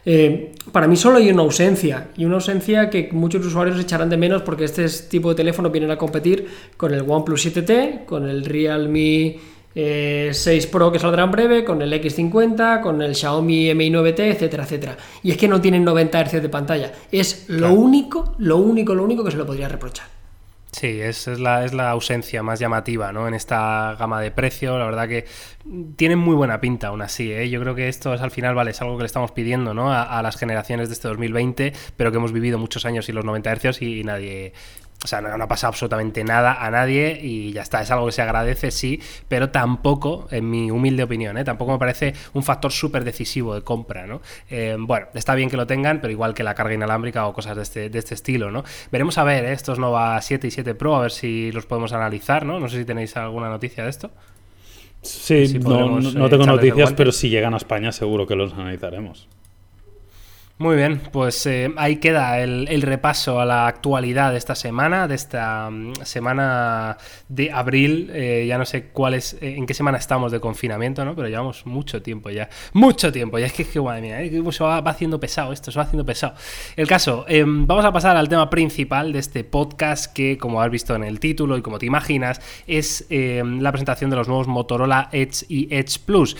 eh, 0.06 0.54
para 0.72 0.88
mí 0.88 0.96
solo 0.96 1.18
hay 1.18 1.30
una 1.30 1.42
ausencia, 1.42 2.10
y 2.16 2.26
una 2.26 2.36
ausencia 2.36 2.90
que 2.90 3.10
muchos 3.12 3.46
usuarios 3.46 3.80
echarán 3.80 4.10
de 4.10 4.18
menos 4.18 4.42
porque 4.42 4.64
este 4.64 4.88
tipo 5.10 5.30
de 5.30 5.36
teléfono 5.36 5.70
vienen 5.70 5.92
a 5.92 5.98
competir 5.98 6.48
con 6.78 6.94
el 6.94 7.02
OnePlus 7.02 7.46
7T, 7.46 8.06
con 8.06 8.28
el 8.28 8.46
Realme 8.46 9.38
eh, 9.76 10.30
6 10.34 10.68
Pro 10.68 10.92
que 10.92 10.98
saldrá 10.98 11.24
en 11.24 11.32
breve, 11.32 11.64
con 11.64 11.82
el 11.82 11.94
X50, 11.94 12.82
con 12.82 13.02
el 13.02 13.16
Xiaomi 13.16 13.76
Mi 13.76 13.92
9T, 13.92 14.20
etcétera, 14.20 14.64
etcétera. 14.64 14.98
Y 15.24 15.32
es 15.32 15.38
que 15.38 15.48
no 15.48 15.62
tienen 15.62 15.84
90 15.84 16.26
Hz 16.26 16.42
de 16.42 16.50
pantalla. 16.50 16.92
Es 17.12 17.46
lo 17.50 17.74
único, 17.74 18.34
lo 18.40 18.58
único, 18.58 18.96
lo 18.96 19.04
único 19.04 19.24
que 19.24 19.32
se 19.32 19.38
lo 19.38 19.46
podría 19.46 19.68
reprochar. 19.68 20.17
Sí, 20.78 21.02
es, 21.02 21.28
es 21.28 21.40
la, 21.40 21.66
es 21.66 21.74
la 21.74 21.90
ausencia 21.90 22.44
más 22.44 22.60
llamativa 22.60 23.12
¿no? 23.12 23.28
en 23.28 23.34
esta 23.34 23.96
gama 23.98 24.22
de 24.22 24.30
precio. 24.30 24.78
La 24.78 24.86
verdad 24.86 25.08
que 25.08 25.26
tienen 25.96 26.20
muy 26.20 26.36
buena 26.36 26.62
pinta 26.62 26.90
aún 26.90 27.02
así. 27.02 27.32
¿eh? 27.32 27.50
Yo 27.50 27.60
creo 27.60 27.74
que 27.74 27.88
esto 27.88 28.14
es 28.14 28.22
al 28.22 28.30
final, 28.30 28.54
vale, 28.54 28.70
es 28.70 28.82
algo 28.84 28.96
que 28.96 29.02
le 29.02 29.08
estamos 29.08 29.32
pidiendo 29.32 29.74
¿no? 29.74 29.92
a, 29.92 30.22
las 30.22 30.38
generaciones 30.38 30.90
de 30.90 30.94
este 30.94 31.08
2020, 31.08 31.74
pero 31.96 32.12
que 32.12 32.18
hemos 32.18 32.32
vivido 32.32 32.60
muchos 32.60 32.86
años 32.86 33.10
y 33.10 33.12
los 33.12 33.26
90 33.26 33.56
Hz 33.56 33.82
y 33.82 34.04
nadie, 34.04 34.54
o 35.04 35.08
sea, 35.08 35.22
no, 35.22 35.38
no 35.38 35.44
ha 35.44 35.48
pasado 35.48 35.70
absolutamente 35.70 36.24
nada 36.24 36.66
a 36.66 36.72
nadie 36.72 37.20
y 37.22 37.54
ya 37.54 37.62
está. 37.62 37.82
Es 37.82 37.92
algo 37.92 38.08
que 38.08 38.12
se 38.12 38.22
agradece, 38.22 38.72
sí, 38.72 39.00
pero 39.28 39.50
tampoco, 39.50 40.28
en 40.32 40.50
mi 40.50 40.72
humilde 40.72 41.04
opinión, 41.04 41.38
¿eh? 41.38 41.44
tampoco 41.44 41.72
me 41.72 41.78
parece 41.78 42.14
un 42.34 42.44
factor 42.44 42.72
súper 42.72 43.04
decisivo 43.04 43.54
de 43.54 43.62
compra, 43.62 44.08
¿no? 44.08 44.22
Eh, 44.50 44.76
bueno, 44.80 45.08
está 45.14 45.36
bien 45.36 45.50
que 45.50 45.58
lo 45.58 45.68
tengan, 45.68 46.02
pero 46.02 46.12
igual 46.12 46.34
que 46.34 46.44
la 46.44 46.56
carga 46.56 46.74
inalámbrica 46.74 47.28
o 47.28 47.34
cosas 47.34 47.56
de 47.56 47.64
este, 47.64 47.90
de 47.90 48.00
este 48.00 48.16
estilo, 48.16 48.50
¿no? 48.50 48.64
Veremos 48.92 49.18
a 49.18 49.24
ver 49.24 49.46
¿eh? 49.46 49.54
estos 49.54 49.78
Nova 49.78 50.20
7 50.20 50.48
y 50.48 50.52
7 50.52 50.74
Pro, 50.74 50.96
a 50.96 51.02
ver 51.02 51.12
si 51.12 51.52
los 51.52 51.68
podemos 51.68 51.94
analizar, 51.94 52.46
¿no? 52.46 52.60
No 52.60 52.68
sé 52.68 52.80
si 52.80 52.86
tenéis 52.86 53.16
alguna 53.18 53.50
noticia 53.50 53.84
de 53.84 53.92
esto. 53.92 54.12
Sí, 55.04 55.60
no, 55.60 56.02
no, 56.02 56.30
tengo 56.30 56.46
noticias, 56.46 56.92
pero 56.94 57.12
si 57.12 57.30
llegan 57.30 57.54
a 57.54 57.58
España 57.58 57.92
seguro 57.92 58.26
que 58.26 58.36
los 58.36 58.54
analizaremos. 58.54 59.28
Muy 60.60 60.76
bien, 60.76 61.00
pues 61.12 61.46
eh, 61.46 61.72
ahí 61.78 61.98
queda 61.98 62.40
el, 62.40 62.82
repaso 62.82 63.40
a 63.40 63.46
la 63.46 63.68
actualidad 63.68 64.32
de 64.32 64.40
esta 64.40 64.56
semana, 64.56 65.08
de 65.08 65.14
esta 65.14 65.70
mm, 65.70 65.94
semana 66.02 66.98
de 67.30 67.52
abril. 67.52 68.10
Eh, 68.12 68.46
ya 68.48 68.58
no 68.58 68.66
sé 68.66 68.86
cuál 68.86 69.14
es, 69.14 69.36
eh, 69.36 69.54
en 69.56 69.68
qué 69.68 69.76
semana 69.76 70.00
estamos 70.00 70.32
de 70.32 70.40
confinamiento, 70.40 71.06
¿no? 71.06 71.16
Pero 71.16 71.28
llevamos 71.28 71.68
mucho 71.68 72.02
tiempo 72.02 72.32
ya. 72.32 72.50
Mucho 72.74 73.12
tiempo, 73.12 73.38
ya 73.38 73.46
es 73.46 73.54
que, 73.54 73.62
es 73.62 73.68
que 73.68 73.80
madre 73.80 74.02
mía, 74.02 74.52
se 74.52 74.64
va, 74.64 74.80
haciendo 74.80 75.20
pesado 75.20 75.54
esto, 75.54 75.72
se 75.72 75.78
va 75.78 75.86
haciendo 75.86 76.04
pesado. 76.04 76.34
El 76.76 76.88
caso, 76.88 77.28
vamos 77.46 77.86
a 77.86 77.92
pasar 77.92 78.18
al 78.18 78.28
tema 78.28 78.50
principal 78.50 79.14
de 79.14 79.20
este 79.20 79.44
podcast, 79.44 80.12
que 80.12 80.40
como 80.40 80.60
has 80.60 80.72
visto 80.72 80.96
en 80.96 81.04
el 81.04 81.20
título 81.20 81.56
y 81.58 81.62
como 81.62 81.78
te 81.78 81.86
imaginas, 81.86 82.42
es 82.66 83.06
la 83.10 83.72
presentación 83.72 84.10
de 84.10 84.16
los 84.16 84.28
nuevos 84.28 84.48
Motorola 84.48 85.10
Edge 85.12 85.46
y 85.50 85.68
Edge 85.72 86.00
Plus. 86.04 86.36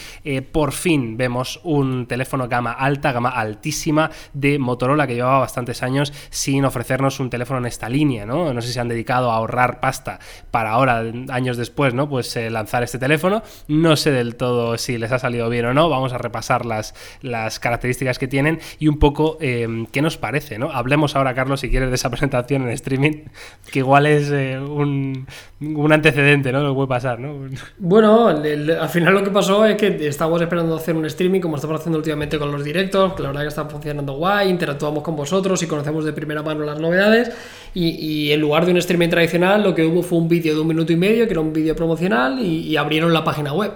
por 0.52 0.72
fin 0.72 1.18
vemos 1.18 1.60
un 1.64 2.08
teléfono 2.08 2.48
gama 2.48 2.72
alta, 2.72 3.12
gama 3.12 3.30
altísima 3.30 4.07
de 4.34 4.60
Motorola 4.60 5.08
que 5.08 5.16
llevaba 5.16 5.40
bastantes 5.40 5.84
años 5.84 6.14
sin 6.30 6.66
ofrecernos 6.66 7.20
un 7.20 7.30
teléfono 7.30 7.60
en 7.60 7.66
esta 7.66 7.90
línea, 7.90 8.26
¿no? 8.26 8.54
No 8.54 8.62
sé 8.62 8.68
si 8.68 8.74
se 8.74 8.80
han 8.80 8.88
dedicado 8.88 9.32
a 9.32 9.36
ahorrar 9.36 9.80
pasta 9.80 10.20
para 10.52 10.72
ahora, 10.72 11.04
años 11.30 11.58
después, 11.58 11.94
¿no? 11.94 12.10
Pues 12.10 12.36
eh, 12.36 12.50
lanzar 12.50 12.84
este 12.84 13.00
teléfono. 13.00 13.44
No 13.68 13.96
sé 13.96 14.12
del 14.12 14.36
todo 14.36 14.78
si 14.78 14.98
les 14.98 15.12
ha 15.12 15.20
salido 15.20 15.50
bien 15.50 15.66
o 15.66 15.74
no. 15.74 15.90
Vamos 15.90 16.14
a 16.14 16.18
repasar 16.18 16.66
las, 16.66 16.94
las 17.22 17.60
características 17.60 18.20
que 18.20 18.28
tienen 18.28 18.60
y 18.80 18.88
un 18.88 19.00
poco 19.00 19.38
em, 19.42 19.86
qué 19.88 20.02
nos 20.02 20.18
parece, 20.18 20.58
¿no? 20.58 20.72
Hablemos 20.72 21.16
ahora, 21.16 21.34
Carlos, 21.34 21.60
si 21.60 21.70
quieres, 21.70 21.90
de 21.90 21.96
esa 21.96 22.10
presentación 22.18 22.64
en 22.64 22.70
streaming, 22.70 23.24
que 23.72 23.80
igual 23.80 24.06
es 24.06 24.32
eh, 24.32 24.60
un, 24.60 25.28
un, 25.62 25.92
antecedente, 25.92 26.52
¿no? 26.52 26.62
Lo 26.62 26.70
que 26.70 26.76
puede 26.76 26.88
pasar, 26.88 27.20
¿no? 27.20 27.48
Bueno, 27.78 28.28
al 28.28 28.90
final 28.90 29.14
lo 29.14 29.24
que 29.24 29.32
pasó 29.32 29.66
es 29.66 29.76
que 29.76 30.08
estábamos 30.08 30.42
esperando 30.42 30.76
hacer 30.76 30.96
un 30.96 31.06
streaming 31.06 31.42
como 31.42 31.56
estamos 31.56 31.80
haciendo 31.80 31.98
últimamente 31.98 32.38
con 32.38 32.52
los 32.52 32.64
directos, 32.64 33.14
que 33.14 33.24
la 33.24 33.30
verdad 33.30 33.42
que 33.42 33.48
está 33.48 33.66
funcionando 33.66 33.97
guay, 34.06 34.50
interactuamos 34.50 35.04
con 35.04 35.16
vosotros 35.16 35.62
y 35.64 35.68
conocemos 35.68 36.06
de 36.06 36.14
primera 36.14 36.44
mano 36.44 36.64
las 36.64 36.80
novedades. 36.80 37.32
Y, 37.74 38.32
en 38.32 38.42
lugar 38.42 38.66
de 38.66 38.72
un 38.72 38.78
streaming 38.78 39.10
tradicional, 39.10 39.62
lo 39.62 39.76
que 39.76 39.86
hubo 39.86 40.02
fue 40.02 40.18
un 40.18 40.28
vídeo 40.28 40.56
de 40.56 40.62
un 40.62 40.68
minuto 40.68 40.92
y 40.94 40.96
medio, 40.96 41.26
que 41.26 41.32
era 41.32 41.42
un 41.42 41.54
vídeo 41.54 41.76
promocional, 41.76 42.40
y 42.40 42.76
abrieron 42.76 43.14
la 43.14 43.24
página 43.24 43.54
web 43.54 43.74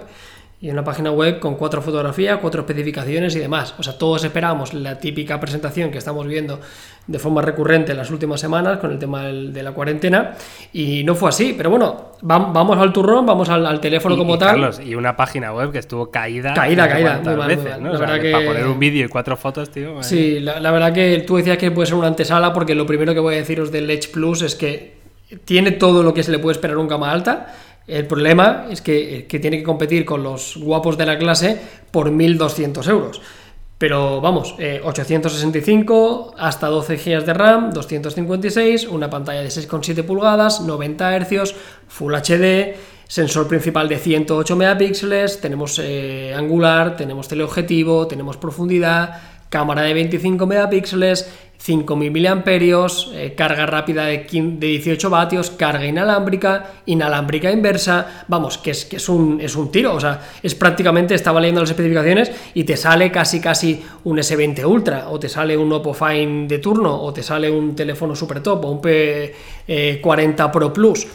y 0.62 0.70
una 0.70 0.84
página 0.84 1.10
web 1.10 1.40
con 1.40 1.56
cuatro 1.56 1.82
fotografías, 1.82 2.38
cuatro 2.40 2.60
especificaciones 2.60 3.34
y 3.34 3.40
demás. 3.40 3.74
O 3.78 3.82
sea, 3.82 3.98
todos 3.98 4.22
esperamos 4.22 4.72
la 4.72 4.96
típica 4.96 5.40
presentación 5.40 5.90
que 5.90 5.98
estamos 5.98 6.24
viendo 6.24 6.60
de 7.04 7.18
forma 7.18 7.42
recurrente 7.42 7.90
en 7.90 7.98
las 7.98 8.12
últimas 8.12 8.40
semanas 8.40 8.78
con 8.78 8.92
el 8.92 8.98
tema 9.00 9.24
de 9.24 9.60
la 9.60 9.72
cuarentena 9.72 10.34
y 10.72 11.02
no 11.02 11.16
fue 11.16 11.30
así. 11.30 11.54
Pero 11.56 11.68
bueno, 11.68 12.12
vamos 12.22 12.78
al 12.78 12.92
turrón, 12.92 13.26
vamos 13.26 13.48
al, 13.48 13.80
teléfono 13.80 14.16
como 14.16 14.38
tal. 14.38 14.50
Carlos, 14.50 14.80
y 14.80 14.94
una 14.94 15.16
página 15.16 15.52
web 15.52 15.72
que 15.72 15.78
estuvo 15.78 16.12
caída. 16.12 16.54
Caída, 16.54 16.88
caída. 16.88 17.18
veces, 17.44 17.80
¿no? 17.80 17.98
Para 17.98 18.20
poner 18.20 18.64
un 18.68 18.78
vídeo 18.78 19.06
y 19.06 19.08
cuatro 19.08 19.36
fotos, 19.36 19.68
tío. 19.68 20.00
Sí, 20.04 20.38
la, 20.38 20.60
la 20.60 20.70
verdad 20.70 20.92
que 20.92 21.24
tú 21.26 21.38
decías 21.38 21.58
que 21.58 21.72
puede 21.72 21.86
ser 21.86 21.96
una 21.96 22.06
antesala 22.06 22.52
porque 22.52 22.76
lo 22.76 22.86
primero 22.86 23.12
que 23.12 23.20
voy 23.20 23.34
a 23.34 23.38
deciros 23.38 23.72
del 23.72 23.90
Edge 23.90 24.12
Plus 24.12 24.42
es 24.42 24.54
que 24.54 25.02
tiene 25.44 25.72
todo 25.72 26.04
lo 26.04 26.14
que 26.14 26.22
se 26.22 26.30
le 26.30 26.38
puede 26.38 26.52
esperar 26.52 26.76
a 26.76 26.80
un 26.80 26.86
gama 26.86 27.10
alta 27.10 27.52
el 27.86 28.06
problema 28.06 28.66
es 28.70 28.80
que, 28.80 29.26
tiene 29.28 29.58
que 29.58 29.62
competir 29.62 30.04
con 30.04 30.22
los 30.22 30.56
guapos 30.56 30.96
de 30.96 31.06
la 31.06 31.18
clase 31.18 31.60
por 31.90 32.10
1.200 32.10 32.88
euros. 32.88 33.20
Pero 33.78 34.20
vamos, 34.20 34.54
865 34.84 36.34
eh, 36.34 36.36
hasta 36.38 36.68
12 36.68 36.96
GB 36.96 37.24
de 37.24 37.34
RAM, 37.34 37.72
256, 37.72 38.86
una 38.86 39.10
pantalla 39.10 39.42
de 39.42 39.48
6,7 39.48 40.04
pulgadas, 40.04 40.60
90 40.60 41.18
Hz, 41.18 41.54
Full 41.88 42.14
HD, 42.14 42.76
sensor 43.08 43.48
principal 43.48 43.88
de 43.88 43.98
108 43.98 44.56
megapíxeles, 44.56 45.40
tenemos 45.40 45.80
eh, 45.82 46.32
angular, 46.34 46.96
tenemos 46.96 47.26
teleobjetivo, 47.26 48.06
tenemos 48.06 48.36
profundidad, 48.36 49.20
cámara 49.52 49.82
de 49.82 49.92
25 49.92 50.46
megapíxeles, 50.46 51.30
5.000 51.64 52.10
miliamperios, 52.10 53.12
eh, 53.14 53.34
carga 53.36 53.66
rápida 53.66 54.06
de, 54.06 54.26
18 54.26 55.10
vatios, 55.10 55.50
carga 55.50 55.86
inalámbrica, 55.86 56.72
inalámbrica 56.86 57.52
inversa, 57.52 58.24
vamos, 58.26 58.56
que 58.56 58.70
es, 58.72 58.86
que 58.86 58.96
es, 58.96 59.08
un, 59.10 59.40
es 59.40 59.54
un 59.54 59.70
tiro, 59.70 59.94
o 59.94 60.00
sea, 60.00 60.20
es 60.42 60.54
prácticamente, 60.54 61.14
estaba 61.14 61.38
leyendo 61.38 61.60
las 61.60 61.70
especificaciones 61.70 62.32
y 62.54 62.64
te 62.64 62.76
sale 62.76 63.12
casi 63.12 63.40
casi 63.40 63.80
un 64.04 64.16
S20 64.16 64.64
Ultra, 64.64 65.10
o 65.10 65.20
te 65.20 65.28
sale 65.28 65.54
un 65.56 65.70
Oppo 65.70 65.92
Fine 65.92 66.48
de 66.48 66.58
turno, 66.58 67.00
o 67.00 67.12
te 67.12 67.22
sale 67.22 67.50
un 67.50 67.76
teléfono 67.76 68.16
super 68.16 68.42
top, 68.42 68.64
o 68.64 68.70
un 68.70 68.80
P40 68.80 70.50
Pro 70.50 70.72
Plus. 70.72 71.06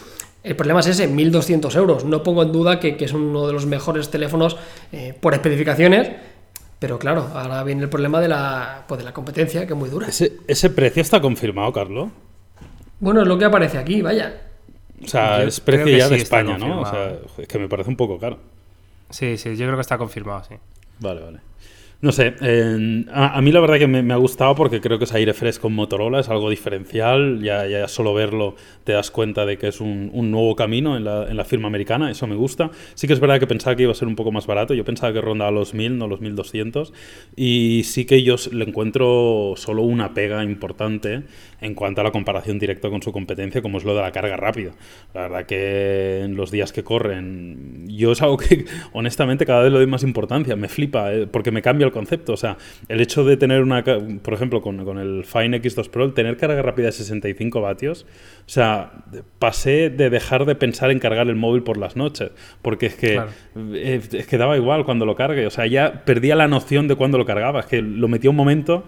El 0.44 0.56
problema 0.56 0.80
es 0.80 0.88
ese, 0.88 1.10
1.200 1.10 1.76
euros. 1.76 2.06
No 2.06 2.24
pongo 2.24 2.44
en 2.44 2.54
duda 2.54 2.80
que, 2.80 2.96
es 2.98 3.12
uno 3.12 3.48
de 3.48 3.54
los 3.54 3.66
mejores 3.66 4.10
teléfonos 4.10 4.56
eh, 4.94 5.14
por 5.20 5.34
especificaciones, 5.34 6.10
pero 6.80 7.00
claro, 7.00 7.30
ahora 7.34 7.64
viene 7.64 7.84
el 7.84 7.90
problema 7.90 8.22
de 8.22 8.28
la, 8.28 8.86
pues 8.88 9.00
de 9.00 9.06
la 9.06 9.14
competencia, 9.14 9.66
que 9.66 9.74
es 9.74 9.80
muy 9.80 9.90
dura. 9.90 10.08
¿Ese, 10.08 10.70
precio 10.70 11.02
está 11.02 11.20
confirmado, 11.20 11.74
Carlos? 11.74 12.10
Bueno, 13.00 13.22
es 13.22 13.28
lo 13.28 13.38
que 13.38 13.46
aparece 13.46 13.78
aquí, 13.78 14.02
vaya. 14.02 14.42
O 15.04 15.08
sea, 15.08 15.44
es 15.44 15.60
precio 15.60 15.98
ya 15.98 16.10
de 16.10 16.18
España, 16.18 16.58
¿no? 16.58 16.82
O 16.82 16.86
sea, 16.86 17.18
es 17.38 17.48
que 17.48 17.60
me 17.60 17.68
parece 17.68 17.90
un 17.90 17.96
poco 17.96 18.20
caro. 18.20 18.40
Sí, 19.10 19.38
sí, 19.38 19.56
yo 19.56 19.66
creo 19.66 19.76
que 19.76 19.82
está 19.82 19.98
confirmado, 19.98 20.44
sí. 20.44 20.56
Vale, 21.00 21.22
vale. 21.22 21.40
No 22.00 22.12
sé, 22.12 22.36
a, 23.12 23.42
mí 23.42 23.52
la 23.52 23.60
verdad 23.60 23.80
que 23.80 23.88
me, 23.88 24.14
ha 24.14 24.18
gustado 24.18 24.54
porque 24.54 24.82
creo 24.82 25.00
que 25.00 25.06
es 25.06 25.14
aire 25.14 25.34
fresco 25.34 25.68
en 25.68 25.74
Motorola, 25.74 26.20
es 26.20 26.30
algo 26.30 26.52
diferencial, 26.52 27.42
ya, 27.42 27.66
ya 27.66 27.88
solo 27.88 28.14
verlo 28.14 28.56
te 28.84 28.92
das 28.92 29.10
cuenta 29.10 29.48
de 29.48 29.58
que 29.58 29.70
es 29.70 29.82
un, 29.82 30.12
nuevo 30.30 30.56
camino 30.56 30.96
en 30.96 31.06
la, 31.06 31.28
en 31.28 31.36
la, 31.36 31.44
firma 31.44 31.68
americana, 31.68 32.12
eso 32.12 32.28
me 32.28 32.36
gusta. 32.36 32.70
Sí 32.94 33.08
que 33.08 33.14
es 33.14 33.20
verdad 33.20 33.40
que 33.40 33.48
pensaba 33.48 33.76
que 33.76 33.82
iba 33.82 33.92
a 33.92 33.96
ser 33.96 34.08
un 34.08 34.16
poco 34.16 34.32
más 34.32 34.46
barato, 34.46 34.76
yo 34.76 34.86
pensaba 34.86 35.12
que 35.12 35.22
rondaba 35.22 35.50
los 35.50 35.74
1000, 35.74 35.98
no 35.98 36.08
los 36.08 36.22
1200, 36.22 36.94
y 37.36 37.82
sí 37.84 38.06
que 38.06 38.22
yo 38.22 38.36
le 38.52 38.66
encuentro 38.66 39.56
solo 39.56 39.82
una 39.82 40.14
pega 40.14 40.44
importante 40.44 41.24
en 41.62 41.74
cuanto 41.74 42.02
a 42.02 42.04
la 42.04 42.12
comparación 42.12 42.60
directa 42.60 42.92
con 42.92 43.02
su 43.02 43.12
competencia, 43.12 43.64
como 43.64 43.80
es 43.80 43.84
lo 43.84 43.96
de 43.96 44.02
la 44.02 44.12
carga 44.12 44.38
rápida. 44.38 44.74
La 45.16 45.22
verdad 45.22 45.46
que 45.48 46.22
en 46.22 46.36
los 46.36 46.52
días 46.52 46.72
que 46.74 46.84
corren, 46.84 47.77
yo 47.98 48.12
es 48.12 48.22
algo 48.22 48.38
que 48.38 48.66
honestamente 48.94 49.46
cada 49.46 49.64
vez 49.64 49.72
le 49.72 49.80
doy 49.80 49.88
más 49.88 50.04
importancia, 50.04 50.56
me 50.56 50.70
flipa, 50.70 51.14
eh, 51.14 51.28
porque 51.28 51.52
me 51.52 51.62
cambia 51.62 51.86
el 51.86 51.92
concepto. 51.92 52.34
O 52.34 52.38
sea, 52.38 52.58
el 52.88 53.02
hecho 53.02 53.24
de 53.26 53.38
tener 53.38 53.62
una, 53.62 53.84
por 53.84 54.34
ejemplo, 54.34 54.62
con, 54.62 54.86
con 54.86 54.98
el 54.98 55.26
Fine 55.26 55.62
X2 55.62 55.90
Pro, 55.90 56.06
el 56.06 56.14
tener 56.14 56.38
carga 56.38 56.62
rápida 56.62 56.88
de 56.88 56.92
65 56.94 57.62
vatios, 57.62 58.06
o 58.40 58.50
sea, 58.50 58.92
pasé 59.40 59.90
de 59.90 60.10
dejar 60.10 60.46
de 60.46 60.56
pensar 60.56 60.92
en 60.92 61.00
cargar 61.00 61.28
el 61.28 61.36
móvil 61.36 61.64
por 61.64 61.78
las 61.78 61.96
noches, 61.96 62.32
porque 62.62 62.86
es 62.86 62.96
que, 62.96 63.20
eh, 63.74 64.02
es 64.12 64.28
que 64.28 64.38
daba 64.38 64.56
igual 64.58 64.86
cuando 64.86 65.06
lo 65.06 65.16
cargue. 65.16 65.46
O 65.48 65.50
sea, 65.50 65.66
ya 65.68 66.06
perdía 66.06 66.36
la 66.36 66.48
noción 66.48 66.88
de 66.88 66.96
cuándo 66.96 67.18
lo 67.18 67.26
cargaba. 67.26 67.62
Es 67.62 67.66
que 67.66 67.82
lo 67.82 68.08
metía 68.08 68.30
un 68.30 68.36
momento 68.36 68.86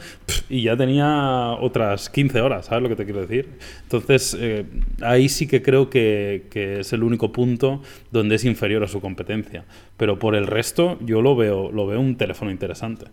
y 0.50 0.63
ya 0.63 0.78
tenía 0.78 1.58
otras 1.60 2.10
15 2.10 2.41
horas, 2.41 2.67
¿sabes 2.67 2.84
lo 2.84 2.89
que 2.89 2.95
te 2.95 3.06
quiero 3.06 3.22
decir? 3.22 3.50
Entonces, 3.84 4.38
eh, 4.39 4.65
ahí 5.02 5.30
sí 5.30 5.48
que 5.48 5.62
creo 5.62 5.89
que, 5.89 6.48
que 6.50 6.82
es 6.82 6.93
el 6.93 7.04
único 7.04 7.32
punto 7.32 7.82
donde 8.12 8.36
es 8.36 8.45
inferior 8.45 8.84
a 8.84 8.88
su 8.88 8.98
competencia. 9.01 9.65
Pero 9.97 10.19
por 10.19 10.35
el 10.35 10.47
resto, 10.47 10.97
yo 11.01 11.21
lo 11.21 11.35
veo, 11.35 11.71
lo 11.71 11.88
veo 11.88 11.99
un 11.99 12.15
teléfono 12.17 12.51
interesante. 12.51 13.05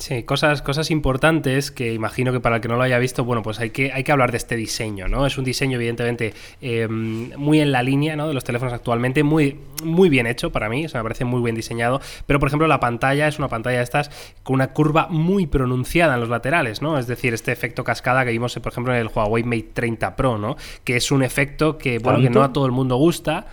Sí, 0.00 0.22
cosas, 0.22 0.62
cosas 0.62 0.90
importantes 0.90 1.70
que 1.70 1.92
imagino 1.92 2.32
que 2.32 2.40
para 2.40 2.56
el 2.56 2.62
que 2.62 2.68
no 2.68 2.76
lo 2.76 2.82
haya 2.82 2.98
visto, 2.98 3.22
bueno, 3.22 3.42
pues 3.42 3.60
hay 3.60 3.68
que, 3.68 3.92
hay 3.92 4.02
que 4.02 4.10
hablar 4.10 4.30
de 4.30 4.38
este 4.38 4.56
diseño, 4.56 5.08
¿no? 5.08 5.26
Es 5.26 5.36
un 5.36 5.44
diseño, 5.44 5.76
evidentemente, 5.76 6.32
em, 6.62 7.30
muy 7.36 7.60
en 7.60 7.70
la 7.70 7.82
línea 7.82 8.16
¿no? 8.16 8.26
de 8.26 8.32
los 8.32 8.42
teléfonos 8.42 8.72
actualmente, 8.72 9.22
muy, 9.22 9.58
muy 9.84 10.08
bien 10.08 10.26
hecho 10.26 10.50
para 10.50 10.70
mí, 10.70 10.86
o 10.86 10.88
sea, 10.88 11.00
me 11.00 11.04
parece 11.04 11.26
muy 11.26 11.42
bien 11.42 11.54
diseñado, 11.54 12.00
pero 12.24 12.40
por 12.40 12.48
ejemplo 12.48 12.66
la 12.66 12.80
pantalla 12.80 13.28
es 13.28 13.38
una 13.38 13.48
pantalla 13.48 13.76
de 13.76 13.84
estas 13.84 14.10
con 14.42 14.54
una 14.54 14.72
curva 14.72 15.08
muy 15.10 15.46
pronunciada 15.46 16.14
en 16.14 16.20
los 16.20 16.30
laterales, 16.30 16.80
¿no? 16.80 16.98
Es 16.98 17.06
decir, 17.06 17.34
este 17.34 17.52
efecto 17.52 17.84
cascada 17.84 18.24
que 18.24 18.30
vimos, 18.30 18.58
por 18.58 18.72
ejemplo, 18.72 18.94
en 18.94 19.00
el 19.00 19.10
Huawei 19.14 19.44
Mate 19.44 19.68
30 19.74 20.16
Pro, 20.16 20.38
¿no? 20.38 20.56
Que 20.82 20.96
es 20.96 21.10
un 21.10 21.22
efecto 21.22 21.76
que, 21.76 21.98
bueno, 21.98 22.20
que 22.20 22.30
no 22.30 22.42
a 22.42 22.54
todo 22.54 22.64
el 22.64 22.72
mundo 22.72 22.96
gusta. 22.96 23.48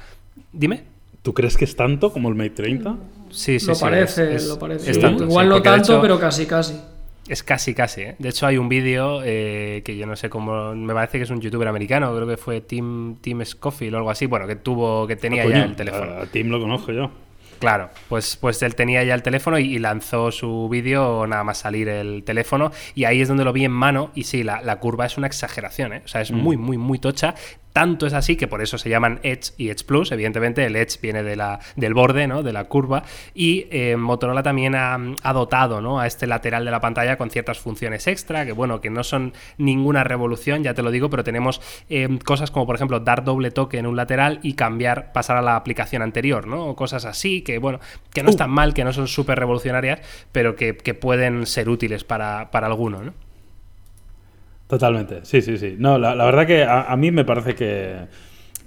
Dime. 0.54 0.97
¿Tú 1.28 1.34
crees 1.34 1.58
que 1.58 1.66
es 1.66 1.76
tanto 1.76 2.14
como 2.14 2.30
el 2.30 2.36
Mate 2.36 2.52
30? 2.52 2.96
Sí, 3.32 3.60
sí, 3.60 3.68
lo 3.68 3.78
Parece, 3.78 4.40
lo 4.48 4.58
parece, 4.58 4.92
Igual 4.98 5.50
no 5.50 5.62
tanto, 5.62 6.00
pero 6.02 6.18
casi, 6.18 6.46
casi. 6.46 6.80
Es 7.28 7.44
casi, 7.44 7.74
casi. 7.74 8.04
¿eh? 8.04 8.16
De 8.18 8.30
hecho, 8.30 8.48
hay 8.48 8.58
un 8.58 8.70
vídeo 8.70 9.20
eh, 9.26 9.82
que 9.84 9.98
yo 9.98 10.06
no 10.06 10.16
sé 10.16 10.30
cómo. 10.30 10.74
Me 10.74 10.94
parece 10.94 11.18
que 11.18 11.26
es 11.26 11.30
un 11.30 11.42
youtuber 11.42 11.68
americano, 11.68 12.16
creo 12.16 12.26
que 12.26 12.38
fue 12.38 12.62
Tim, 12.62 13.18
Tim 13.18 13.44
Scofield 13.44 13.96
o 13.96 13.98
algo 13.98 14.10
así. 14.10 14.26
Bueno, 14.26 14.48
que 14.48 14.56
tuvo, 14.56 15.06
que 15.06 15.18
tenía 15.18 15.44
ah, 15.44 15.50
ya 15.50 15.64
el 15.66 15.76
teléfono. 15.76 16.14
A, 16.14 16.28
Tim 16.28 16.48
lo 16.48 16.62
conozco 16.62 16.94
yo. 16.94 17.12
Claro, 17.60 17.90
pues, 18.08 18.38
pues 18.38 18.62
él 18.62 18.76
tenía 18.76 19.04
ya 19.04 19.14
el 19.14 19.24
teléfono 19.24 19.60
y, 19.60 19.80
lanzó 19.80 20.32
su 20.32 20.70
vídeo 20.70 21.28
nada 21.28 21.44
más 21.44 21.58
salir 21.58 21.90
el 21.90 22.24
teléfono. 22.24 22.72
Y 22.96 23.04
ahí 23.04 23.20
es 23.20 23.28
donde 23.28 23.44
lo 23.44 23.52
vi 23.52 23.66
en 23.66 23.72
mano. 23.72 24.12
Y 24.16 24.24
sí, 24.24 24.44
la, 24.44 24.80
curva 24.80 25.08
es 25.08 25.18
una 25.18 25.28
exageración, 25.28 25.92
¿eh? 25.92 26.04
O 26.06 26.08
sea, 26.08 26.22
es 26.22 26.32
mm. 26.32 26.36
muy, 26.36 26.56
muy, 26.56 26.78
muy 26.78 27.00
tocha 27.00 27.36
Tanto 27.78 28.08
es 28.08 28.14
así 28.14 28.38
que 28.38 28.48
por 28.48 28.64
eso 28.64 28.80
se 28.80 28.90
llaman 28.90 29.20
Edge 29.22 29.54
y 29.56 29.70
Edge 29.70 29.86
Plus. 29.86 30.12
Evidentemente, 30.12 30.66
el 30.66 30.76
Edge 30.76 31.00
viene 31.00 31.22
de 31.22 31.36
la, 31.36 31.60
del 31.76 31.94
borde, 31.94 32.26
¿no? 32.26 32.42
De 32.42 32.52
la 32.52 32.64
curva. 32.64 33.04
Y 33.36 33.68
eh, 33.70 33.96
Motorola 33.98 34.42
también 34.42 34.74
ha, 34.74 34.98
dotado, 35.32 35.80
¿no? 35.80 36.00
A 36.00 36.08
este 36.08 36.26
lateral 36.26 36.66
de 36.66 36.72
la 36.72 36.82
pantalla 36.82 37.20
con 37.20 37.30
ciertas 37.30 37.60
funciones 37.60 38.08
extra, 38.08 38.48
que 38.48 38.52
bueno, 38.52 38.82
que 38.82 38.90
no 38.90 39.04
son 39.04 39.34
ninguna 39.60 40.04
revolución, 40.04 40.64
ya 40.64 40.74
te 40.74 40.82
lo 40.82 40.90
digo, 40.90 41.12
pero 41.12 41.24
tenemos 41.24 41.62
eh, 41.88 42.18
cosas 42.26 42.50
como, 42.50 42.66
por 42.66 42.74
ejemplo, 42.74 43.00
dar 43.00 43.24
doble 43.24 43.52
toque 43.52 43.78
en 43.78 43.86
un 43.86 43.96
lateral 43.96 44.40
y 44.42 44.54
cambiar, 44.54 45.14
pasar 45.14 45.38
a 45.38 45.44
la 45.44 45.56
aplicación 45.56 46.02
anterior, 46.02 46.48
¿no? 46.48 46.70
O 46.70 46.76
cosas 46.76 47.06
así, 47.06 47.44
que 47.44 47.60
bueno, 47.60 47.80
que 48.12 48.24
no 48.24 48.30
uh. 48.30 48.32
están 48.32 48.50
mal, 48.50 48.74
que 48.74 48.86
no 48.86 48.92
son 48.92 49.08
súper 49.08 49.38
revolucionarias, 49.38 50.00
pero 50.32 50.56
que, 50.56 50.74
pueden 51.00 51.46
ser 51.46 51.70
útiles 51.70 52.04
para, 52.04 52.50
para 52.50 52.66
alguno, 52.66 53.04
¿no? 53.04 53.27
Totalmente, 54.68 55.22
sí, 55.24 55.42
sí, 55.42 55.58
sí. 55.58 55.76
No, 55.78 55.98
la, 55.98 56.14
verdad 56.14 56.46
que 56.46 56.64
a, 56.64 56.94
mí 56.98 57.10
me 57.10 57.24
parece 57.24 57.56
que, 57.56 57.96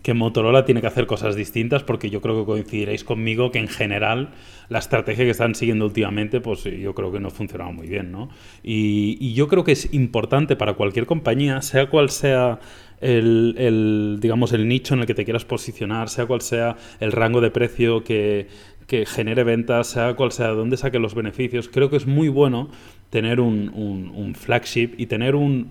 que, 0.03 0.15
Motorola 0.15 0.65
tiene 0.65 0.81
que 0.81 0.87
hacer 0.87 1.07
cosas 1.07 1.37
distintas 1.37 1.83
porque 1.83 2.09
yo 2.09 2.23
creo 2.23 2.41
que 2.41 2.47
coincidiréis 2.47 3.05
conmigo 3.05 3.51
que 3.51 3.59
en 3.59 3.69
general 3.69 4.31
la 4.71 4.79
estrategia 4.79 5.25
que 5.25 5.31
están 5.31 5.55
siguiendo 5.55 5.85
últimamente, 5.85 6.41
pues 6.41 6.65
yo 6.65 6.95
creo 6.95 7.13
que 7.13 7.21
no 7.21 7.29
funcionaba 7.29 7.71
muy 7.71 7.87
bien, 7.87 8.13
¿no? 8.13 8.31
Y, 8.63 9.35
yo 9.35 9.47
creo 9.47 9.63
que 9.63 9.73
es 9.73 9.93
importante 9.93 10.57
para 10.57 10.73
cualquier 10.73 11.05
compañía, 11.05 11.61
sea 11.61 11.91
cual 11.91 12.09
sea 12.09 12.61
el, 13.03 13.55
el, 13.59 14.19
digamos, 14.21 14.55
el 14.55 14.69
nicho 14.69 14.95
en 14.95 15.01
el 15.01 15.07
que 15.07 15.15
te 15.15 15.25
quieras 15.25 15.45
posicionar, 15.45 16.09
sea 16.09 16.25
cual 16.25 16.41
sea 16.41 16.77
el 17.01 17.13
rango 17.13 17.43
de 17.43 17.51
precio 17.51 18.05
que, 18.05 18.49
que 18.91 19.07
genere 19.07 19.45
ventas, 19.45 19.87
sea 19.87 20.15
cual 20.15 20.33
sea, 20.33 20.49
dónde 20.49 20.77
saque 20.77 20.99
los 20.99 21.15
beneficios. 21.15 21.69
Creo 21.69 21.91
que 21.91 21.97
es 21.97 22.07
muy 22.07 22.29
bueno 22.29 22.71
tener 23.11 23.41
un, 23.41 23.69
un, 24.15 24.35
flagship 24.35 24.95
y 24.97 25.07
tener 25.07 25.35
un, 25.35 25.71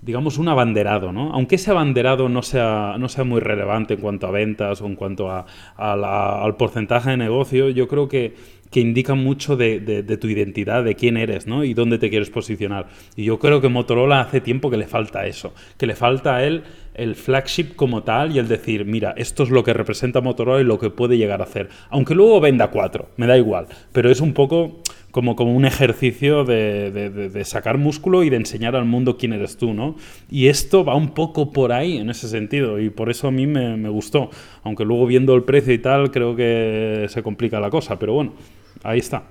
digamos, 0.00 0.38
un 0.38 0.48
abanderado, 0.48 1.12
¿no? 1.12 1.32
Aunque 1.32 1.56
ese 1.56 1.72
abanderado 1.72 2.28
no 2.28 2.42
sea, 2.42 2.96
no 2.98 3.08
sea 3.08 3.24
muy 3.24 3.40
relevante 3.40 3.94
en 3.94 4.00
cuanto 4.00 4.28
a 4.28 4.30
ventas 4.30 4.80
o 4.80 4.86
en 4.86 4.94
cuanto 4.94 5.30
a, 5.30 5.44
al 5.76 6.56
porcentaje 6.56 7.10
de 7.10 7.16
negocio, 7.16 7.68
yo 7.70 7.88
creo 7.88 8.08
que, 8.08 8.34
que 8.70 8.80
indica 8.80 9.14
mucho 9.14 9.56
de, 9.56 9.80
de, 9.80 10.16
tu 10.16 10.28
identidad, 10.28 10.84
de 10.84 10.94
quién 10.94 11.16
eres, 11.16 11.46
¿no? 11.46 11.64
Y 11.64 11.74
dónde 11.74 11.98
te 11.98 12.10
quieres 12.10 12.30
posicionar. 12.30 12.86
Y 13.16 13.24
yo 13.24 13.38
creo 13.38 13.60
que 13.60 13.68
Motorola 13.68 14.20
hace 14.20 14.40
tiempo 14.40 14.70
que 14.70 14.76
le 14.76 14.86
falta 14.86 15.26
eso, 15.26 15.54
que 15.76 15.86
le 15.86 15.96
falta 15.96 16.36
a 16.36 16.44
él 16.44 16.62
el 16.98 17.14
flagship 17.14 17.74
como 17.76 18.02
tal 18.02 18.34
y 18.34 18.38
el 18.38 18.48
decir, 18.48 18.84
mira, 18.84 19.14
esto 19.16 19.42
es 19.44 19.50
lo 19.50 19.64
que 19.64 19.72
representa 19.72 20.20
Motorola 20.20 20.60
y 20.60 20.64
lo 20.64 20.78
que 20.78 20.90
puede 20.90 21.16
llegar 21.16 21.40
a 21.40 21.44
hacer. 21.44 21.68
Aunque 21.90 22.14
luego 22.14 22.40
venda 22.40 22.68
cuatro, 22.68 23.08
me 23.16 23.26
da 23.26 23.38
igual, 23.38 23.66
pero 23.92 24.10
es 24.10 24.20
un 24.20 24.34
poco 24.34 24.82
como, 25.10 25.36
como 25.36 25.54
un 25.54 25.64
ejercicio 25.64 26.44
de, 26.44 27.42
sacar 27.44 27.78
músculo 27.78 28.24
y 28.24 28.30
de 28.30 28.36
enseñar 28.36 28.76
al 28.76 28.84
mundo 28.84 29.16
quién 29.16 29.32
eres 29.32 29.56
tú, 29.56 29.72
¿no? 29.72 29.96
Y 30.30 30.48
esto 30.48 30.84
va 30.84 30.94
un 30.94 31.10
poco 31.10 31.52
por 31.52 31.72
ahí 31.72 31.96
en 31.96 32.10
ese 32.10 32.28
sentido 32.28 32.78
y 32.78 32.90
por 32.90 33.10
eso 33.10 33.28
a 33.28 33.30
mí 33.30 33.46
me 33.46 33.88
gustó, 33.88 34.30
aunque 34.62 34.84
luego 34.84 35.06
viendo 35.06 35.34
el 35.34 35.44
precio 35.44 35.72
y 35.72 35.78
tal 35.78 36.10
creo 36.10 36.36
que 36.36 37.06
se 37.08 37.22
complica 37.22 37.60
la 37.60 37.70
cosa, 37.70 37.98
pero 37.98 38.14
bueno, 38.14 38.34
ahí 38.82 38.98
está. 38.98 39.22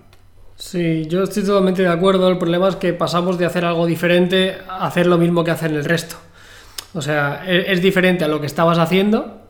Sí, 0.57 1.05
yo 1.05 1.21
estoy 1.21 1.43
totalmente 1.43 1.83
de 1.83 1.87
acuerdo. 1.87 2.27
El 2.29 2.39
problema 2.39 2.67
es 2.67 2.75
que 2.77 2.91
pasamos 2.91 3.37
de 3.37 3.45
hacer 3.45 3.63
algo 3.63 3.85
diferente 3.85 4.55
a 4.67 4.87
hacer 4.87 5.05
lo 5.05 5.19
mismo 5.19 5.43
que 5.43 5.51
hacen 5.51 5.75
el 5.75 5.85
resto. 5.85 6.15
O 6.93 7.01
sea, 7.01 7.43
e-, 7.45 7.71
es, 7.71 7.81
diferente 7.81 8.23
a 8.23 8.27
lo 8.27 8.39
que 8.39 8.47
estabas 8.47 8.77
haciendo 8.77 9.41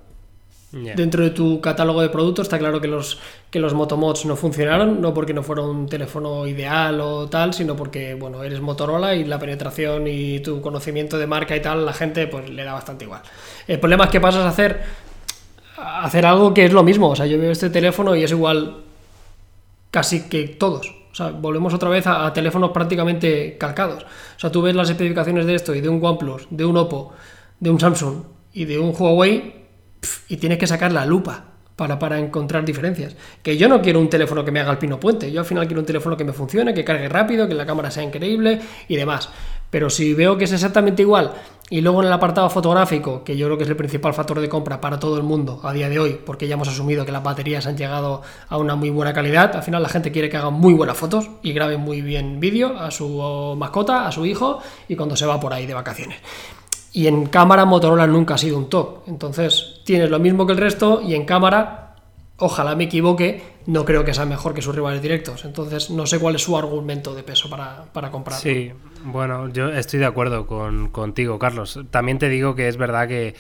dentro 0.72 1.24
de 1.24 1.30
tu 1.30 1.62
catálogo 1.62 2.02
de 2.02 2.10
productos. 2.10 2.48
Está 2.48 2.60
claro 2.60 2.82
que 2.82 2.88
los, 2.88 3.20
que 3.50 3.60
los 3.60 3.74
Motomods 3.74 4.26
no 4.26 4.36
funcionaron, 4.36 5.02
no 5.02 5.14
porque 5.14 5.34
no 5.34 5.44
fuera 5.44 5.62
un 5.62 5.88
teléfono 5.88 6.46
ideal 6.46 7.00
o 7.02 7.28
tal, 7.28 7.54
sino 7.54 7.76
porque, 7.76 8.14
bueno, 8.16 8.44
eres 8.44 8.60
Motorola 8.62 9.16
y 9.16 9.24
la 9.24 9.40
penetración 9.40 10.08
y 10.08 10.40
tu 10.42 10.62
conocimiento 10.62 11.18
de 11.18 11.28
marca 11.28 11.56
y 11.56 11.62
tal, 11.62 11.86
la 11.86 11.94
gente 11.94 12.28
pues 12.28 12.50
le 12.50 12.64
da 12.64 12.74
bastante 12.74 13.06
igual. 13.06 13.22
El 13.68 13.80
problema 13.80 14.06
es 14.06 14.12
que 14.12 14.20
pasas 14.20 14.44
a 14.44 14.50
hacer, 14.50 14.82
a 15.78 16.04
hacer 16.04 16.26
algo 16.26 16.54
que 16.54 16.66
es 16.66 16.74
lo 16.74 16.84
mismo. 16.84 17.10
O 17.10 17.16
sea, 17.16 17.26
yo 17.26 17.40
veo 17.40 17.52
este 17.52 17.70
teléfono 17.70 18.16
y 18.16 18.24
es 18.24 18.32
igual 18.32 18.84
casi 19.90 20.28
que 20.28 20.48
todos. 20.48 20.94
Sea, 21.18 21.32
volvemos 21.32 21.74
otra 21.74 21.90
vez 21.90 22.06
a, 22.06 22.28
a, 22.28 22.34
teléfonos 22.34 22.70
prácticamente 22.72 23.58
calcados. 23.58 24.04
O 24.04 24.40
sea, 24.40 24.52
tú 24.52 24.62
ves 24.62 24.76
las 24.76 24.90
especificaciones 24.90 25.48
de 25.48 25.56
esto 25.56 25.74
y 25.74 25.82
de 25.82 25.90
un 25.90 26.04
OnePlus, 26.04 26.48
de 26.52 26.64
un 26.64 26.78
Oppo, 26.78 27.14
de 27.60 27.72
un 27.72 27.80
Samsung 27.80 28.24
y 28.54 28.66
de 28.66 28.78
un 28.78 28.94
Huawei 28.96 29.66
y 30.30 30.38
tienes 30.38 30.60
que 30.60 30.68
sacar 30.68 30.92
la 30.92 31.08
lupa 31.08 31.46
para, 31.76 31.98
para, 31.98 32.20
encontrar 32.20 32.64
diferencias. 32.64 33.16
Que 33.42 33.58
yo 33.58 33.68
no 33.68 33.82
quiero 33.82 34.00
un 34.00 34.10
teléfono 34.10 34.46
que 34.46 34.52
me 34.52 34.60
haga 34.60 34.72
el 34.72 34.78
pino 34.78 35.00
puente, 35.00 35.32
yo 35.32 35.40
al 35.40 35.46
final 35.46 35.66
quiero 35.66 35.80
un 35.80 35.86
teléfono 35.86 36.16
que 36.16 36.24
me 36.24 36.34
funcione, 36.34 36.74
que 36.74 36.84
cargue 36.84 37.10
rápido, 37.10 37.48
que 37.48 37.56
la 37.56 37.66
cámara 37.66 37.90
sea 37.90 38.04
increíble 38.04 38.60
y 38.88 38.96
demás. 38.96 39.30
Pero 39.70 39.90
si 39.90 40.14
veo 40.14 40.38
que 40.38 40.46
es 40.46 40.54
exactamente 40.54 41.02
igual 41.02 41.34
y 41.70 41.82
luego 41.82 42.02
en 42.02 42.08
el 42.08 42.14
apartado 42.14 42.50
fotográfico, 42.50 43.24
que 43.24 43.36
yo 43.36 43.48
creo 43.48 43.58
que 43.58 43.66
es 43.66 43.70
el 43.70 43.76
principal 43.76 44.14
factor 44.14 44.40
de 44.40 44.48
compra 44.48 44.80
para 44.80 45.00
todo 45.00 45.18
el 45.18 45.24
mundo 45.24 45.60
a 45.64 45.74
día 45.74 45.90
de 45.90 46.00
hoy, 46.00 46.20
porque 46.26 46.48
ya 46.48 46.54
hemos 46.54 46.70
asumido 46.70 47.06
que 47.06 47.12
las 47.12 47.24
baterías 47.24 47.68
han 47.68 47.76
llegado 47.76 48.22
a 48.48 48.58
una 48.58 48.76
muy 48.76 48.90
buena 48.90 49.14
calidad, 49.14 49.54
al 49.56 49.64
final 49.64 49.84
la 49.84 49.90
gente 49.90 50.12
quiere 50.12 50.30
que 50.30 50.38
hagan 50.38 50.54
muy 50.54 50.74
buenas 50.74 50.98
fotos 50.98 51.30
y 51.44 51.52
graben 51.52 51.82
muy 51.82 52.02
bien 52.02 52.40
vídeo 52.40 52.80
a 52.80 52.90
su 52.92 53.56
mascota, 53.58 54.08
a 54.08 54.12
su 54.12 54.26
hijo 54.26 54.60
y 54.88 54.96
cuando 54.96 55.18
se 55.18 55.26
va 55.26 55.40
por 55.40 55.52
ahí 55.52 55.66
de 55.66 55.74
vacaciones. 55.74 56.20
Y 56.94 57.06
en 57.06 57.28
cámara 57.28 57.66
Motorola 57.66 58.08
nunca 58.08 58.36
ha 58.36 58.38
sido 58.40 58.58
un 58.58 58.70
top. 58.70 59.04
Entonces 59.08 59.82
tienes 59.84 60.10
lo 60.10 60.18
mismo 60.18 60.48
que 60.48 60.54
el 60.54 60.58
resto 60.58 61.02
y 61.02 61.14
en 61.14 61.26
cámara, 61.26 61.87
ojalá 62.38 62.76
me 62.76 62.86
equivoque, 62.86 63.42
no 63.66 63.86
creo 63.86 64.06
que 64.06 64.14
sea 64.14 64.26
mejor 64.26 64.54
que 64.54 64.62
sus 64.62 64.76
rivales 64.76 65.02
directos. 65.02 65.46
Entonces 65.46 65.90
no 65.90 66.06
sé 66.06 66.20
cuál 66.20 66.36
es 66.36 66.44
su 66.44 66.58
argumento 66.58 67.16
de 67.16 67.24
peso 67.24 67.50
para, 67.50 67.86
para 67.94 68.12
comprar. 68.12 68.40
Sí, 68.40 68.72
bueno, 69.04 69.50
yo 69.50 69.70
estoy 69.70 70.00
de 70.00 70.06
acuerdo 70.06 70.48
con, 70.48 70.90
contigo, 70.90 71.40
Carlos. 71.40 71.80
También 71.92 72.20
te 72.20 72.30
digo 72.30 72.56
que 72.56 72.68
es 72.68 72.78
verdad 72.78 73.08
que, 73.08 73.36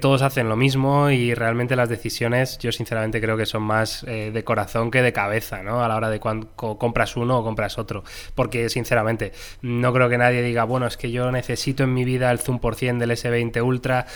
todos 0.00 0.22
hacen 0.22 0.48
lo 0.48 0.56
mismo 0.56 1.08
y 1.08 1.34
realmente 1.34 1.76
las 1.76 1.88
decisiones 1.88 2.58
yo 2.58 2.72
sinceramente 2.72 3.20
creo 3.20 3.36
que 3.36 3.46
son 3.46 3.62
más 3.62 4.04
eh, 4.08 4.30
de 4.32 4.44
corazón 4.44 4.90
que 4.90 5.02
de 5.02 5.12
cabeza, 5.12 5.62
¿no? 5.62 5.84
A 5.84 5.88
la 5.88 5.96
hora 5.96 6.10
de 6.10 6.18
cuando 6.18 6.48
compras 6.56 7.16
uno 7.16 7.38
o 7.38 7.44
compras 7.44 7.78
otro. 7.78 8.02
Porque 8.34 8.68
sinceramente 8.68 9.32
no 9.62 9.92
creo 9.92 10.08
que 10.08 10.18
nadie 10.18 10.42
diga, 10.42 10.64
bueno, 10.64 10.86
es 10.86 10.96
que 10.96 11.10
yo 11.10 11.30
necesito 11.30 11.84
en 11.84 11.94
mi 11.94 12.04
vida 12.04 12.30
el 12.30 12.38
zoom 12.38 12.58
por 12.58 12.74
cien 12.74 12.98
del 12.98 13.12
S20 13.12 13.62
Ultra 13.62 14.06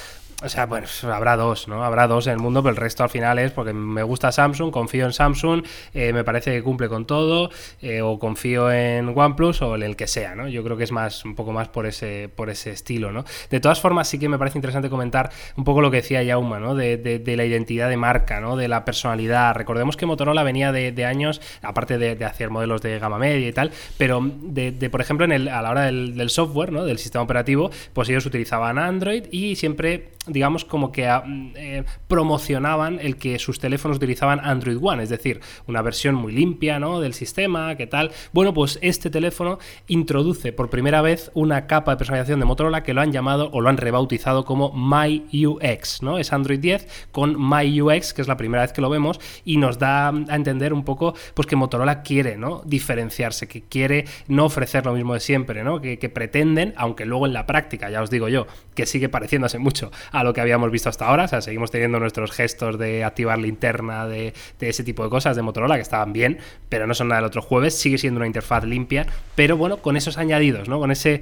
o 0.45 0.49
sea, 0.49 0.67
bueno, 0.67 0.87
habrá 1.13 1.37
dos, 1.37 1.69
¿no? 1.69 1.85
Habrá 1.85 2.09
dos 2.09 2.27
en 2.27 2.35
el 2.35 2.39
mundo, 2.39 2.63
pero 2.63 2.71
el 2.71 2.77
resto 2.77 3.05
al 3.05 3.11
final 3.11 3.39
es 3.39 3.53
porque 3.53 3.73
me 3.73 4.03
gusta 4.03 4.33
Samsung, 4.33 4.73
confío 4.73 5.07
en 5.07 5.13
Samsung, 5.13 5.65
eh, 5.95 6.13
me 6.13 6.25
parece 6.25 6.53
que 6.53 6.63
cumple 6.63 6.89
con 6.89 7.07
todo, 7.07 7.51
eh, 7.81 8.03
o 8.03 8.19
confío 8.19 8.71
en 8.73 9.17
OnePlus 9.17 9.63
o 9.63 9.77
en 9.77 9.83
el 9.83 9.97
que 9.97 10.07
sea, 10.07 10.35
¿no? 10.35 10.49
Yo 10.49 10.65
creo 10.65 10.77
que 10.77 10.85
es 10.85 10.93
más, 10.93 11.25
un 11.25 11.35
poco 11.35 11.53
más 11.53 11.69
por 11.69 11.87
ese, 11.87 12.29
por 12.35 12.51
ese 12.51 12.71
estilo, 12.71 13.13
¿no? 13.13 13.25
De 13.51 13.61
todas 13.61 13.81
formas, 13.81 14.09
sí 14.09 14.19
que 14.19 14.29
me 14.29 14.39
parece 14.39 14.59
interesante 14.59 14.91
comentar 14.91 15.31
un 15.57 15.65
poco 15.65 15.81
lo 15.81 15.91
que 15.91 15.99
decía 15.99 16.23
Yauma, 16.23 16.59
¿no? 16.59 16.75
De, 16.75 16.97
de, 16.97 17.37
la 17.37 17.45
identidad 17.45 17.89
de 17.89 17.97
marca, 17.97 18.41
¿no? 18.41 18.57
De 18.57 18.69
la 18.69 18.85
personalidad. 18.85 19.55
Recordemos 19.55 19.97
que 19.97 20.07
Motorola 20.07 20.43
venía 20.43 20.73
de, 20.73 21.05
años, 21.05 21.41
aparte 21.63 21.99
de, 21.99 22.23
hacer 22.25 22.51
modelos 22.51 22.83
de 22.83 22.99
gama 22.99 23.19
media 23.19 23.49
y 23.49 23.53
tal, 23.53 23.73
pero 23.97 24.21
de, 24.23 24.73
por 24.91 25.01
ejemplo, 25.01 25.25
en 25.25 25.33
el, 25.33 25.49
a 25.49 25.63
la 25.63 25.71
hora 25.71 25.83
del 25.85 26.31
software, 26.31 26.73
¿no? 26.73 26.85
Del 26.85 26.99
sistema 26.99 27.25
operativo, 27.25 27.71
pues 27.93 28.09
ellos 28.09 28.27
utilizaban 28.27 28.79
Android 28.79 29.25
y 29.31 29.57
siempre 29.57 30.13
digamos, 30.33 30.65
como 30.65 30.93
que 30.93 31.07
ah, 31.07 31.23
mm, 31.25 31.53
eh, 31.57 31.85
promocionaban 32.09 32.99
el 33.01 33.17
que 33.17 33.39
sus 33.39 33.59
teléfonos 33.59 33.99
utilizaban 33.99 34.41
Android 34.43 34.79
One, 34.81 35.03
es 35.03 35.09
decir, 35.09 35.41
una 35.67 35.83
versión 35.83 36.15
muy 36.15 36.33
limpia, 36.33 36.79
¿no? 36.79 37.01
Del 37.01 37.15
sistema, 37.15 37.77
¿qué 37.77 37.87
tal? 37.87 38.11
Bueno, 38.33 38.55
pues 38.55 38.79
este 38.83 39.11
teléfono 39.11 39.59
introduce 39.87 40.53
por 40.53 40.71
primera 40.71 41.03
vez 41.03 41.31
una 41.35 41.67
capa 41.67 41.93
de 41.93 41.97
personalización 41.99 42.41
de 42.41 42.47
Motorola 42.47 42.83
que 42.83 42.95
lo 42.95 43.01
han 43.01 43.13
llamado 43.13 43.51
o 43.53 43.61
lo 43.61 43.69
han 43.69 43.77
rebautizado 43.77 44.45
como 44.45 44.73
MyUX, 44.73 46.03
¿no? 46.03 46.19
Es 46.19 46.33
Android 46.33 46.61
10 46.61 47.09
con 47.13 47.37
MyUX, 47.39 48.15
que 48.15 48.23
es 48.23 48.29
la 48.29 48.37
primera 48.37 48.63
vez 48.63 48.73
que 48.73 48.81
lo 48.81 48.91
vemos, 48.91 49.21
y 49.45 49.57
nos 49.57 49.79
da 49.79 50.09
a 50.09 50.35
entender 50.35 50.73
un 50.73 50.85
poco, 50.85 51.15
pues 51.35 51.47
que 51.47 51.57
Motorola 51.57 52.03
quiere, 52.03 52.37
¿no? 52.37 52.63
Diferenciarse, 52.65 53.49
que 53.49 53.63
quiere 53.63 54.07
no 54.29 54.47
ofrecer 54.47 54.87
lo 54.87 54.95
mismo 54.95 55.15
de 55.15 55.21
siempre, 55.21 55.63
¿no? 55.65 55.81
Que, 55.81 55.99
que 55.99 56.09
pretenden, 56.09 56.75
aunque 56.77 57.05
luego 57.05 57.27
en 57.27 57.33
la 57.33 57.47
práctica, 57.47 57.91
ya 57.91 58.03
os 58.03 58.11
digo 58.11 58.29
yo, 58.29 58.47
que 58.75 58.87
sigue 58.87 59.09
pareciéndose 59.09 59.59
mucho 59.59 59.91
a 60.11 60.22
lo 60.25 60.33
que 60.33 60.41
habíamos 60.41 60.71
visto 60.71 60.89
hasta 60.89 61.07
ahora. 61.07 61.25
O 61.25 61.29
sea, 61.29 61.41
seguimos 61.41 61.71
teniendo 61.71 61.99
nuestros 62.01 62.33
gestos 62.33 62.79
de 62.79 63.05
activar 63.05 63.39
linterna, 63.39 64.07
de, 64.07 64.35
ese 64.61 64.85
tipo 64.85 65.05
de 65.05 65.11
cosas 65.11 65.37
de 65.37 65.43
Motorola 65.43 65.77
que 65.77 65.83
estaban 65.83 66.13
bien, 66.13 66.39
pero 66.69 66.87
no 66.87 66.95
son 66.95 67.09
nada 67.09 67.21
del 67.21 67.27
otro 67.27 67.43
jueves. 67.43 67.75
Sigue 67.75 67.99
siendo 67.99 68.19
una 68.19 68.27
interfaz 68.27 68.65
limpia, 68.65 69.07
pero 69.35 69.57
bueno, 69.57 69.79
con 69.79 69.97
esos 69.97 70.19
añadidos, 70.19 70.69
¿no? 70.69 70.79
Con 70.79 70.91
ese, 70.91 71.21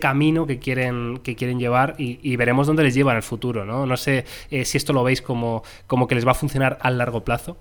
camino 0.00 0.46
que 0.46 0.58
quieren, 0.58 1.18
que 1.18 1.36
quieren 1.36 1.58
llevar 1.58 1.94
y, 1.98 2.36
veremos 2.36 2.66
dónde 2.66 2.84
les 2.84 2.94
lleva 2.94 3.12
en 3.12 3.18
el 3.18 3.22
futuro, 3.22 3.64
¿no? 3.64 3.84
No 3.84 3.96
sé 3.96 4.24
eh, 4.50 4.64
si 4.64 4.78
esto 4.78 4.92
lo 4.92 5.04
veis 5.04 5.20
como 5.22 5.62
que 6.08 6.14
les 6.14 6.26
va 6.26 6.32
a 6.32 6.34
funcionar 6.34 6.78
a 6.80 6.90
largo 6.90 7.24
plazo. 7.24 7.58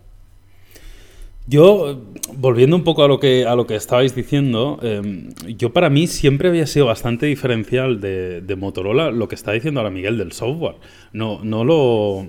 Yo, 1.50 2.00
volviendo 2.36 2.76
un 2.76 2.84
poco 2.84 3.04
a 3.04 3.08
lo 3.08 3.20
que, 3.20 3.48
a 3.48 3.56
lo 3.56 3.66
que 3.66 3.76
estabais 3.76 4.14
diciendo, 4.14 4.78
em, 4.84 5.34
yo 5.58 5.74
para 5.74 5.90
mí 5.90 6.06
siempre 6.06 6.48
había 6.48 6.68
sido 6.68 6.86
bastante 6.86 7.26
diferencial 7.26 8.00
de, 8.00 8.56
Motorola 8.56 9.10
lo 9.10 9.28
que 9.28 9.34
está 9.34 9.52
diciendo 9.52 9.80
ahora 9.80 9.90
Miguel 9.90 10.20
del 10.20 10.32
software. 10.32 10.76
No, 11.12 11.44
no 11.44 11.64
lo. 11.64 12.28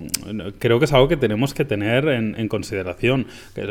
Creo 0.57 0.79
que 0.79 0.85
es 0.85 0.93
algo 0.93 1.07
que 1.07 1.17
tenemos 1.17 1.53
que 1.53 1.65
tener 1.65 2.07
en, 2.07 2.47
consideración. 2.47 3.27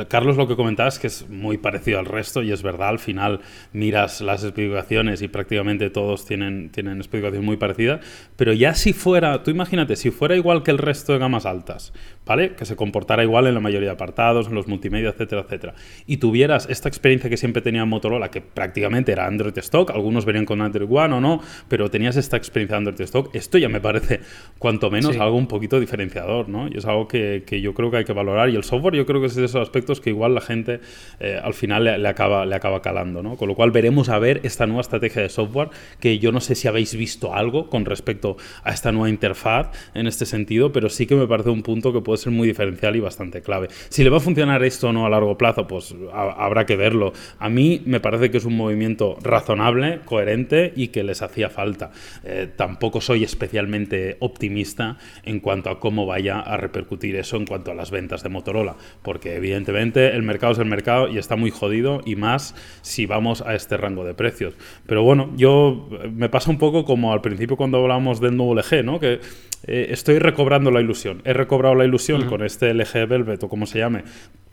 Carlos, 0.07 0.37
lo 0.37 0.47
que 0.47 0.55
comentaba 0.55 0.89
es 0.89 1.01
que 1.01 1.09
es 1.09 1.29
muy 1.29 1.59
parecido 1.59 1.99
al 1.99 2.07
resto 2.07 2.45
y 2.45 2.53
es 2.53 2.63
verdad, 2.63 2.91
al 2.91 3.01
final 3.01 3.41
miras 3.73 4.21
las 4.21 4.45
especificaciones 4.45 5.21
y 5.21 5.27
prácticamente 5.27 5.91
todos 5.91 6.27
tienen, 6.27 6.71
tienen 6.71 7.03
muy 7.43 7.57
parecida, 7.57 7.99
pero 8.37 8.53
ya 8.53 8.75
si 8.75 8.93
fuera, 8.93 9.43
tú 9.43 9.51
imagínate, 9.51 9.97
si 9.97 10.13
fuera 10.13 10.37
igual 10.37 10.63
que 10.63 10.71
el 10.71 10.79
resto 10.79 11.13
de 11.13 11.19
gamas 11.19 11.45
altas, 11.45 11.93
¿vale? 12.27 12.55
Que 12.55 12.65
se 12.65 12.77
comportara 12.77 13.23
igual 13.23 13.47
en 13.47 13.55
la 13.55 13.61
mayoría 13.61 13.89
de 13.89 13.95
apartados, 13.95 14.49
en 14.49 14.55
los 14.55 14.69
multimedia, 14.69 15.11
etcétera, 15.11 15.43
etcétera, 15.43 15.75
y 16.07 16.19
tuvieras 16.19 16.69
esta 16.71 16.89
experiencia 16.89 17.29
que 17.29 17.37
siempre 17.37 17.63
tenía 17.63 17.85
Motorola, 17.85 18.31
que 18.31 18.41
prácticamente 18.41 19.13
era 19.13 19.27
Android 19.27 19.57
Stock, 19.59 19.91
algunos 19.91 20.25
venían 20.25 20.45
con 20.45 20.61
Android 20.61 20.89
One 20.91 21.15
o 21.15 21.21
no, 21.21 21.41
pero 21.69 21.91
tenías 21.91 22.17
esta 22.17 22.37
experiencia 22.37 22.77
de 22.77 22.79
Android 22.79 23.01
Stock, 23.01 23.35
esto 23.35 23.59
ya 23.59 23.69
me 23.69 23.81
parece 23.81 24.21
cuanto 24.59 24.91
menos 24.91 25.17
algo 25.17 25.37
un 25.37 25.47
poquito 25.47 25.81
diferenciador, 25.81 26.49
¿no? 26.49 26.69
Y 26.69 26.77
es 26.77 26.85
algo 26.85 27.09
que, 27.09 27.43
que, 27.47 27.61
yo 27.61 27.75
creo 27.75 27.91
que 27.91 27.99
hay 27.99 28.05
que 28.05 28.13
valorar, 28.13 28.51
y 28.51 28.57
el 28.57 28.65
software 28.65 28.95
yo 28.95 29.07
creo 29.07 29.21
que 29.21 29.27
es 29.27 29.35
de 29.35 29.45
esos 29.45 29.61
aspectos 29.61 30.01
que 30.01 30.11
igual 30.11 30.35
la 30.35 30.41
gente 30.41 30.81
eh, 31.19 31.39
al 31.43 31.55
final 31.55 31.85
le, 31.85 32.09
acaba, 32.09 32.47
le 32.47 32.55
acaba 32.55 32.83
calando, 32.83 33.23
¿no? 33.23 33.37
Con 33.37 33.49
lo 33.49 33.55
cual 33.55 33.71
veremos 33.71 34.09
a 34.09 34.19
ver 34.19 34.41
esta 34.45 34.67
nueva 34.67 34.83
estrategia 34.83 35.23
de 35.23 35.29
software, 35.29 35.71
que 35.99 36.19
yo 36.19 36.33
no 36.33 36.41
sé 36.41 36.55
si 36.55 36.69
habéis 36.69 36.95
visto 36.95 37.35
algo 37.35 37.69
con 37.69 37.85
respecto 37.85 38.37
a 38.63 38.73
esta 38.73 38.93
nueva 38.93 39.09
interfaz 39.09 39.71
en 39.95 40.07
este 40.07 40.27
sentido, 40.27 40.73
pero 40.73 40.89
sí 40.89 41.07
que 41.07 41.15
me 41.15 41.27
parece 41.27 41.51
un 41.51 41.63
punto 41.63 41.93
que 41.93 42.01
puede 42.01 42.10
ser 42.17 42.33
muy 42.33 42.49
diferencial 42.49 42.97
y 42.97 43.01
bastante 43.01 43.43
clave. 43.43 43.69
Si 43.89 44.05
le 44.05 44.11
va 44.11 44.19
a 44.19 44.21
funcionar 44.21 44.63
esto 44.65 44.89
o 44.89 44.93
no 44.93 45.07
a 45.07 45.11
largo 45.11 45.37
plazo, 45.37 45.67
pues 45.67 45.95
habrá 46.13 46.67
que 46.67 46.77
verlo. 46.77 47.13
A 47.39 47.49
mí 47.49 47.83
me 47.85 48.01
parece 48.01 48.31
que 48.31 48.39
es 48.39 48.45
un 48.45 48.57
movimiento 48.57 49.17
razonable, 49.23 50.01
coherente 50.05 50.73
y 50.75 50.89
que 50.89 51.03
les 51.03 51.23
hacía 51.23 51.51
falta. 51.51 51.91
Eh, 52.25 52.49
tampoco 52.55 53.01
soy 53.01 53.25
especialmente 53.25 54.17
optimista 54.21 54.99
en 55.25 55.41
cuanto 55.41 55.71
a 55.71 55.81
cómo 55.81 56.07
vaya 56.07 56.41
a 56.41 56.57
repercutir 56.57 57.17
eso 57.17 57.37
en 57.37 57.47
cuanto 57.47 57.71
a 57.71 57.75
las 57.75 57.91
ventas 57.91 58.23
de 58.23 58.29
Motorola, 58.29 58.77
porque 59.03 59.37
evidentemente 59.37 60.15
el 60.15 60.23
mercado 60.23 60.53
es 60.53 60.59
el 60.59 60.67
mercado 60.67 61.09
y 61.09 61.19
está 61.19 61.37
muy 61.37 61.51
jodido 61.51 62.01
y 62.05 62.17
más 62.17 62.55
si 62.83 63.07
vamos 63.07 63.43
a 63.43 63.55
este 63.55 63.77
rango 63.77 64.05
de 64.05 64.15
precios. 64.15 64.55
Pero 64.87 65.03
bueno, 65.03 65.31
yo 65.37 65.89
me 66.13 66.29
pasa 66.29 66.51
un 66.51 66.59
poco 66.59 66.85
como 66.85 67.13
al 67.13 67.21
principio 67.21 67.57
cuando 67.57 67.79
hablábamos 67.79 68.21
del 68.21 68.37
nuevo 68.37 68.55
LG, 68.55 68.85
¿no? 68.85 69.01
Que 69.01 69.21
eh, 69.67 69.89
estoy 69.91 70.19
recobrando 70.19 70.71
la 70.71 70.81
ilusión. 70.81 71.21
He 71.25 71.33
recobrado 71.33 71.75
la 71.75 71.85
ilusión 71.85 72.00
con 72.29 72.43
este 72.43 72.73
LG 72.73 73.07
Velvet 73.09 73.43
o 73.45 73.49
como 73.49 73.67
se 73.67 73.79
llame. 73.79 74.05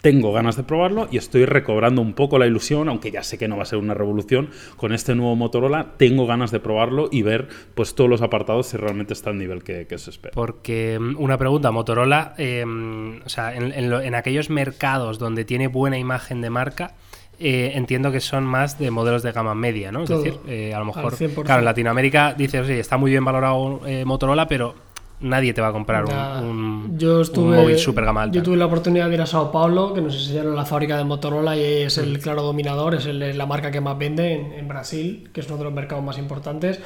Tengo 0.01 0.31
ganas 0.31 0.55
de 0.55 0.63
probarlo 0.63 1.07
y 1.11 1.17
estoy 1.17 1.45
recobrando 1.45 2.01
un 2.01 2.13
poco 2.13 2.37
la 2.37 2.45
ilusión, 2.45 2.87
aunque 2.87 3.09
ya 3.09 3.23
sé 3.23 3.39
que 3.39 3.47
no 3.47 3.57
va 3.57 3.63
a 3.63 3.65
ser 3.65 3.79
una 3.79 3.95
revolución, 3.95 4.49
con 4.75 4.93
este 4.93 5.15
nuevo 5.15 5.35
Motorola 5.35 5.93
tengo 5.97 6.27
ganas 6.27 6.51
de 6.51 6.59
probarlo 6.59 7.09
y 7.11 7.23
ver 7.23 7.47
pues 7.73 7.95
todos 7.95 8.09
los 8.09 8.21
apartados 8.21 8.67
si 8.67 8.77
realmente 8.77 9.13
está 9.13 9.31
al 9.31 9.39
nivel 9.39 9.63
que, 9.63 9.85
se 9.97 10.11
espera. 10.11 10.33
Porque 10.35 10.99
mm, 10.99 11.15
una 11.17 11.37
pregunta, 11.37 11.71
Motorola, 11.71 12.35
em, 12.37 13.21
o 13.25 13.29
sea, 13.29 13.55
en, 13.55 14.15
aquellos 14.15 14.51
mercados 14.51 15.17
donde 15.17 15.45
tiene 15.45 15.67
buena 15.67 15.97
imagen 15.97 16.41
de 16.41 16.51
marca, 16.51 16.93
eh, 17.39 17.71
entiendo 17.73 18.11
que 18.11 18.19
son 18.19 18.45
más 18.45 18.77
de 18.77 18.91
modelos 18.91 19.23
de 19.23 19.31
gama 19.31 19.55
media, 19.55 19.91
¿no? 19.91 20.03
Es 20.03 20.09
decir, 20.09 20.37
eh, 20.47 20.73
a 20.75 20.79
lo 20.79 20.85
mejor, 20.85 21.15
claro, 21.43 21.59
en 21.59 21.65
Latinoamérica 21.65 22.33
dices, 22.35 22.61
oye, 22.61 22.79
está 22.79 22.97
muy 22.97 23.09
bien 23.09 23.25
valorado 23.25 23.81
Motorola, 24.05 24.47
pero 24.47 24.86
nadie 25.19 25.53
te 25.53 25.61
va 25.61 25.69
a 25.69 25.71
comprar 25.71 26.05
un, 26.43 26.97
yo 26.97 27.21
estuve, 27.21 27.57
móvil 27.57 27.79
super 27.79 28.05
gama 28.05 28.23
alta. 28.23 28.35
Yo 28.35 28.43
tuve 28.43 28.57
la 28.57 28.65
oportunidad 28.65 29.07
de 29.07 29.15
ir 29.15 29.21
a 29.21 29.25
Sao 29.25 29.51
Paulo, 29.51 29.93
que 29.93 30.01
nos 30.01 30.15
enseñaron 30.15 30.55
la 30.55 30.65
fábrica 30.65 30.97
de 30.97 31.03
Motorola 31.03 31.55
y 31.55 31.63
es 31.83 31.97
el 31.97 32.19
claro 32.19 32.43
dominador, 32.43 32.95
es 32.95 33.05
la 33.05 33.45
marca 33.45 33.71
que 33.71 33.81
más 33.81 33.97
vende 33.97 34.57
en, 34.57 34.67
Brasil, 34.67 35.29
que 35.33 35.41
es 35.41 35.47
uno 35.47 35.57
de 35.57 35.63
los 35.65 35.73
mercados 35.73 36.03
más 36.03 36.17
importantes. 36.17 36.79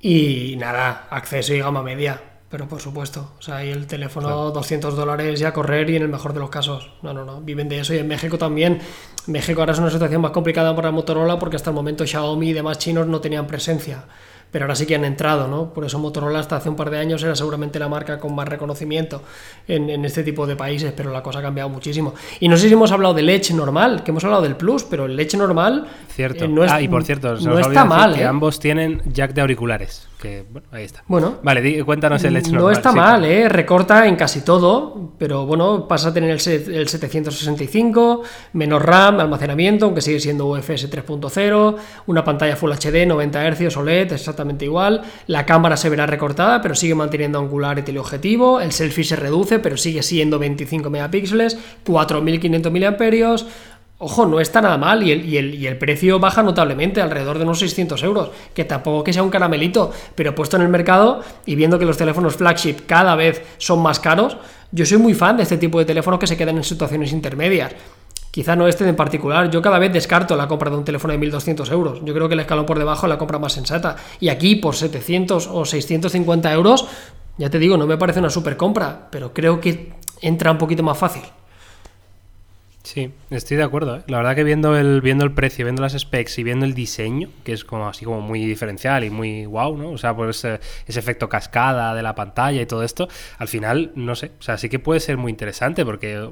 Y 0.00 0.56
nada, 0.58 1.06
acceso 1.10 1.54
y 1.54 1.60
gama 1.60 1.82
media, 1.82 2.20
pero 2.50 2.68
por 2.68 2.80
supuesto. 2.80 3.32
O 3.38 3.42
sea, 3.42 3.56
ahí 3.56 3.70
el 3.70 3.86
teléfono 3.86 4.50
200 4.50 4.94
dólares 4.94 5.40
ya 5.40 5.48
a 5.48 5.52
correr 5.52 5.88
y 5.88 5.96
en 5.96 6.02
el 6.02 6.08
mejor 6.08 6.34
de 6.34 6.40
los 6.40 6.50
casos. 6.50 6.92
No, 7.02 7.14
no, 7.14 7.24
no, 7.24 7.40
viven 7.40 7.68
de 7.68 7.80
eso 7.80 7.94
y 7.94 7.98
en 7.98 8.06
México 8.06 8.36
también. 8.36 8.80
México 9.26 9.60
ahora 9.60 9.72
es 9.72 9.78
una 9.78 9.90
situación 9.90 10.20
más 10.20 10.32
complicada 10.32 10.76
para 10.76 10.90
Motorola 10.90 11.38
porque 11.38 11.56
hasta 11.56 11.70
el 11.70 11.76
momento 11.76 12.06
Xiaomi 12.06 12.50
y 12.50 12.52
demás 12.52 12.78
chinos 12.78 13.06
no 13.06 13.20
tenían 13.20 13.46
presencia 13.46 14.04
pero 14.54 14.66
ahora 14.66 14.76
sí 14.76 14.86
que 14.86 14.94
han 14.94 15.04
entrado, 15.04 15.48
¿no? 15.48 15.74
Por 15.74 15.84
eso 15.84 15.98
Motorola 15.98 16.38
hasta 16.38 16.54
hace 16.54 16.68
un 16.68 16.76
par 16.76 16.88
de 16.88 16.96
años 16.96 17.20
era 17.24 17.34
seguramente 17.34 17.80
la 17.80 17.88
marca 17.88 18.20
con 18.20 18.36
más 18.36 18.46
reconocimiento 18.46 19.20
en, 19.66 20.04
este 20.04 20.22
tipo 20.22 20.46
de 20.46 20.54
países, 20.54 20.92
pero 20.96 21.10
la 21.10 21.24
cosa 21.24 21.40
ha 21.40 21.42
cambiado 21.42 21.68
muchísimo. 21.68 22.14
Y 22.38 22.46
no 22.46 22.56
sé 22.56 22.68
si 22.68 22.74
hemos 22.74 22.92
hablado 22.92 23.14
del 23.14 23.28
Edge 23.30 23.52
normal, 23.52 24.04
que 24.04 24.12
hemos 24.12 24.22
hablado 24.22 24.44
del 24.44 24.54
Plus, 24.54 24.84
pero 24.84 25.06
el 25.06 25.18
Edge 25.18 25.36
normal 25.36 25.88
Cierto. 26.08 26.44
Eh, 26.44 26.48
no 26.48 26.62
ah, 26.62 26.80
y 26.80 26.86
por 26.86 27.02
cierto, 27.02 27.34
no 27.34 27.58
está 27.58 27.84
mal, 27.84 28.14
que 28.14 28.20
¿eh? 28.20 28.26
ambos 28.26 28.60
tienen 28.60 29.02
jack 29.06 29.34
de 29.34 29.40
auriculares 29.40 30.06
bueno, 30.50 30.66
ahí 30.72 30.84
está. 30.84 31.02
Bueno, 31.06 31.38
vale, 31.42 31.84
cuéntanos 31.84 32.22
el 32.24 32.36
hecho. 32.36 32.52
No 32.52 32.70
está 32.70 32.92
mal, 32.92 33.24
¿eh? 33.24 33.48
recorta 33.48 34.06
en 34.06 34.16
casi 34.16 34.40
todo, 34.40 35.12
pero 35.18 35.46
bueno, 35.46 35.86
pasa 35.86 36.08
a 36.08 36.14
tener 36.14 36.30
el, 36.30 36.40
765, 36.40 38.22
menos 38.54 38.82
RAM, 38.82 39.20
almacenamiento, 39.20 39.86
aunque 39.86 40.00
sigue 40.00 40.20
siendo 40.20 40.46
UFS 40.46 40.90
3.0, 40.90 41.76
una 42.06 42.24
pantalla 42.24 42.56
Full 42.56 42.72
HD, 42.72 43.06
90 43.06 43.52
Hz, 43.52 43.76
OLED, 43.76 44.12
exactamente 44.12 44.43
igual, 44.60 45.02
la 45.26 45.46
cámara 45.46 45.76
se 45.76 45.88
verá 45.88 46.06
recortada, 46.06 46.60
pero 46.62 46.74
sigue 46.74 46.94
manteniendo 46.94 47.38
angular 47.38 47.78
y 47.78 47.82
teleobjetivo, 47.82 48.60
el 48.60 48.72
selfie 48.72 49.04
se 49.04 49.16
reduce, 49.16 49.58
pero 49.58 49.76
sigue 49.76 50.02
siendo 50.02 50.38
25 50.38 50.90
megapíxeles, 50.90 51.58
4500 51.84 52.72
mAh, 52.72 53.36
Ojo, 53.98 54.26
no 54.26 54.40
está 54.40 54.60
nada 54.60 54.76
mal 54.76 55.04
y 55.04 55.38
el, 55.38 55.78
precio 55.78 56.18
baja 56.18 56.42
notablemente, 56.42 57.00
alrededor 57.00 57.38
de 57.38 57.44
unos 57.44 57.60
600 57.60 58.02
euros, 58.02 58.30
que 58.52 58.64
tampoco 58.64 59.04
que 59.04 59.12
sea 59.12 59.22
un 59.22 59.30
caramelito, 59.30 59.92
pero 60.16 60.34
puesto 60.34 60.56
en 60.56 60.62
el 60.62 60.68
mercado 60.68 61.22
y 61.46 61.54
viendo 61.54 61.78
que 61.78 61.84
los 61.84 61.96
teléfonos 61.96 62.36
flagship 62.36 62.86
cada 62.86 63.14
vez 63.14 63.42
son 63.56 63.80
más 63.80 64.00
caros, 64.00 64.36
yo 64.72 64.84
soy 64.84 64.98
muy 64.98 65.14
fan 65.14 65.36
de 65.36 65.44
este 65.44 65.58
tipo 65.58 65.78
de 65.78 65.84
teléfonos 65.84 66.18
que 66.18 66.26
se 66.26 66.36
quedan 66.36 66.56
en 66.56 66.64
situaciones 66.64 67.12
intermedias. 67.12 67.72
Quizá 68.34 68.56
no 68.56 68.66
este 68.66 68.82
en 68.88 68.96
particular, 68.96 69.48
yo 69.48 69.62
cada 69.62 69.78
vez 69.78 69.92
descarto 69.92 70.34
la 70.34 70.48
compra 70.48 70.68
de 70.68 70.76
un 70.76 70.84
teléfono 70.84 71.12
de 71.12 71.18
1200 71.18 71.70
euros. 71.70 72.00
Yo 72.04 72.12
creo 72.12 72.26
que 72.26 72.34
el 72.34 72.40
escalón 72.40 72.66
por 72.66 72.80
debajo 72.80 73.06
es 73.06 73.08
la 73.08 73.16
compra 73.16 73.38
más 73.38 73.52
sensata. 73.52 73.94
Y 74.18 74.28
aquí 74.28 74.56
por 74.56 74.74
700 74.74 75.46
o 75.52 75.64
650 75.64 76.52
euros, 76.52 76.84
ya 77.38 77.48
te 77.48 77.60
digo, 77.60 77.76
no 77.76 77.86
me 77.86 77.96
parece 77.96 78.18
una 78.18 78.30
super 78.30 78.56
compra, 78.56 79.06
pero 79.08 79.32
creo 79.32 79.60
que 79.60 79.92
entra 80.20 80.50
un 80.50 80.58
poquito 80.58 80.82
más 80.82 80.98
fácil. 80.98 81.22
Sí, 82.84 83.10
estoy 83.30 83.56
de 83.56 83.62
acuerdo. 83.62 83.96
¿eh? 83.96 84.02
La 84.08 84.18
verdad 84.18 84.34
que 84.34 84.44
viendo 84.44 84.76
el, 84.76 85.00
viendo 85.00 85.24
el 85.24 85.32
precio, 85.32 85.64
viendo 85.64 85.80
las 85.80 85.94
specs 85.94 86.38
y 86.38 86.42
viendo 86.42 86.66
el 86.66 86.74
diseño, 86.74 87.30
que 87.42 87.54
es 87.54 87.64
como 87.64 87.88
así 87.88 88.04
como 88.04 88.20
muy 88.20 88.44
diferencial 88.44 89.04
y 89.04 89.10
muy 89.10 89.46
wow, 89.46 89.74
¿no? 89.74 89.88
O 89.92 89.96
sea, 89.96 90.14
pues 90.14 90.44
ese, 90.44 90.60
efecto 90.86 91.30
cascada 91.30 91.94
de 91.94 92.02
la 92.02 92.14
pantalla 92.14 92.60
y 92.60 92.66
todo 92.66 92.82
esto, 92.82 93.08
al 93.38 93.48
final, 93.48 93.92
no 93.94 94.14
sé, 94.14 94.32
o 94.38 94.42
sea, 94.42 94.58
sí 94.58 94.68
que 94.68 94.78
puede 94.78 95.00
ser 95.00 95.16
muy 95.16 95.30
interesante 95.30 95.82
porque, 95.82 96.28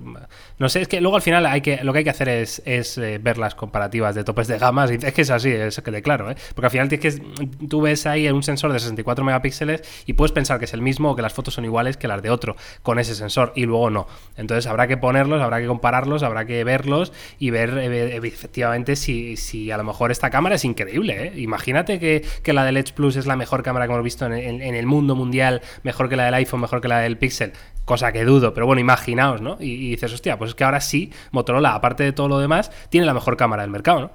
no 0.58 0.68
sé, 0.68 0.82
es 0.82 0.88
que 0.88 1.00
luego 1.00 1.16
al 1.16 1.22
final 1.22 1.46
hay 1.46 1.62
que, 1.62 1.82
lo 1.82 1.94
que 1.94 2.00
hay 2.00 2.04
que 2.04 2.10
hacer 2.10 2.28
es, 2.28 2.60
es 2.66 2.98
eh, 2.98 3.18
ver 3.18 3.38
las 3.38 3.54
comparativas 3.54 4.14
de 4.14 4.22
topes 4.22 4.46
de 4.46 4.58
gamas 4.58 4.90
y 4.90 4.96
es 4.96 5.14
que 5.14 5.22
es 5.22 5.30
así, 5.30 5.48
es 5.48 5.80
que 5.80 6.02
claro, 6.02 6.30
¿eh? 6.30 6.36
Porque 6.54 6.66
al 6.66 6.70
final 6.70 6.88
tienes 6.90 7.18
que, 7.18 7.66
tú 7.66 7.80
ves 7.80 8.04
ahí 8.04 8.28
un 8.28 8.42
sensor 8.42 8.74
de 8.74 8.78
64 8.78 9.24
megapíxeles 9.24 10.04
y 10.04 10.12
puedes 10.12 10.32
pensar 10.32 10.58
que 10.58 10.66
es 10.66 10.74
el 10.74 10.82
mismo 10.82 11.12
o 11.12 11.16
que 11.16 11.22
las 11.22 11.32
fotos 11.32 11.54
son 11.54 11.64
iguales 11.64 11.96
que 11.96 12.08
las 12.08 12.20
de 12.20 12.28
otro 12.28 12.56
con 12.82 12.98
ese 12.98 13.14
sensor 13.14 13.54
y 13.56 13.64
luego 13.64 13.88
no. 13.88 14.06
Entonces 14.36 14.66
habrá 14.66 14.86
que 14.86 14.98
ponerlos, 14.98 15.40
habrá 15.40 15.58
que 15.58 15.66
compararlos, 15.66 16.22
habrá 16.22 16.41
que 16.44 16.64
verlos 16.64 17.12
y 17.38 17.50
ver 17.50 17.76
eh, 17.78 18.16
efectivamente 18.16 18.96
si, 18.96 19.36
si, 19.36 19.70
a 19.70 19.76
lo 19.76 19.84
mejor 19.84 20.10
esta 20.10 20.30
cámara 20.30 20.56
es 20.56 20.64
increíble. 20.64 21.28
¿eh? 21.28 21.40
Imagínate 21.40 21.98
que, 21.98 22.24
que, 22.42 22.52
la 22.52 22.64
del 22.64 22.76
Edge 22.76 22.92
Plus 22.92 23.16
es 23.16 23.26
la 23.26 23.36
mejor 23.36 23.62
cámara 23.62 23.86
que 23.86 23.92
hemos 23.92 24.04
visto 24.04 24.26
en, 24.26 24.32
en, 24.32 24.74
el 24.74 24.86
mundo 24.86 25.14
mundial, 25.14 25.62
mejor 25.82 26.08
que 26.08 26.16
la 26.16 26.24
del 26.24 26.34
iPhone, 26.34 26.60
mejor 26.60 26.80
que 26.80 26.88
la 26.88 27.00
del 27.00 27.18
Pixel 27.18 27.52
cosa 27.84 28.12
que 28.12 28.24
dudo, 28.24 28.54
pero 28.54 28.64
bueno, 28.64 28.80
imaginaos, 28.80 29.40
¿no? 29.40 29.56
Y, 29.58 29.72
y, 29.72 29.90
dices, 29.90 30.12
hostia, 30.12 30.38
pues 30.38 30.50
es 30.50 30.54
que 30.54 30.62
ahora 30.62 30.80
sí, 30.80 31.12
Motorola, 31.32 31.74
aparte 31.74 32.04
de 32.04 32.12
todo 32.12 32.28
lo 32.28 32.38
demás, 32.38 32.70
tiene 32.90 33.06
la 33.06 33.12
mejor 33.12 33.36
cámara 33.36 33.62
del 33.62 33.72
mercado, 33.72 34.00
¿no? 34.00 34.10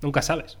Nunca 0.00 0.22
sabes. 0.22 0.58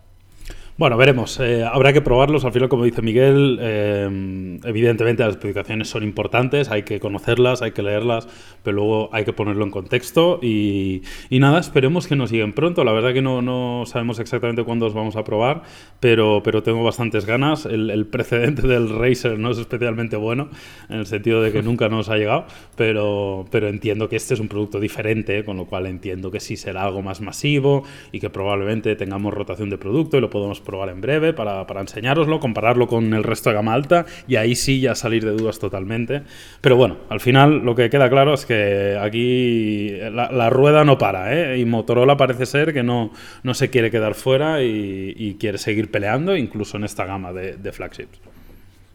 Bueno, 0.78 0.96
veremos. 0.96 1.38
Eh, 1.38 1.64
habrá 1.64 1.92
que 1.92 2.00
probarlos. 2.00 2.46
Al 2.46 2.52
final, 2.52 2.70
como 2.70 2.84
dice 2.84 3.02
Miguel, 3.02 3.58
eh, 3.60 4.58
evidentemente 4.64 5.22
las 5.22 5.32
especificaciones 5.32 5.90
son 5.90 6.02
importantes, 6.02 6.70
hay 6.70 6.82
que 6.82 6.98
conocerlas, 6.98 7.60
hay 7.60 7.72
que 7.72 7.82
leerlas, 7.82 8.26
pero 8.62 8.76
luego 8.76 9.10
hay 9.12 9.26
que 9.26 9.34
ponerlo 9.34 9.64
en 9.64 9.70
contexto. 9.70 10.40
Y, 10.42 11.02
nada, 11.30 11.60
esperemos 11.60 12.06
que 12.06 12.16
nos 12.16 12.30
lleguen 12.30 12.54
pronto. 12.54 12.84
La 12.84 12.92
verdad 12.92 13.12
que 13.12 13.20
no, 13.20 13.84
sabemos 13.84 14.18
exactamente 14.18 14.64
cuándo 14.64 14.86
os 14.86 14.94
vamos 14.94 15.14
a 15.16 15.24
probar, 15.24 15.62
pero, 16.00 16.40
pero 16.42 16.62
tengo 16.62 16.82
bastantes 16.82 17.26
ganas. 17.26 17.66
El, 17.66 18.06
precedente 18.06 18.66
del 18.66 18.88
Razer 18.88 19.38
no 19.38 19.50
es 19.50 19.58
especialmente 19.58 20.16
bueno, 20.16 20.48
en 20.88 21.00
el 21.00 21.06
sentido 21.06 21.42
de 21.42 21.52
que 21.52 21.62
nunca 21.62 21.90
nos 21.90 22.08
ha 22.08 22.16
llegado, 22.16 22.46
pero, 22.76 23.44
pero 23.50 23.68
entiendo 23.68 24.08
que 24.08 24.16
este 24.16 24.32
es 24.32 24.40
un 24.40 24.48
producto 24.48 24.80
diferente, 24.80 25.44
con 25.44 25.58
lo 25.58 25.66
cual 25.66 25.86
entiendo 25.86 26.30
que 26.30 26.40
sí 26.40 26.56
será 26.56 26.84
algo 26.84 27.02
más 27.02 27.20
masivo 27.20 27.84
y 28.10 28.20
que 28.20 28.30
probablemente 28.30 28.96
tengamos 28.96 29.34
rotación 29.34 29.68
de 29.68 29.76
producto 29.76 30.16
y 30.16 30.20
lo 30.22 30.30
podemos 30.30 30.61
probar 30.62 30.88
en 30.88 31.00
breve 31.00 31.32
para, 31.32 31.66
para 31.66 31.80
enseñároslo, 31.80 32.40
compararlo 32.40 32.86
con 32.86 33.12
el 33.14 33.24
resto 33.24 33.50
de 33.50 33.56
gama 33.56 33.74
alta 33.74 34.06
y 34.26 34.36
ahí 34.36 34.54
sí 34.54 34.80
ya 34.80 34.94
salir 34.94 35.24
de 35.24 35.32
dudas 35.32 35.58
totalmente. 35.58 36.22
Pero 36.60 36.76
bueno, 36.76 36.98
al 37.08 37.20
final 37.20 37.58
lo 37.64 37.74
que 37.74 37.90
queda 37.90 38.08
claro 38.08 38.34
es 38.34 38.46
que 38.46 38.98
aquí 39.00 39.90
la, 40.10 40.50
rueda 40.50 40.84
no 40.84 40.98
para, 40.98 41.34
¿eh? 41.34 41.58
Y 41.58 41.64
Motorola 41.64 42.16
parece 42.16 42.46
ser 42.46 42.72
que 42.72 42.82
no, 42.82 43.12
no 43.42 43.54
se 43.54 43.70
quiere 43.70 43.90
quedar 43.90 44.14
fuera 44.14 44.62
y, 44.62 45.36
quiere 45.38 45.58
seguir 45.58 45.90
peleando, 45.90 46.36
incluso 46.36 46.76
en 46.76 46.84
esta 46.84 47.04
gama 47.04 47.32
de, 47.32 47.56
de 47.56 47.72
flagships. 47.72 48.20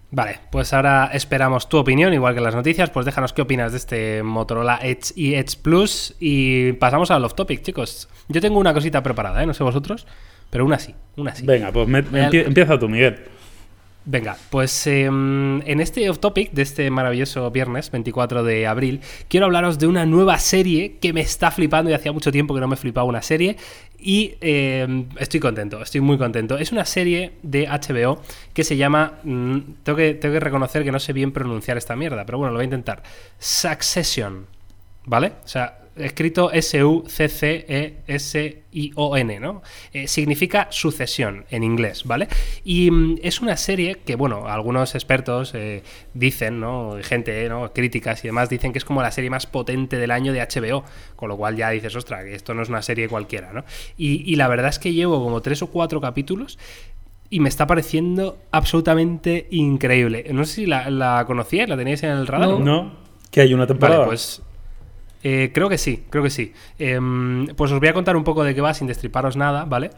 Vale, 0.10 0.40
pues 0.52 0.72
ahora 0.72 1.10
esperamos 1.12 1.68
tu 1.68 1.78
opinión, 1.78 2.14
igual 2.14 2.34
que 2.34 2.40
las 2.40 2.56
noticias. 2.56 2.90
Pues 2.90 3.06
déjanos 3.06 3.34
qué 3.34 3.42
opinas 3.42 3.74
de 3.74 3.78
este 3.78 4.24
Motorola 4.24 4.80
Edge 4.82 5.12
y 5.16 5.34
Edge 5.34 5.58
Plus. 5.62 6.16
Y 6.20 6.74
pasamos 6.74 7.12
al 7.12 7.26
off 7.26 7.34
topic, 7.34 7.62
chicos. 7.62 8.08
Yo 8.30 8.40
tengo 8.40 8.58
una 8.60 8.74
cosita 8.74 9.04
preparada, 9.04 9.44
¿eh? 9.44 9.46
no 9.46 9.54
sé 9.54 9.64
vosotros, 9.64 10.08
pero 10.50 10.66
una 10.66 10.80
sí, 10.80 10.96
una 11.16 11.36
sí. 11.36 11.46
Venga, 11.46 11.72
pues 11.72 11.88
empieza 12.32 12.80
tú, 12.80 12.90
Miguel. 12.90 13.18
Venga, 14.10 14.38
pues 14.50 14.88
em, 14.88 15.62
en 15.68 15.82
este 15.82 16.10
off 16.10 16.20
topic 16.20 16.52
de 16.54 16.62
este 16.62 16.90
maravilloso 16.90 17.52
viernes 17.52 17.92
24 17.92 18.42
de 18.42 18.66
abril, 18.66 19.02
quiero 19.28 19.48
hablaros 19.48 19.80
de 19.80 19.88
una 19.88 20.06
nueva 20.06 20.40
serie 20.40 20.96
que 21.02 21.12
me 21.12 21.20
está 21.20 21.52
flipando 21.52 21.92
y 21.92 21.94
hacía 21.94 22.14
mucho 22.14 22.32
tiempo 22.32 22.54
que 22.54 22.62
no 22.62 22.70
me 22.70 22.78
flipaba 22.78 23.04
una 23.04 23.22
serie 23.22 23.58
y 24.00 24.36
em, 24.40 25.10
estoy 25.20 25.42
contento, 25.42 25.82
estoy 25.82 26.00
muy 26.00 26.18
contento. 26.18 26.58
Es 26.58 26.72
una 26.72 26.86
serie 26.86 27.34
de 27.44 27.68
HBO 27.68 28.22
que 28.54 28.64
se 28.64 28.78
llama, 28.78 29.16
mm, 29.24 29.58
tengo, 29.84 29.98
que, 29.98 30.14
tengo 30.14 30.36
que 30.36 30.40
reconocer 30.40 30.86
que 30.86 30.92
no 30.94 31.00
sé 31.00 31.12
bien 31.12 31.34
pronunciar 31.34 31.76
esta 31.76 31.98
mierda, 31.98 32.26
pero 32.26 32.38
bueno, 32.38 32.54
lo 32.54 32.60
voy 32.60 32.64
a 32.64 32.66
intentar. 32.66 33.04
Succession, 33.40 34.46
¿vale? 35.04 35.34
O 35.44 35.48
sea, 35.50 35.80
escrito 36.00 36.52
S-U-C-C-E-S-I-O-N, 36.52 37.40
¿no? 39.40 39.62
Eh, 39.94 40.08
significa 40.08 40.68
sucesión 40.72 41.46
en 41.50 41.64
inglés, 41.64 42.04
¿vale? 42.06 42.28
Y 42.64 42.92
mm, 42.92 43.20
es 43.22 43.42
una 43.42 43.58
serie 43.58 43.98
que, 44.06 44.16
bueno, 44.16 44.48
algunos 44.48 44.96
expertos 44.96 45.54
eh, 45.56 45.84
dicen, 46.14 46.60
¿no? 46.60 46.98
Gente, 47.02 47.50
¿no? 47.50 47.72
Críticas 47.74 48.24
y 48.24 48.28
demás 48.28 48.50
dicen 48.50 48.72
que 48.72 48.78
es 48.80 48.86
como 48.86 49.02
la 49.02 49.12
serie 49.12 49.30
más 49.30 49.46
potente 49.46 49.98
del 49.98 50.12
año 50.12 50.34
de 50.34 50.42
HBO, 50.42 50.84
con 51.16 51.30
lo 51.30 51.38
cual 51.38 51.56
ya 51.56 51.70
dices, 51.70 51.96
ostras, 51.96 52.24
que 52.24 52.36
esto 52.36 52.54
no 52.54 52.62
es 52.64 52.70
una 52.70 52.82
serie 52.82 53.08
cualquiera, 53.08 53.54
¿no? 53.54 53.64
Y, 53.98 54.36
la 54.38 54.48
verdad 54.48 54.70
es 54.70 54.78
que 54.78 54.94
llevo 54.94 55.24
como 55.24 55.42
tres 55.42 55.64
o 55.64 55.68
cuatro 55.68 56.00
capítulos 56.00 56.60
y 57.30 57.40
me 57.40 57.50
está 57.50 57.66
pareciendo 57.66 58.38
absolutamente 58.52 59.48
increíble. 59.50 60.28
No 60.32 60.46
sé 60.46 60.54
si 60.54 60.66
la, 60.68 60.90
la 60.90 61.26
conocíais, 61.26 61.68
la 61.68 61.76
teníais 61.76 62.04
en 62.04 62.12
el 62.12 62.28
radar. 62.28 62.50
No, 62.50 62.60
no. 62.60 62.92
que 63.32 63.42
hay 63.42 63.54
una 63.54 63.66
temporada. 63.66 64.00
Vale, 64.00 64.10
pues 64.10 64.44
eh, 65.30 65.52
creo 65.54 65.68
que 65.68 65.78
sí, 65.78 66.06
creo 66.10 66.24
que 66.24 66.30
sí. 66.30 66.54
Em, 66.80 67.48
pues 67.48 67.70
os 67.72 67.80
voy 67.80 67.90
a 67.90 67.94
contar 67.94 68.16
un 68.16 68.24
poco 68.24 68.46
de 68.46 68.56
qué 68.56 68.62
va 68.62 68.74
sin 68.74 68.88
destriparos 68.88 69.36
nada, 69.36 69.66
¿vale? 69.66 69.92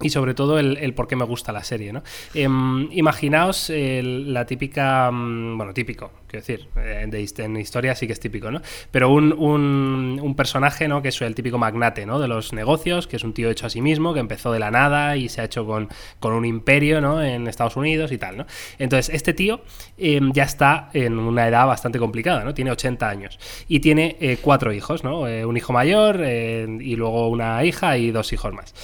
Y 0.00 0.10
sobre 0.10 0.34
todo 0.34 0.58
el, 0.58 0.92
por 0.94 1.08
qué 1.08 1.16
me 1.16 1.24
gusta 1.24 1.52
la 1.52 1.64
serie. 1.64 1.92
¿no? 1.92 2.02
Em, 2.34 2.88
imaginaos 2.92 3.72
la 3.74 4.44
típica, 4.44 5.10
mm, 5.10 5.56
bueno, 5.56 5.72
típico, 5.72 6.10
quiero 6.26 6.44
decir, 6.44 6.68
eh, 6.76 7.08
en 7.38 7.56
historia 7.56 7.94
sí 7.94 8.06
que 8.06 8.12
es 8.12 8.20
típico, 8.20 8.50
¿no? 8.50 8.60
Pero 8.90 9.10
un, 9.10 9.32
un, 9.32 10.34
personaje, 10.34 10.86
¿no? 10.86 11.00
Que 11.00 11.08
es 11.08 11.22
el 11.22 11.34
típico 11.34 11.56
magnate, 11.56 12.04
¿no? 12.04 12.18
De 12.18 12.28
los 12.28 12.52
negocios, 12.52 13.06
que 13.06 13.16
es 13.16 13.24
un 13.24 13.32
tío 13.32 13.48
hecho 13.48 13.66
a 13.66 13.70
sí 13.70 13.80
mismo, 13.80 14.12
que 14.12 14.20
empezó 14.20 14.52
de 14.52 14.58
la 14.58 14.70
nada 14.70 15.16
y 15.16 15.30
se 15.30 15.40
ha 15.40 15.44
hecho 15.44 15.64
con, 15.64 15.88
con 16.20 16.34
un 16.34 16.44
imperio, 16.44 17.00
¿no? 17.00 17.22
En 17.22 17.46
Estados 17.46 17.76
Unidos 17.76 18.12
y 18.12 18.18
tal, 18.18 18.36
¿no? 18.36 18.46
Entonces, 18.78 19.14
este 19.14 19.32
tío 19.32 19.62
em, 19.96 20.32
ya 20.32 20.44
está 20.44 20.90
en 20.92 21.18
una 21.18 21.48
edad 21.48 21.66
bastante 21.66 21.98
complicada, 21.98 22.44
¿no? 22.44 22.52
Tiene 22.52 22.70
80 22.70 23.08
años 23.08 23.38
y 23.66 23.80
tiene 23.80 24.16
eh, 24.20 24.38
cuatro 24.40 24.72
hijos, 24.72 25.04
¿no? 25.04 25.26
Eh, 25.26 25.44
un 25.46 25.56
hijo 25.56 25.72
mayor 25.72 26.20
y 26.26 26.96
luego 26.96 27.28
una 27.28 27.64
hija 27.64 27.96
y 27.96 28.10
dos 28.10 28.32
hijos 28.32 28.52
más. 28.52 28.74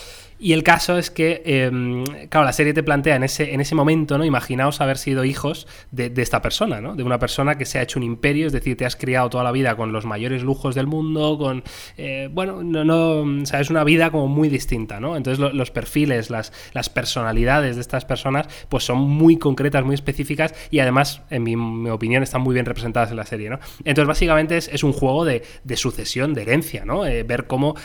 Y 0.43 0.55
el 0.55 0.65
caso 0.65 0.99
es 0.99 1.13
que, 1.13 1.41
em, 1.45 2.03
claro, 2.29 2.45
la 2.45 2.53
serie 2.53 2.75
te 2.75 2.83
plantea 2.83 3.15
en 3.15 3.23
ese, 3.23 3.55
en 3.55 3.61
ese 3.61 3.77
momento, 3.77 4.19
¿no? 4.19 4.25
Imaginaos 4.25 4.81
haber 4.81 4.99
sido 4.99 5.25
hijos 5.25 5.69
de, 5.93 6.13
esta 6.17 6.43
persona, 6.43 6.81
¿no? 6.81 6.97
De 6.97 7.05
una 7.05 7.21
persona 7.21 7.57
que 7.57 7.65
se 7.65 7.79
ha 7.79 7.83
hecho 7.83 8.01
un 8.01 8.03
imperio, 8.03 8.49
es 8.49 8.53
decir, 8.53 8.77
te 8.77 8.85
has 8.85 8.97
criado 8.97 9.31
toda 9.31 9.45
la 9.45 9.53
vida 9.53 9.77
con 9.77 9.93
los 9.93 10.05
mayores 10.05 10.43
lujos 10.43 10.75
del 10.75 10.89
mundo, 10.89 11.39
con. 11.39 11.63
Eh, 11.97 12.29
bueno, 12.33 12.65
no, 12.65 12.85
no. 12.85 13.43
O 13.43 13.47
sea, 13.47 13.61
es 13.61 13.71
una 13.71 13.85
vida 13.85 14.11
como 14.11 14.27
muy 14.27 14.49
distinta, 14.49 14.99
¿no? 14.99 15.17
Entonces, 15.17 15.39
los 15.55 15.71
perfiles, 15.71 16.29
las, 16.29 16.53
las 16.73 16.91
personalidades 16.91 17.77
de 17.77 17.81
estas 17.81 18.05
personas, 18.05 18.49
pues 18.69 18.83
son 18.83 18.99
muy 18.99 19.37
concretas, 19.37 19.85
muy 19.85 19.95
específicas 19.95 20.57
y 20.73 20.81
además, 20.81 21.23
en 21.31 21.45
mi, 21.45 21.55
opinión, 21.89 22.25
están 22.25 22.41
muy 22.41 22.55
bien 22.55 22.67
representadas 22.67 23.13
en 23.13 23.17
la 23.17 23.27
serie, 23.27 23.49
¿no? 23.49 23.61
Entonces, 23.85 24.09
básicamente 24.09 24.57
es, 24.57 24.83
un 24.83 24.93
juego 24.93 25.25
de, 25.25 25.45
sucesión, 25.77 26.35
de 26.35 26.43
herencia, 26.43 26.85
¿no? 26.85 27.07
Eh, 27.07 27.23
ver 27.23 27.47
cómo, 27.47 27.77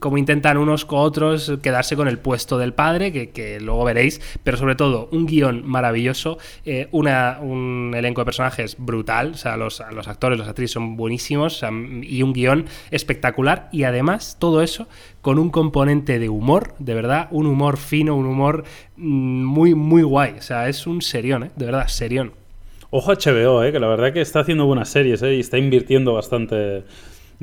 cómo 0.00 0.16
intentan 0.16 0.56
unos 0.56 0.86
con 0.86 1.00
otros 1.00 1.52
quedar 1.62 1.81
con 1.96 2.08
el 2.08 2.18
puesto 2.18 2.58
del 2.58 2.72
padre, 2.72 3.12
que, 3.12 3.60
luego 3.60 3.84
veréis, 3.84 4.20
pero 4.42 4.56
sobre 4.56 4.74
todo 4.74 5.08
un 5.12 5.26
guion 5.26 5.66
maravilloso, 5.66 6.38
eh, 6.64 6.88
una, 6.92 7.38
un 7.40 7.92
elenco 7.94 8.20
de 8.20 8.24
personajes 8.24 8.76
brutal, 8.78 9.32
o 9.32 9.36
sea, 9.36 9.56
los, 9.56 9.82
los 9.92 10.08
actores, 10.08 10.38
los 10.38 10.48
actrices 10.48 10.72
son 10.72 10.96
buenísimos, 10.96 11.62
y 12.02 12.22
un 12.22 12.32
guion 12.32 12.66
espectacular, 12.90 13.68
y 13.72 13.84
además 13.84 14.36
todo 14.38 14.62
eso 14.62 14.88
con 15.20 15.38
un 15.38 15.50
componente 15.50 16.18
de 16.18 16.28
humor, 16.28 16.74
de 16.78 16.94
verdad, 16.94 17.28
un 17.30 17.46
humor 17.46 17.76
fino, 17.76 18.16
un 18.16 18.26
humor 18.26 18.64
mm, 18.96 19.44
muy, 19.44 19.74
muy 19.74 20.02
guay, 20.02 20.34
o 20.38 20.42
sea, 20.42 20.68
es 20.68 20.86
un 20.86 21.02
serión, 21.02 21.44
¿eh? 21.44 21.50
de 21.56 21.66
verdad, 21.66 21.86
serión. 21.88 22.32
Ojo 22.90 23.12
HBO, 23.12 23.64
¿eh? 23.64 23.72
que 23.72 23.80
la 23.80 23.86
verdad 23.86 24.12
que 24.12 24.20
está 24.20 24.40
haciendo 24.40 24.66
buenas 24.66 24.90
series 24.90 25.22
¿eh? 25.22 25.34
y 25.34 25.40
está 25.40 25.56
invirtiendo 25.56 26.12
bastante 26.12 26.84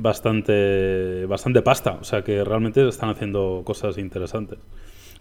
bastante, 0.02 1.26
bastante 1.26 1.62
pasta. 1.62 1.98
O 2.02 2.04
sea 2.04 2.24
que 2.24 2.44
realmente 2.44 2.88
están 2.88 3.10
haciendo 3.10 3.62
cosas 3.66 3.98
interesantes. 3.98 4.60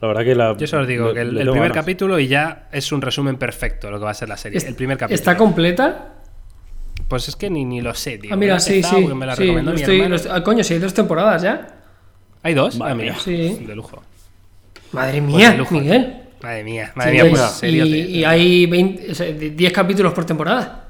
La 0.01 0.09
verdad 0.09 0.25
que 0.25 0.35
la. 0.35 0.57
Yo 0.57 0.67
solo 0.67 0.87
digo 0.87 1.13
que 1.13 1.21
el, 1.21 1.51
primer 1.51 1.73
capítulo 1.73 2.19
y 2.19 2.29
ya 2.29 2.69
es 2.73 2.93
un 2.93 3.03
resumen 3.03 3.37
perfecto 3.37 3.91
lo 3.91 3.99
que 3.99 4.05
va 4.05 4.13
a 4.13 4.15
ser 4.15 4.29
la 4.29 4.37
serie. 4.37 4.61
el 4.67 4.75
primer 4.75 4.97
capítulo. 4.97 5.15
¿Está 5.15 5.37
completa? 5.37 6.15
Pues 7.09 7.29
es 7.29 7.37
que 7.37 7.49
ni, 7.49 7.65
ni 7.65 7.81
lo 7.81 7.95
sé, 7.95 8.19
tío. 8.19 8.33
Ah, 8.33 8.37
mira, 8.37 8.61
sí, 8.61 8.83
sí. 8.83 9.07
Me 9.07 9.27
la 9.27 9.35
sí 9.35 9.51
ah, 10.31 10.43
coño, 10.43 10.63
si 10.63 10.75
hay 10.75 10.81
dos 10.81 10.95
temporadas 10.95 11.43
ya. 11.43 11.67
¿Hay 12.43 12.55
dos? 12.55 12.79
ah, 12.81 12.95
mira. 12.95 13.17
Sí. 13.17 13.65
De 13.67 13.75
lujo. 13.75 14.03
Madre 14.93 15.21
pues 15.21 15.35
mía, 15.35 15.65
Miguel. 15.71 16.17
Madre 16.43 16.63
mía, 16.65 16.93
madre 16.95 17.13
mía, 17.13 17.31
pues, 17.31 17.63
y, 17.65 18.19
y, 18.19 18.25
hay 18.25 18.67
10 18.67 19.73
capítulos 19.73 20.13
por 20.13 20.25
temporada. 20.25 20.88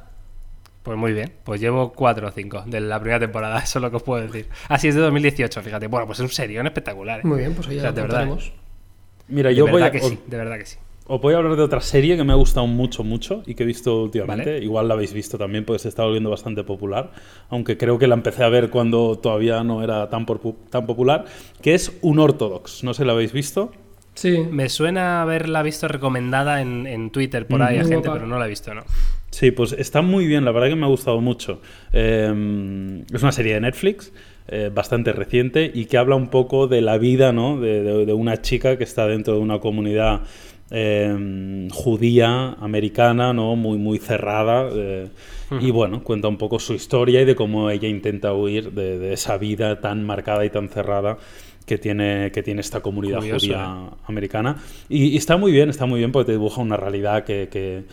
Pues 0.88 0.96
muy 0.96 1.12
bien, 1.12 1.31
pues 1.44 1.61
llevo 1.61 1.92
4 1.92 2.29
o 2.29 2.31
5 2.31 2.62
de 2.64 2.81
la 2.81 2.98
primera 2.98 3.20
temporada, 3.20 3.59
eso 3.62 3.79
es 3.79 3.83
lo 3.83 3.90
que 3.90 3.96
os 3.96 4.03
puedo 4.03 4.22
decir. 4.22 4.48
Así 4.70 4.88
es 4.88 4.94
de 4.94 5.03
2018, 5.03 5.61
fíjate. 5.61 5.87
Bueno, 5.87 6.07
pues 6.07 6.18
es 6.18 6.22
un 6.22 6.31
serio, 6.31 6.62
es 6.62 6.66
espectacular. 6.66 7.20
¿eh? 7.20 7.22
Muy 7.24 7.40
bien, 7.40 7.53
pues 7.53 7.68
ya 7.68 7.92
de 7.92 8.01
verdad. 8.01 8.27
Mira, 9.29 9.53
yo 9.53 9.66
voy 9.66 9.83
a... 9.83 9.90
que 9.90 10.01
sí, 10.01 10.18
de 10.27 10.37
verdad 10.38 10.57
que 10.57 10.64
sí. 10.64 10.79
Os 11.07 11.20
voy 11.20 11.35
a 11.35 11.37
hablar 11.37 11.57
de 11.57 11.62
otra 11.62 11.83
serie 11.83 12.16
que 12.16 12.24
me 12.24 12.33
ha 12.33 12.37
gustado 12.37 12.66
mucho, 12.66 13.05
mucho 13.05 13.42
y 13.44 13.55
que 13.55 13.64
he 13.64 13.66
visto 13.66 14.05
últimamente. 14.05 14.61
Igual 14.61 14.88
la 14.88 14.94
habéis 14.94 15.12
visto 15.12 15.37
también 15.37 15.66
porque 15.66 15.81
se 15.81 15.90
está 15.90 16.05
volviendo 16.05 16.31
bastante 16.31 16.64
popular, 16.64 17.11
aunque 17.51 17.77
creo 17.77 17.98
que 17.98 18.07
la 18.07 18.14
empecé 18.14 18.42
a 18.42 18.48
ver 18.48 18.70
cuando 18.70 19.18
todavía 19.18 19.62
no 19.62 19.85
era 19.85 20.09
tan, 20.09 20.24
tan 20.70 20.87
popular, 20.87 21.27
que 21.61 21.74
es 21.74 21.98
Un 22.01 22.18
Ortodox. 22.18 22.83
No 22.83 22.94
sé, 22.94 23.05
¿la 23.05 23.12
habéis 23.12 23.35
visto? 23.35 23.72
Sí. 24.14 24.38
Me 24.51 24.70
suena 24.70 25.20
haberla 25.20 25.62
visto 25.62 25.87
recomendada 25.87 26.62
en, 26.62 27.11
Twitter 27.11 27.46
por 27.46 27.61
ahí 27.61 27.77
a 27.77 27.85
gente, 27.85 28.09
pero 28.11 28.27
no 28.27 28.38
la 28.38 28.46
he 28.46 28.48
visto, 28.48 28.72
¿no? 28.72 28.85
Sí, 29.30 29.50
pues 29.50 29.72
está 29.72 30.02
muy 30.02 30.26
bien, 30.26 30.44
la 30.44 30.52
verdad 30.52 30.68
que 30.68 30.76
me 30.76 30.86
ha 30.86 30.88
gustado 30.88 31.20
mucho. 31.20 31.60
Em, 31.92 33.02
es 33.12 33.22
una 33.22 33.32
serie 33.32 33.54
de 33.54 33.60
Netflix. 33.60 34.12
Eh, 34.50 34.70
bastante 34.74 35.12
reciente 35.12 35.70
y 35.74 35.84
que 35.84 35.98
habla 35.98 36.16
un 36.16 36.28
poco 36.28 36.68
de 36.68 36.80
la 36.80 36.96
vida 36.96 37.34
¿no? 37.34 37.60
de, 37.60 38.10
una 38.14 38.40
chica 38.40 38.78
que 38.78 38.84
está 38.84 39.06
dentro 39.06 39.34
de 39.34 39.40
una 39.40 39.58
comunidad 39.58 40.22
em, 40.70 41.68
judía, 41.68 42.52
americana, 42.54 43.34
¿no? 43.34 43.56
muy, 43.56 43.76
muy 43.76 43.98
cerrada. 43.98 44.70
Eh, 44.72 45.08
y 45.60 45.70
bueno, 45.70 46.02
cuenta 46.02 46.28
un 46.28 46.38
poco 46.38 46.58
su 46.58 46.72
historia 46.72 47.20
y 47.20 47.26
de 47.26 47.34
cómo 47.34 47.68
ella 47.68 47.88
intenta 47.88 48.32
huir 48.32 48.72
de, 48.72 49.12
esa 49.12 49.36
vida 49.36 49.82
tan 49.82 50.02
marcada 50.02 50.46
y 50.46 50.50
tan 50.50 50.70
cerrada 50.70 51.18
que 51.66 51.76
tiene, 51.76 52.30
que 52.32 52.42
tiene 52.42 52.62
esta 52.62 52.80
comunidad 52.80 53.20
judía 53.20 53.90
¿eh? 53.92 53.96
americana. 54.06 54.56
Y, 54.88 55.14
está 55.18 55.36
muy 55.36 55.52
bien, 55.52 55.68
está 55.68 55.84
muy 55.84 55.98
bien 55.98 56.10
porque 56.10 56.28
te 56.28 56.32
dibuja 56.32 56.62
una 56.62 56.78
realidad 56.78 57.24
que 57.24 57.50
que 57.52 57.84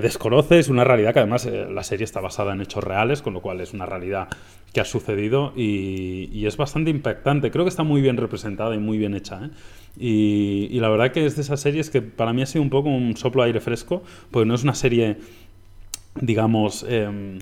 desconoces, 0.00 0.68
una 0.68 0.84
realidad 0.84 1.12
que 1.12 1.18
además 1.18 1.46
eh, 1.46 1.66
la 1.68 1.82
serie 1.82 2.04
está 2.04 2.20
basada 2.20 2.52
en 2.52 2.60
hechos 2.60 2.84
reales, 2.84 3.22
con 3.22 3.34
lo 3.34 3.42
cual 3.42 3.60
es 3.60 3.72
una 3.72 3.86
realidad 3.86 4.28
que 4.72 4.80
ha 4.80 4.84
sucedido 4.84 5.52
y, 5.56 6.46
es 6.46 6.56
bastante 6.56 6.90
impactante. 6.90 7.50
Creo 7.50 7.64
que 7.64 7.70
está 7.70 7.82
muy 7.82 8.00
bien 8.00 8.16
representada 8.16 8.74
y 8.76 8.78
muy 8.78 8.98
bien 8.98 9.14
hecha. 9.14 9.40
¿eh? 9.44 9.50
Y, 10.70 10.78
la 10.78 10.88
verdad 10.88 11.10
que 11.10 11.26
es 11.26 11.34
de 11.34 11.42
esas 11.42 11.60
series 11.60 11.90
que 11.90 12.02
para 12.02 12.32
mí 12.32 12.40
ha 12.40 12.46
sido 12.46 12.62
un 12.62 12.70
poco 12.70 12.88
un 12.88 13.16
soplo 13.16 13.42
de 13.42 13.48
aire 13.48 13.60
fresco, 13.60 14.04
porque 14.30 14.46
no 14.46 14.54
es 14.54 14.62
una 14.62 14.76
serie, 14.76 15.18
digamos, 16.20 16.86
em, 16.88 17.40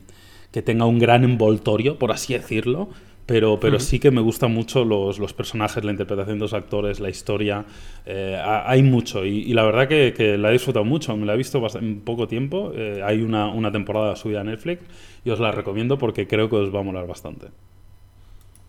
que 0.51 0.63
tenga 0.63 0.87
un 0.87 0.99
gran 0.99 1.25
envoltorio, 1.25 1.99
por 1.99 2.13
así 2.13 2.33
decirlo, 2.33 2.89
pero, 3.29 3.61
pero 3.61 3.79
sí 3.79 3.99
que 3.99 4.11
me 4.11 4.23
gustan 4.23 4.55
mucho 4.55 4.87
los, 4.87 5.19
los, 5.19 5.35
personajes, 5.35 5.85
la 5.85 5.91
interpretación 5.91 6.38
de 6.38 6.45
los 6.45 6.55
actores, 6.55 6.99
la 6.99 7.11
historia. 7.11 7.62
Eh, 8.07 8.41
hay 8.43 8.83
mucho 8.83 9.23
y, 9.27 9.53
la 9.53 9.64
verdad 9.64 9.87
que, 9.87 10.14
que, 10.17 10.38
la 10.38 10.49
he 10.49 10.53
disfrutado 10.53 10.87
mucho. 10.87 11.14
Me 11.14 11.27
la 11.27 11.35
he 11.35 11.37
visto 11.37 11.62
en 11.79 12.01
poco 12.01 12.27
tiempo. 12.27 12.73
Eh, 12.75 13.03
hay 13.05 13.21
una, 13.21 13.49
una, 13.49 13.71
temporada 13.71 14.17
subida 14.17 14.41
a 14.41 14.45
Netflix 14.45 14.83
y 15.27 15.29
os 15.29 15.41
la 15.41 15.53
recomiendo 15.53 15.99
porque 15.99 16.27
creo 16.27 16.49
que 16.49 16.57
os 16.57 16.75
va 16.75 16.81
a 16.81 16.83
molar 16.83 17.07
bastante. 17.07 17.49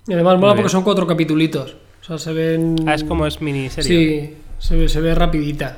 Y 0.09 0.11
además 0.11 0.37
mola 0.37 0.55
porque 0.55 0.69
son 0.69 0.83
cuatro 0.83 1.07
capitulitos. 1.07 1.77
O 2.01 2.03
sea, 2.03 2.17
se 2.17 2.33
ven. 2.33 2.75
Ah, 2.85 2.95
es 2.95 3.05
como 3.05 3.25
es 3.27 3.39
miniserie. 3.39 4.27
Sí. 4.27 4.37
Se 4.57 4.75
ve, 4.75 4.89
se 4.89 4.99
ve 4.99 5.15
rapidita. 5.15 5.77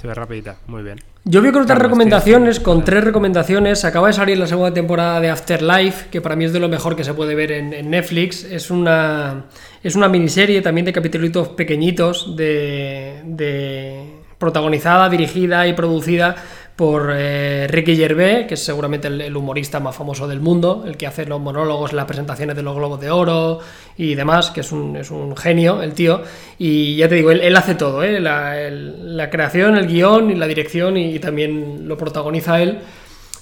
Se 0.00 0.08
ve 0.08 0.14
rapidita, 0.14 0.58
muy 0.66 0.82
bien. 0.82 0.98
Yo 1.30 1.42
veo 1.42 1.52
con 1.52 1.60
otras 1.60 1.78
recomendaciones, 1.78 2.58
con 2.58 2.84
tres 2.86 3.04
recomendaciones. 3.04 3.84
Acaba 3.84 4.06
de 4.06 4.14
salir 4.14 4.38
la 4.38 4.46
segunda 4.46 4.72
temporada 4.72 5.20
de 5.20 5.28
Afterlife, 5.28 6.08
que 6.10 6.22
para 6.22 6.36
mí 6.36 6.46
es 6.46 6.54
de 6.54 6.58
lo 6.58 6.70
mejor 6.70 6.96
que 6.96 7.04
se 7.04 7.12
puede 7.12 7.34
ver 7.34 7.52
en, 7.52 7.74
en 7.74 7.90
Netflix. 7.90 8.44
Es 8.44 8.70
una, 8.70 9.44
es 9.82 9.94
una 9.94 10.08
miniserie 10.08 10.62
también 10.62 10.86
de 10.86 10.94
capítulos 10.94 11.48
pequeñitos, 11.48 12.34
de, 12.34 13.20
de- 13.26 14.16
protagonizada, 14.38 15.10
dirigida 15.10 15.66
y 15.66 15.74
producida 15.74 16.36
por 16.78 17.10
eh, 17.12 17.66
Ricky 17.68 17.96
Gervais, 17.96 18.46
que 18.46 18.54
es 18.54 18.62
seguramente 18.64 19.08
el, 19.08 19.20
el 19.20 19.36
humorista 19.36 19.80
más 19.80 19.96
famoso 19.96 20.28
del 20.28 20.38
mundo, 20.38 20.84
el 20.86 20.96
que 20.96 21.08
hace 21.08 21.26
los 21.26 21.40
monólogos, 21.40 21.92
las 21.92 22.04
presentaciones 22.04 22.54
de 22.54 22.62
los 22.62 22.76
Globos 22.76 23.00
de 23.00 23.10
Oro 23.10 23.58
y 23.96 24.14
demás, 24.14 24.52
que 24.52 24.60
es 24.60 24.70
un, 24.70 24.96
es 24.96 25.10
un 25.10 25.36
genio 25.36 25.82
el 25.82 25.92
tío. 25.94 26.22
Y 26.56 26.94
ya 26.94 27.08
te 27.08 27.16
digo, 27.16 27.32
él, 27.32 27.40
él 27.40 27.56
hace 27.56 27.74
todo, 27.74 28.04
¿eh? 28.04 28.20
la, 28.20 28.60
el- 28.62 29.16
la 29.16 29.28
creación, 29.28 29.76
el 29.76 29.88
guion 29.88 30.30
y 30.30 30.36
la 30.36 30.46
dirección 30.46 30.96
y, 30.96 31.16
y 31.16 31.18
también 31.18 31.88
lo 31.88 31.96
protagoniza 31.98 32.62
él. 32.62 32.78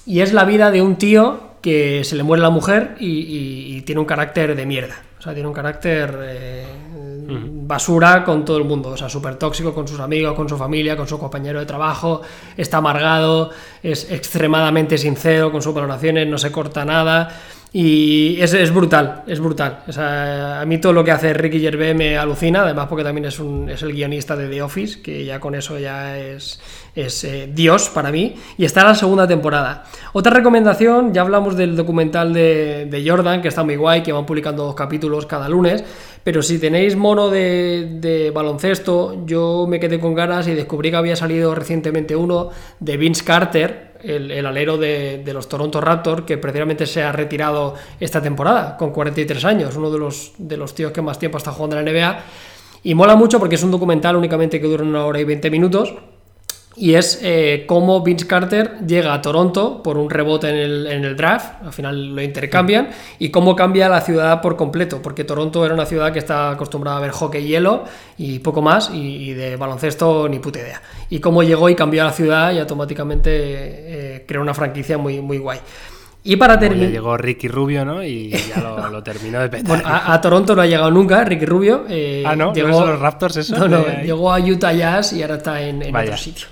Y 0.07 0.21
es 0.21 0.33
la 0.33 0.43
vida 0.43 0.71
de 0.71 0.81
un 0.81 0.95
tío 0.95 1.51
que 1.61 2.03
se 2.05 2.15
le 2.15 2.23
muere 2.23 2.41
la 2.41 2.49
mujer 2.49 2.95
y, 2.99 3.05
y- 3.19 3.77
y 3.77 3.81
tiene 3.83 4.01
un 4.01 4.07
carácter 4.07 4.55
de 4.55 4.65
mierda. 4.65 4.95
O 5.19 5.21
sea, 5.21 5.33
tiene 5.35 5.47
un 5.47 5.53
carácter 5.53 6.17
eh, 6.23 6.65
basura 7.27 8.23
con 8.23 8.45
todo 8.45 8.57
el 8.57 8.63
mundo. 8.63 8.89
O 8.89 8.97
sea, 8.97 9.09
súper 9.09 9.35
tóxico 9.35 9.73
con 9.73 9.87
sus 9.87 9.99
amigos, 9.99 10.33
con 10.33 10.47
su 10.47 10.57
familia, 10.57 10.95
con 10.95 11.07
su 11.07 11.19
compañero 11.19 11.59
de 11.59 11.65
trabajo. 11.65 12.21
Está 12.55 12.77
amargado, 12.77 13.51
es 13.83 14.11
extremadamente 14.11 14.97
sincero 14.97 15.51
con 15.51 15.61
sus 15.61 15.73
valoraciones, 15.73 16.27
no 16.27 16.37
se 16.37 16.51
corta 16.51 16.85
nada. 16.85 17.29
Y 17.73 18.41
es, 18.41 18.53
es 18.53 18.73
brutal, 18.73 19.23
es 19.27 19.39
brutal. 19.39 19.79
O 19.87 19.91
sea, 19.91 20.61
a 20.61 20.65
mí 20.65 20.77
todo 20.77 20.93
lo 20.93 21.03
que 21.03 21.11
hace 21.11 21.33
Ricky 21.33 21.59
Gervais 21.59 21.95
me 21.95 22.17
alucina, 22.17 22.61
además 22.61 22.87
porque 22.87 23.03
también 23.03 23.25
es, 23.25 23.39
un, 23.39 23.69
es 23.69 23.81
el 23.81 23.91
guionista 23.91 24.35
de 24.35 24.47
The 24.47 24.61
Office, 24.61 25.01
que 25.01 25.25
ya 25.25 25.39
con 25.39 25.53
eso 25.53 25.77
ya 25.77 26.17
es, 26.17 26.61
es 26.95 27.23
eh, 27.25 27.49
Dios 27.53 27.89
para 27.89 28.09
mí. 28.11 28.35
Y 28.57 28.63
está 28.63 28.85
la 28.85 28.95
segunda 28.95 29.27
temporada. 29.27 29.83
Otra 30.13 30.33
recomendación, 30.33 31.13
ya 31.13 31.21
hablamos 31.21 31.57
del 31.57 31.75
documental 31.75 32.33
de, 32.33 32.87
de 32.89 33.09
Jordan, 33.09 33.41
que 33.41 33.49
está 33.49 33.63
muy 33.63 33.75
guay, 33.75 34.01
que 34.01 34.13
van 34.13 34.25
publicando 34.25 34.63
dos 34.63 34.75
capítulos 34.75 35.25
cada 35.25 35.49
lunes. 35.49 35.83
Pero 36.23 36.41
si 36.41 36.59
tenéis 36.59 36.95
mono 36.95 37.29
de, 37.29 37.99
de 38.01 38.31
baloncesto, 38.31 39.25
yo 39.25 39.65
me 39.67 39.79
quedé 39.79 39.99
con 39.99 40.13
ganas 40.13 40.47
y 40.47 40.53
descubrí 40.53 40.89
que 40.89 40.97
había 40.97 41.15
salido 41.15 41.53
recientemente 41.53 42.15
uno 42.15 42.49
de 42.79 42.97
Vince 42.97 43.23
Carter, 43.23 43.93
el, 44.03 44.45
alero 44.45 44.77
de, 44.77 45.21
de 45.23 45.33
los 45.33 45.47
Toronto 45.47 45.81
Raptors, 45.81 46.23
que 46.23 46.37
precisamente 46.37 46.85
se 46.85 47.03
ha 47.03 47.11
retirado 47.11 47.75
esta 47.99 48.21
temporada 48.21 48.77
con 48.77 48.91
43 48.91 49.45
años, 49.45 49.75
uno 49.75 49.91
de 49.91 49.99
los, 49.99 50.33
de 50.37 50.57
los 50.57 50.73
tíos 50.75 50.91
que 50.91 51.01
más 51.01 51.19
tiempo 51.19 51.37
está 51.37 51.51
jugando 51.51 51.79
en 51.79 51.85
la 51.85 51.91
NBA. 51.91 52.19
Y 52.83 52.95
mola 52.95 53.15
mucho 53.15 53.39
porque 53.39 53.55
es 53.55 53.63
un 53.63 53.71
documental 53.71 54.15
únicamente 54.15 54.61
que 54.61 54.67
dura 54.67 54.83
una 54.83 55.05
hora 55.05 55.19
y 55.19 55.23
20 55.23 55.49
minutos. 55.51 55.93
Y 56.79 56.93
es 56.93 57.19
eh, 57.23 57.65
cómo 57.67 58.03
Vince 58.03 58.27
Carter 58.27 58.77
llega 58.85 59.13
a 59.13 59.21
Toronto 59.21 59.81
por 59.81 59.97
un 59.97 60.11
rebote 60.11 60.47
en 60.49 60.55
el, 60.55 60.87
en 60.87 61.05
el 61.05 61.15
draft, 61.17 61.63
al 61.65 61.73
final 61.73 62.15
lo 62.15 62.21
intercambian, 62.21 62.89
y 63.17 63.29
cómo 63.29 63.55
cambia 63.55 63.89
la 63.89 64.01
ciudad 64.01 64.41
por 64.41 64.55
completo, 64.55 65.01
porque 65.01 65.23
Toronto 65.23 65.65
era 65.65 65.73
una 65.73 65.87
ciudad 65.87 66.13
que 66.13 66.19
está 66.19 66.51
acostumbrada 66.51 66.97
a 66.97 67.01
ver 67.01 67.11
hockey 67.11 67.43
y 67.43 67.47
hielo 67.47 67.85
y 68.17 68.39
poco 68.39 68.61
más, 68.61 68.91
y, 68.93 69.29
y 69.29 69.33
de 69.33 69.55
baloncesto 69.55 70.29
ni 70.29 70.37
puta 70.37 70.59
idea. 70.59 70.81
Y 71.09 71.19
cómo 71.19 71.41
llegó 71.41 71.67
y 71.67 71.73
cambió 71.75 72.03
la 72.03 72.11
ciudad 72.11 72.53
y 72.53 72.59
automáticamente 72.59 73.29
eh, 73.31 74.25
creó 74.27 74.41
una 74.41 74.53
franquicia 74.53 74.99
muy, 74.99 75.19
muy 75.19 75.39
guay. 75.39 75.59
Y 76.23 76.35
para 76.35 76.59
terminar... 76.59 76.89
llegó 76.89 77.15
Ricky 77.15 77.47
Rubio, 77.47 77.85
¿no? 77.85 78.03
Y 78.03 78.29
ya 78.55 78.61
lo, 78.61 78.89
lo 78.89 79.01
terminó 79.01 79.39
de 79.39 79.49
petar. 79.49 79.67
Bueno, 79.67 79.83
a, 79.87 80.13
a 80.13 80.21
Toronto 80.21 80.55
no 80.55 80.61
ha 80.61 80.67
llegado 80.67 80.91
nunca, 80.91 81.23
Ricky 81.23 81.45
Rubio. 81.45 81.85
eh, 81.89 82.23
ah, 82.25 82.35
¿no? 82.35 82.53
llegó, 82.53 82.67
¿No 82.67 82.73
son 82.79 82.89
los 82.89 82.99
Raptors 82.99 83.37
eso? 83.37 83.57
No, 83.57 83.67
no, 83.67 83.83
llegó 84.03 84.31
a 84.31 84.39
Utah 84.39 84.73
Jazz 84.73 85.13
y 85.13 85.21
ahora 85.21 85.37
está 85.37 85.61
en, 85.61 85.95
otro 85.95 86.17
sitio. 86.17 86.47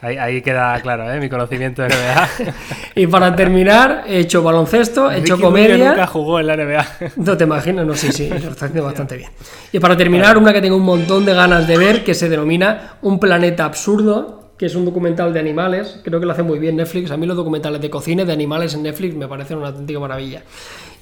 Ahí, 0.00 0.16
ahí 0.16 0.42
queda 0.42 0.80
claro, 0.80 1.12
¿eh? 1.12 1.18
Mi 1.18 1.28
conocimiento 1.28 1.82
de 1.82 1.88
NBA. 1.88 2.28
Y 2.94 3.06
para 3.06 3.34
terminar, 3.36 4.04
he 4.06 4.20
hecho 4.20 4.42
baloncesto, 4.42 5.10
he 5.10 5.18
hecho 5.18 5.34
Ricky 5.34 5.46
comedia. 5.46 5.88
nunca 5.90 6.06
jugó 6.06 6.40
en 6.40 6.46
la 6.46 6.56
NBA. 6.56 6.86
No 7.16 7.36
te 7.36 7.44
imaginas, 7.44 7.86
no, 7.86 7.94
sí, 7.94 8.12
sí, 8.12 8.28
lo 8.28 8.36
está 8.36 8.66
haciendo 8.66 8.84
bastante 8.84 9.16
bien. 9.16 9.30
Y 9.72 9.78
para 9.78 9.96
terminar, 9.96 10.38
una 10.38 10.52
que 10.52 10.60
tengo 10.60 10.76
un 10.76 10.84
montón 10.84 11.24
de 11.24 11.34
ganas 11.34 11.66
de 11.66 11.76
ver, 11.76 12.04
que 12.04 12.14
se 12.14 12.28
denomina 12.28 12.94
Un 13.02 13.18
planeta 13.18 13.64
absurdo, 13.64 14.52
que 14.58 14.66
es 14.66 14.74
un 14.74 14.84
documental 14.84 15.32
de 15.32 15.40
animales. 15.40 16.00
Creo 16.04 16.18
que 16.18 16.26
lo 16.26 16.32
hace 16.32 16.42
muy 16.42 16.58
bien 16.58 16.76
Netflix. 16.76 17.10
A 17.12 17.16
mí 17.16 17.26
los 17.26 17.36
documentales 17.36 17.80
de 17.80 17.90
cocina 17.90 18.24
de 18.24 18.32
animales 18.32 18.74
en 18.74 18.82
Netflix 18.82 19.14
me 19.14 19.28
parecen 19.28 19.58
una 19.58 19.68
auténtica 19.68 20.00
maravilla. 20.00 20.42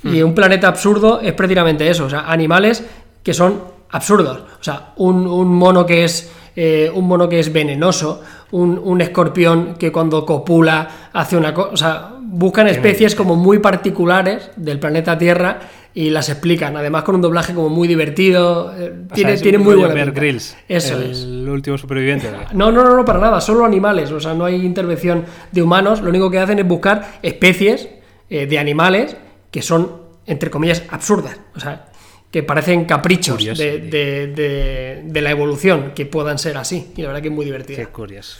Y 0.04 0.22
Un 0.22 0.34
planeta 0.34 0.68
absurdo 0.68 1.20
es 1.20 1.32
precisamente 1.32 1.88
eso, 1.88 2.04
o 2.04 2.10
sea, 2.10 2.30
animales 2.30 2.84
que 3.22 3.34
son 3.34 3.75
absurdos. 3.90 4.38
O 4.60 4.62
sea, 4.64 4.92
un, 4.96 5.26
un 5.26 5.48
mono 5.54 5.84
que 5.86 6.04
es 6.04 6.30
eh, 6.54 6.90
un 6.94 7.06
mono 7.06 7.28
que 7.28 7.38
es 7.38 7.52
venenoso, 7.52 8.22
un, 8.52 8.80
un 8.82 9.00
escorpión 9.00 9.74
que 9.78 9.92
cuando 9.92 10.24
copula 10.24 11.08
hace 11.12 11.36
una 11.36 11.52
cosa. 11.52 11.70
O 11.72 11.76
sea, 11.76 12.12
buscan 12.20 12.66
especies 12.68 13.14
como 13.14 13.36
muy 13.36 13.58
particulares 13.58 14.50
del 14.56 14.78
planeta 14.78 15.16
Tierra 15.18 15.60
y 15.94 16.10
las 16.10 16.28
explican. 16.28 16.76
Además, 16.76 17.04
con 17.04 17.14
un 17.14 17.20
doblaje 17.22 17.54
como 17.54 17.68
muy 17.68 17.86
divertido. 17.88 18.72
eh, 18.76 18.92
sea, 19.08 19.14
tiene 19.14 19.36
tiene 19.38 19.58
muy 19.58 19.74
buena 19.76 19.94
Bear 19.94 20.06
pinta. 20.08 20.20
Grylls, 20.20 20.56
Eso 20.68 20.96
el 20.96 21.10
es. 21.10 21.24
último 21.24 21.78
superviviente. 21.78 22.30
¿no? 22.30 22.38
No, 22.52 22.72
no, 22.72 22.84
no, 22.88 22.96
no, 22.96 23.04
para 23.04 23.18
nada, 23.20 23.40
solo 23.40 23.64
animales, 23.64 24.10
o 24.10 24.20
sea, 24.20 24.34
no 24.34 24.44
hay 24.46 24.56
intervención 24.64 25.24
de 25.52 25.62
humanos, 25.62 26.00
lo 26.00 26.08
único 26.10 26.30
que 26.30 26.38
hacen 26.38 26.58
es 26.58 26.66
buscar 26.66 27.18
especies 27.22 27.88
eh, 28.28 28.46
de 28.46 28.58
animales 28.58 29.16
que 29.50 29.62
son, 29.62 29.90
entre 30.26 30.50
comillas, 30.50 30.82
absurdas, 30.90 31.38
o 31.54 31.60
sea, 31.60 31.86
que 32.36 32.42
parecen 32.42 32.84
caprichos 32.84 33.36
Curioso, 33.38 33.62
de, 33.62 33.78
de- 33.78 34.26
de- 34.26 35.00
de 35.06 35.20
la 35.22 35.30
evolución, 35.30 35.92
que 35.94 36.04
puedan 36.04 36.38
ser 36.38 36.58
así, 36.58 36.88
y 36.94 37.00
la 37.00 37.08
verdad 37.08 37.22
que 37.22 37.28
es 37.28 37.34
muy 37.34 37.46
divertida. 37.46 37.78
Qué 37.78 37.86
curioso. 37.86 38.36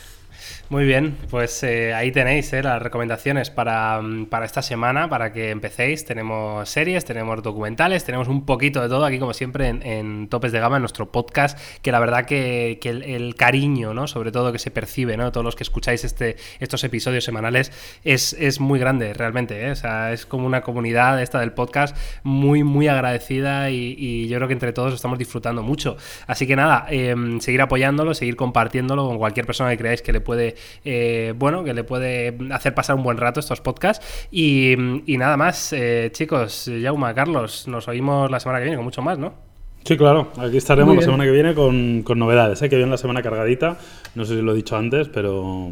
Muy 0.69 0.85
bien, 0.85 1.17
pues 1.31 1.63
eh, 1.63 1.95
ahí 1.95 2.11
tenéis 2.11 2.53
eh, 2.53 2.61
las 2.61 2.83
recomendaciones 2.83 3.51
para, 3.51 4.03
mm, 4.03 4.27
para 4.27 4.47
esta 4.47 4.63
semana, 4.63 5.09
para 5.09 5.33
que 5.33 5.51
empecéis. 5.51 6.05
Tenemos 6.05 6.69
series, 6.69 7.05
tenemos 7.05 7.41
documentales, 7.41 8.03
tenemos 8.03 8.27
un 8.27 8.45
poquito 8.45 8.83
de 8.83 8.89
todo 8.89 9.05
aquí, 9.05 9.21
como 9.21 9.33
siempre, 9.33 9.69
en, 9.69 10.27
Topes 10.27 10.51
de 10.51 10.59
Gama, 10.59 10.79
en 10.79 10.83
nuestro 10.83 11.13
podcast, 11.13 11.57
que 11.83 11.93
la 11.93 12.01
verdad 12.01 12.25
que, 12.27 12.81
el, 12.83 13.37
cariño, 13.37 13.95
¿no? 13.95 14.09
sobre 14.09 14.33
todo 14.33 14.51
que 14.51 14.59
se 14.59 14.73
percibe, 14.73 15.17
¿no? 15.17 15.31
todos 15.31 15.45
los 15.45 15.55
que 15.55 15.63
escucháis 15.63 16.03
este, 16.03 16.35
estos 16.59 16.83
episodios 16.83 17.23
semanales, 17.23 17.71
es, 18.03 18.33
es 18.33 18.59
muy 18.59 18.81
grande, 18.81 19.15
realmente. 19.15 19.69
¿eh? 19.69 19.71
O 19.71 19.77
sea, 19.77 20.13
es 20.13 20.27
como 20.27 20.47
una 20.47 20.63
comunidad 20.63 21.23
esta 21.23 21.39
del 21.39 21.53
podcast 21.53 21.97
muy, 22.25 22.65
muy 22.65 22.89
agradecida 22.89 23.71
y, 23.71 23.95
y 23.97 24.27
yo 24.27 24.39
creo 24.39 24.49
que 24.49 24.55
entre 24.55 24.73
todos 24.73 24.95
estamos 24.95 25.17
disfrutando 25.17 25.63
mucho. 25.63 25.97
Así 26.27 26.45
que 26.45 26.57
nada, 26.57 26.89
eh, 26.91 27.15
seguir 27.39 27.63
apoyándolo, 27.63 28.15
seguir 28.15 28.35
compartiéndolo 28.35 29.07
con 29.07 29.19
cualquier 29.19 29.47
persona 29.47 29.71
que 29.71 29.79
creáis 29.79 30.03
que 30.03 30.13
le 30.13 30.21
puede, 30.21 30.56
eh, 30.85 31.35
bueno, 31.37 31.65
que 31.65 31.75
le 31.75 31.85
puede 31.85 32.37
hacer 32.51 32.75
pasar 32.75 32.97
un 32.97 33.03
buen 33.03 33.17
rato 33.17 33.41
estos 33.41 33.61
podcasts. 33.61 34.29
Y, 34.31 34.75
y 35.13 35.17
nada 35.19 35.37
más, 35.37 35.73
eh, 35.73 36.11
chicos, 36.13 36.71
Jauma, 36.83 37.15
Carlos, 37.15 37.69
nos 37.69 37.89
oímos 37.89 38.31
la 38.31 38.41
semana 38.41 38.59
que 38.59 38.65
viene 38.65 38.77
con 38.77 38.85
mucho 38.85 39.03
más, 39.03 39.19
¿no? 39.19 39.47
Sí, 39.87 39.97
claro. 39.97 40.33
Aquí 40.37 40.57
estaremos 40.57 40.97
la 40.97 41.03
semana 41.03 41.25
que 41.25 41.31
viene 41.31 41.55
con, 41.55 42.03
con 42.03 42.19
novedades. 42.19 42.61
¿eh? 42.61 42.69
Que 42.69 42.75
viene 42.75 42.91
la 42.91 42.99
semana 42.99 43.23
cargadita. 43.23 43.79
No 44.17 44.25
sé 44.25 44.35
si 44.35 44.43
lo 44.43 44.53
he 44.53 44.57
dicho 44.57 44.77
antes, 44.77 45.09
pero, 45.09 45.71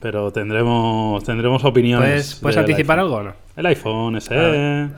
pero 0.00 0.32
tendremos, 0.32 1.22
tendremos 1.22 1.64
opiniones. 1.64 2.08
¿Puedes, 2.08 2.34
¿puedes 2.36 2.56
del 2.56 2.64
anticipar 2.64 2.98
algo 2.98 3.14
o 3.14 3.22
no? 3.22 3.32
El 3.54 3.66
iPhone 3.66 4.20
SE, 4.20 4.88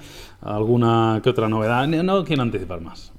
alguna 0.40 1.20
que 1.22 1.28
otra 1.28 1.50
novedad. 1.50 1.86
No, 1.86 2.02
no 2.02 2.24
quiero 2.24 2.40
anticipar 2.42 2.80
más. 2.80 3.12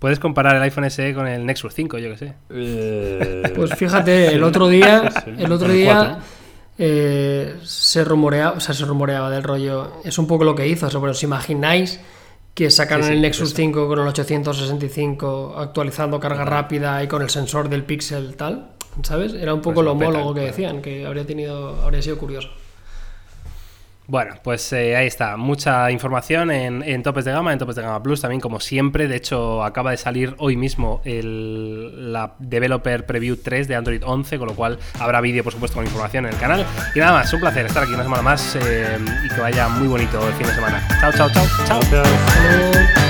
Puedes 0.00 0.18
comparar 0.18 0.56
el 0.56 0.62
iPhone 0.62 0.90
SE 0.90 1.14
con 1.14 1.28
el 1.28 1.46
Nexus 1.46 1.74
5, 1.74 1.98
yo 1.98 2.10
que 2.10 2.16
sé. 2.16 2.34
Eh, 2.50 3.52
Pues 3.54 3.72
fíjate, 3.74 4.34
el 4.34 4.42
otro 4.42 4.66
día, 4.68 5.10
Sí, 5.24 5.30
el 5.38 5.52
otro 5.52 5.68
El 5.68 5.74
día 5.74 6.18
eh, 6.78 7.56
se 7.62 8.02
rumoreaba, 8.04 8.56
o 8.56 8.60
sea, 8.60 8.74
se 8.74 8.84
rumoreaba 8.86 9.30
del 9.30 9.42
rollo, 9.42 9.92
es 10.02 10.18
un 10.18 10.26
poco 10.26 10.44
lo 10.44 10.54
que 10.54 10.66
hizo, 10.66 10.88
pero 11.00 11.12
¿os 11.12 11.22
imagináis 11.22 12.00
que 12.54 12.70
sacaron 12.70 13.04
Sí, 13.04 13.10
sí, 13.10 13.16
el 13.16 13.22
Nexus 13.22 13.48
eso. 13.48 13.56
5 13.56 13.86
con 13.88 13.98
el 14.00 14.08
865 14.08 15.54
actualizando 15.58 16.18
carga 16.18 16.44
rápida 16.44 17.02
y 17.04 17.06
con 17.06 17.22
el 17.22 17.30
sensor 17.30 17.68
del 17.68 17.84
Pixel 17.84 18.36
tal? 18.36 18.70
¿Sabes? 19.02 19.34
Era 19.34 19.54
un 19.54 19.60
poco 19.60 19.74
Pues 19.76 19.84
lo 19.84 19.92
homólogo 19.92 20.34
que 20.34 20.40
claro. 20.40 20.46
decían, 20.56 20.82
que 20.82 21.06
habría 21.06 21.24
tenido, 21.26 21.80
habría 21.82 22.02
sido 22.02 22.18
curioso. 22.18 22.48
Bueno, 24.10 24.34
pues 24.42 24.72
eh, 24.72 24.96
ahí 24.96 25.06
está, 25.06 25.36
mucha 25.36 25.88
información 25.92 26.50
en, 26.50 26.82
en 26.82 27.04
Topes 27.04 27.24
de 27.24 27.30
Gama, 27.30 27.52
en 27.52 27.60
Topes 27.60 27.76
de 27.76 27.82
Gama 27.82 28.02
Plus 28.02 28.20
también, 28.20 28.40
como 28.40 28.58
siempre. 28.58 29.06
De 29.06 29.14
hecho, 29.14 29.62
acaba 29.62 29.92
de 29.92 29.98
salir 29.98 30.34
hoy 30.38 30.56
mismo 30.56 31.00
el, 31.04 32.12
la 32.12 32.34
Developer 32.40 33.06
Preview 33.06 33.36
3 33.36 33.68
de 33.68 33.76
Android 33.76 34.02
11, 34.04 34.38
con 34.38 34.48
lo 34.48 34.56
cual 34.56 34.80
habrá 34.98 35.20
vídeo, 35.20 35.44
por 35.44 35.52
supuesto, 35.52 35.76
con 35.76 35.84
información 35.84 36.26
en 36.26 36.32
el 36.32 36.40
canal. 36.40 36.66
Y 36.92 36.98
nada 36.98 37.12
más, 37.12 37.32
un 37.32 37.38
placer 37.38 37.66
estar 37.66 37.84
aquí 37.84 37.92
una 37.92 38.02
semana 38.02 38.22
más 38.22 38.56
eh, 38.56 38.98
y 39.24 39.28
que 39.32 39.40
vaya 39.40 39.68
muy 39.68 39.86
bonito 39.86 40.26
el 40.26 40.34
fin 40.34 40.48
de 40.48 40.54
semana. 40.54 40.82
Chao, 41.00 41.12
chao, 41.12 41.30
chao, 41.30 41.80
chao. 41.80 43.09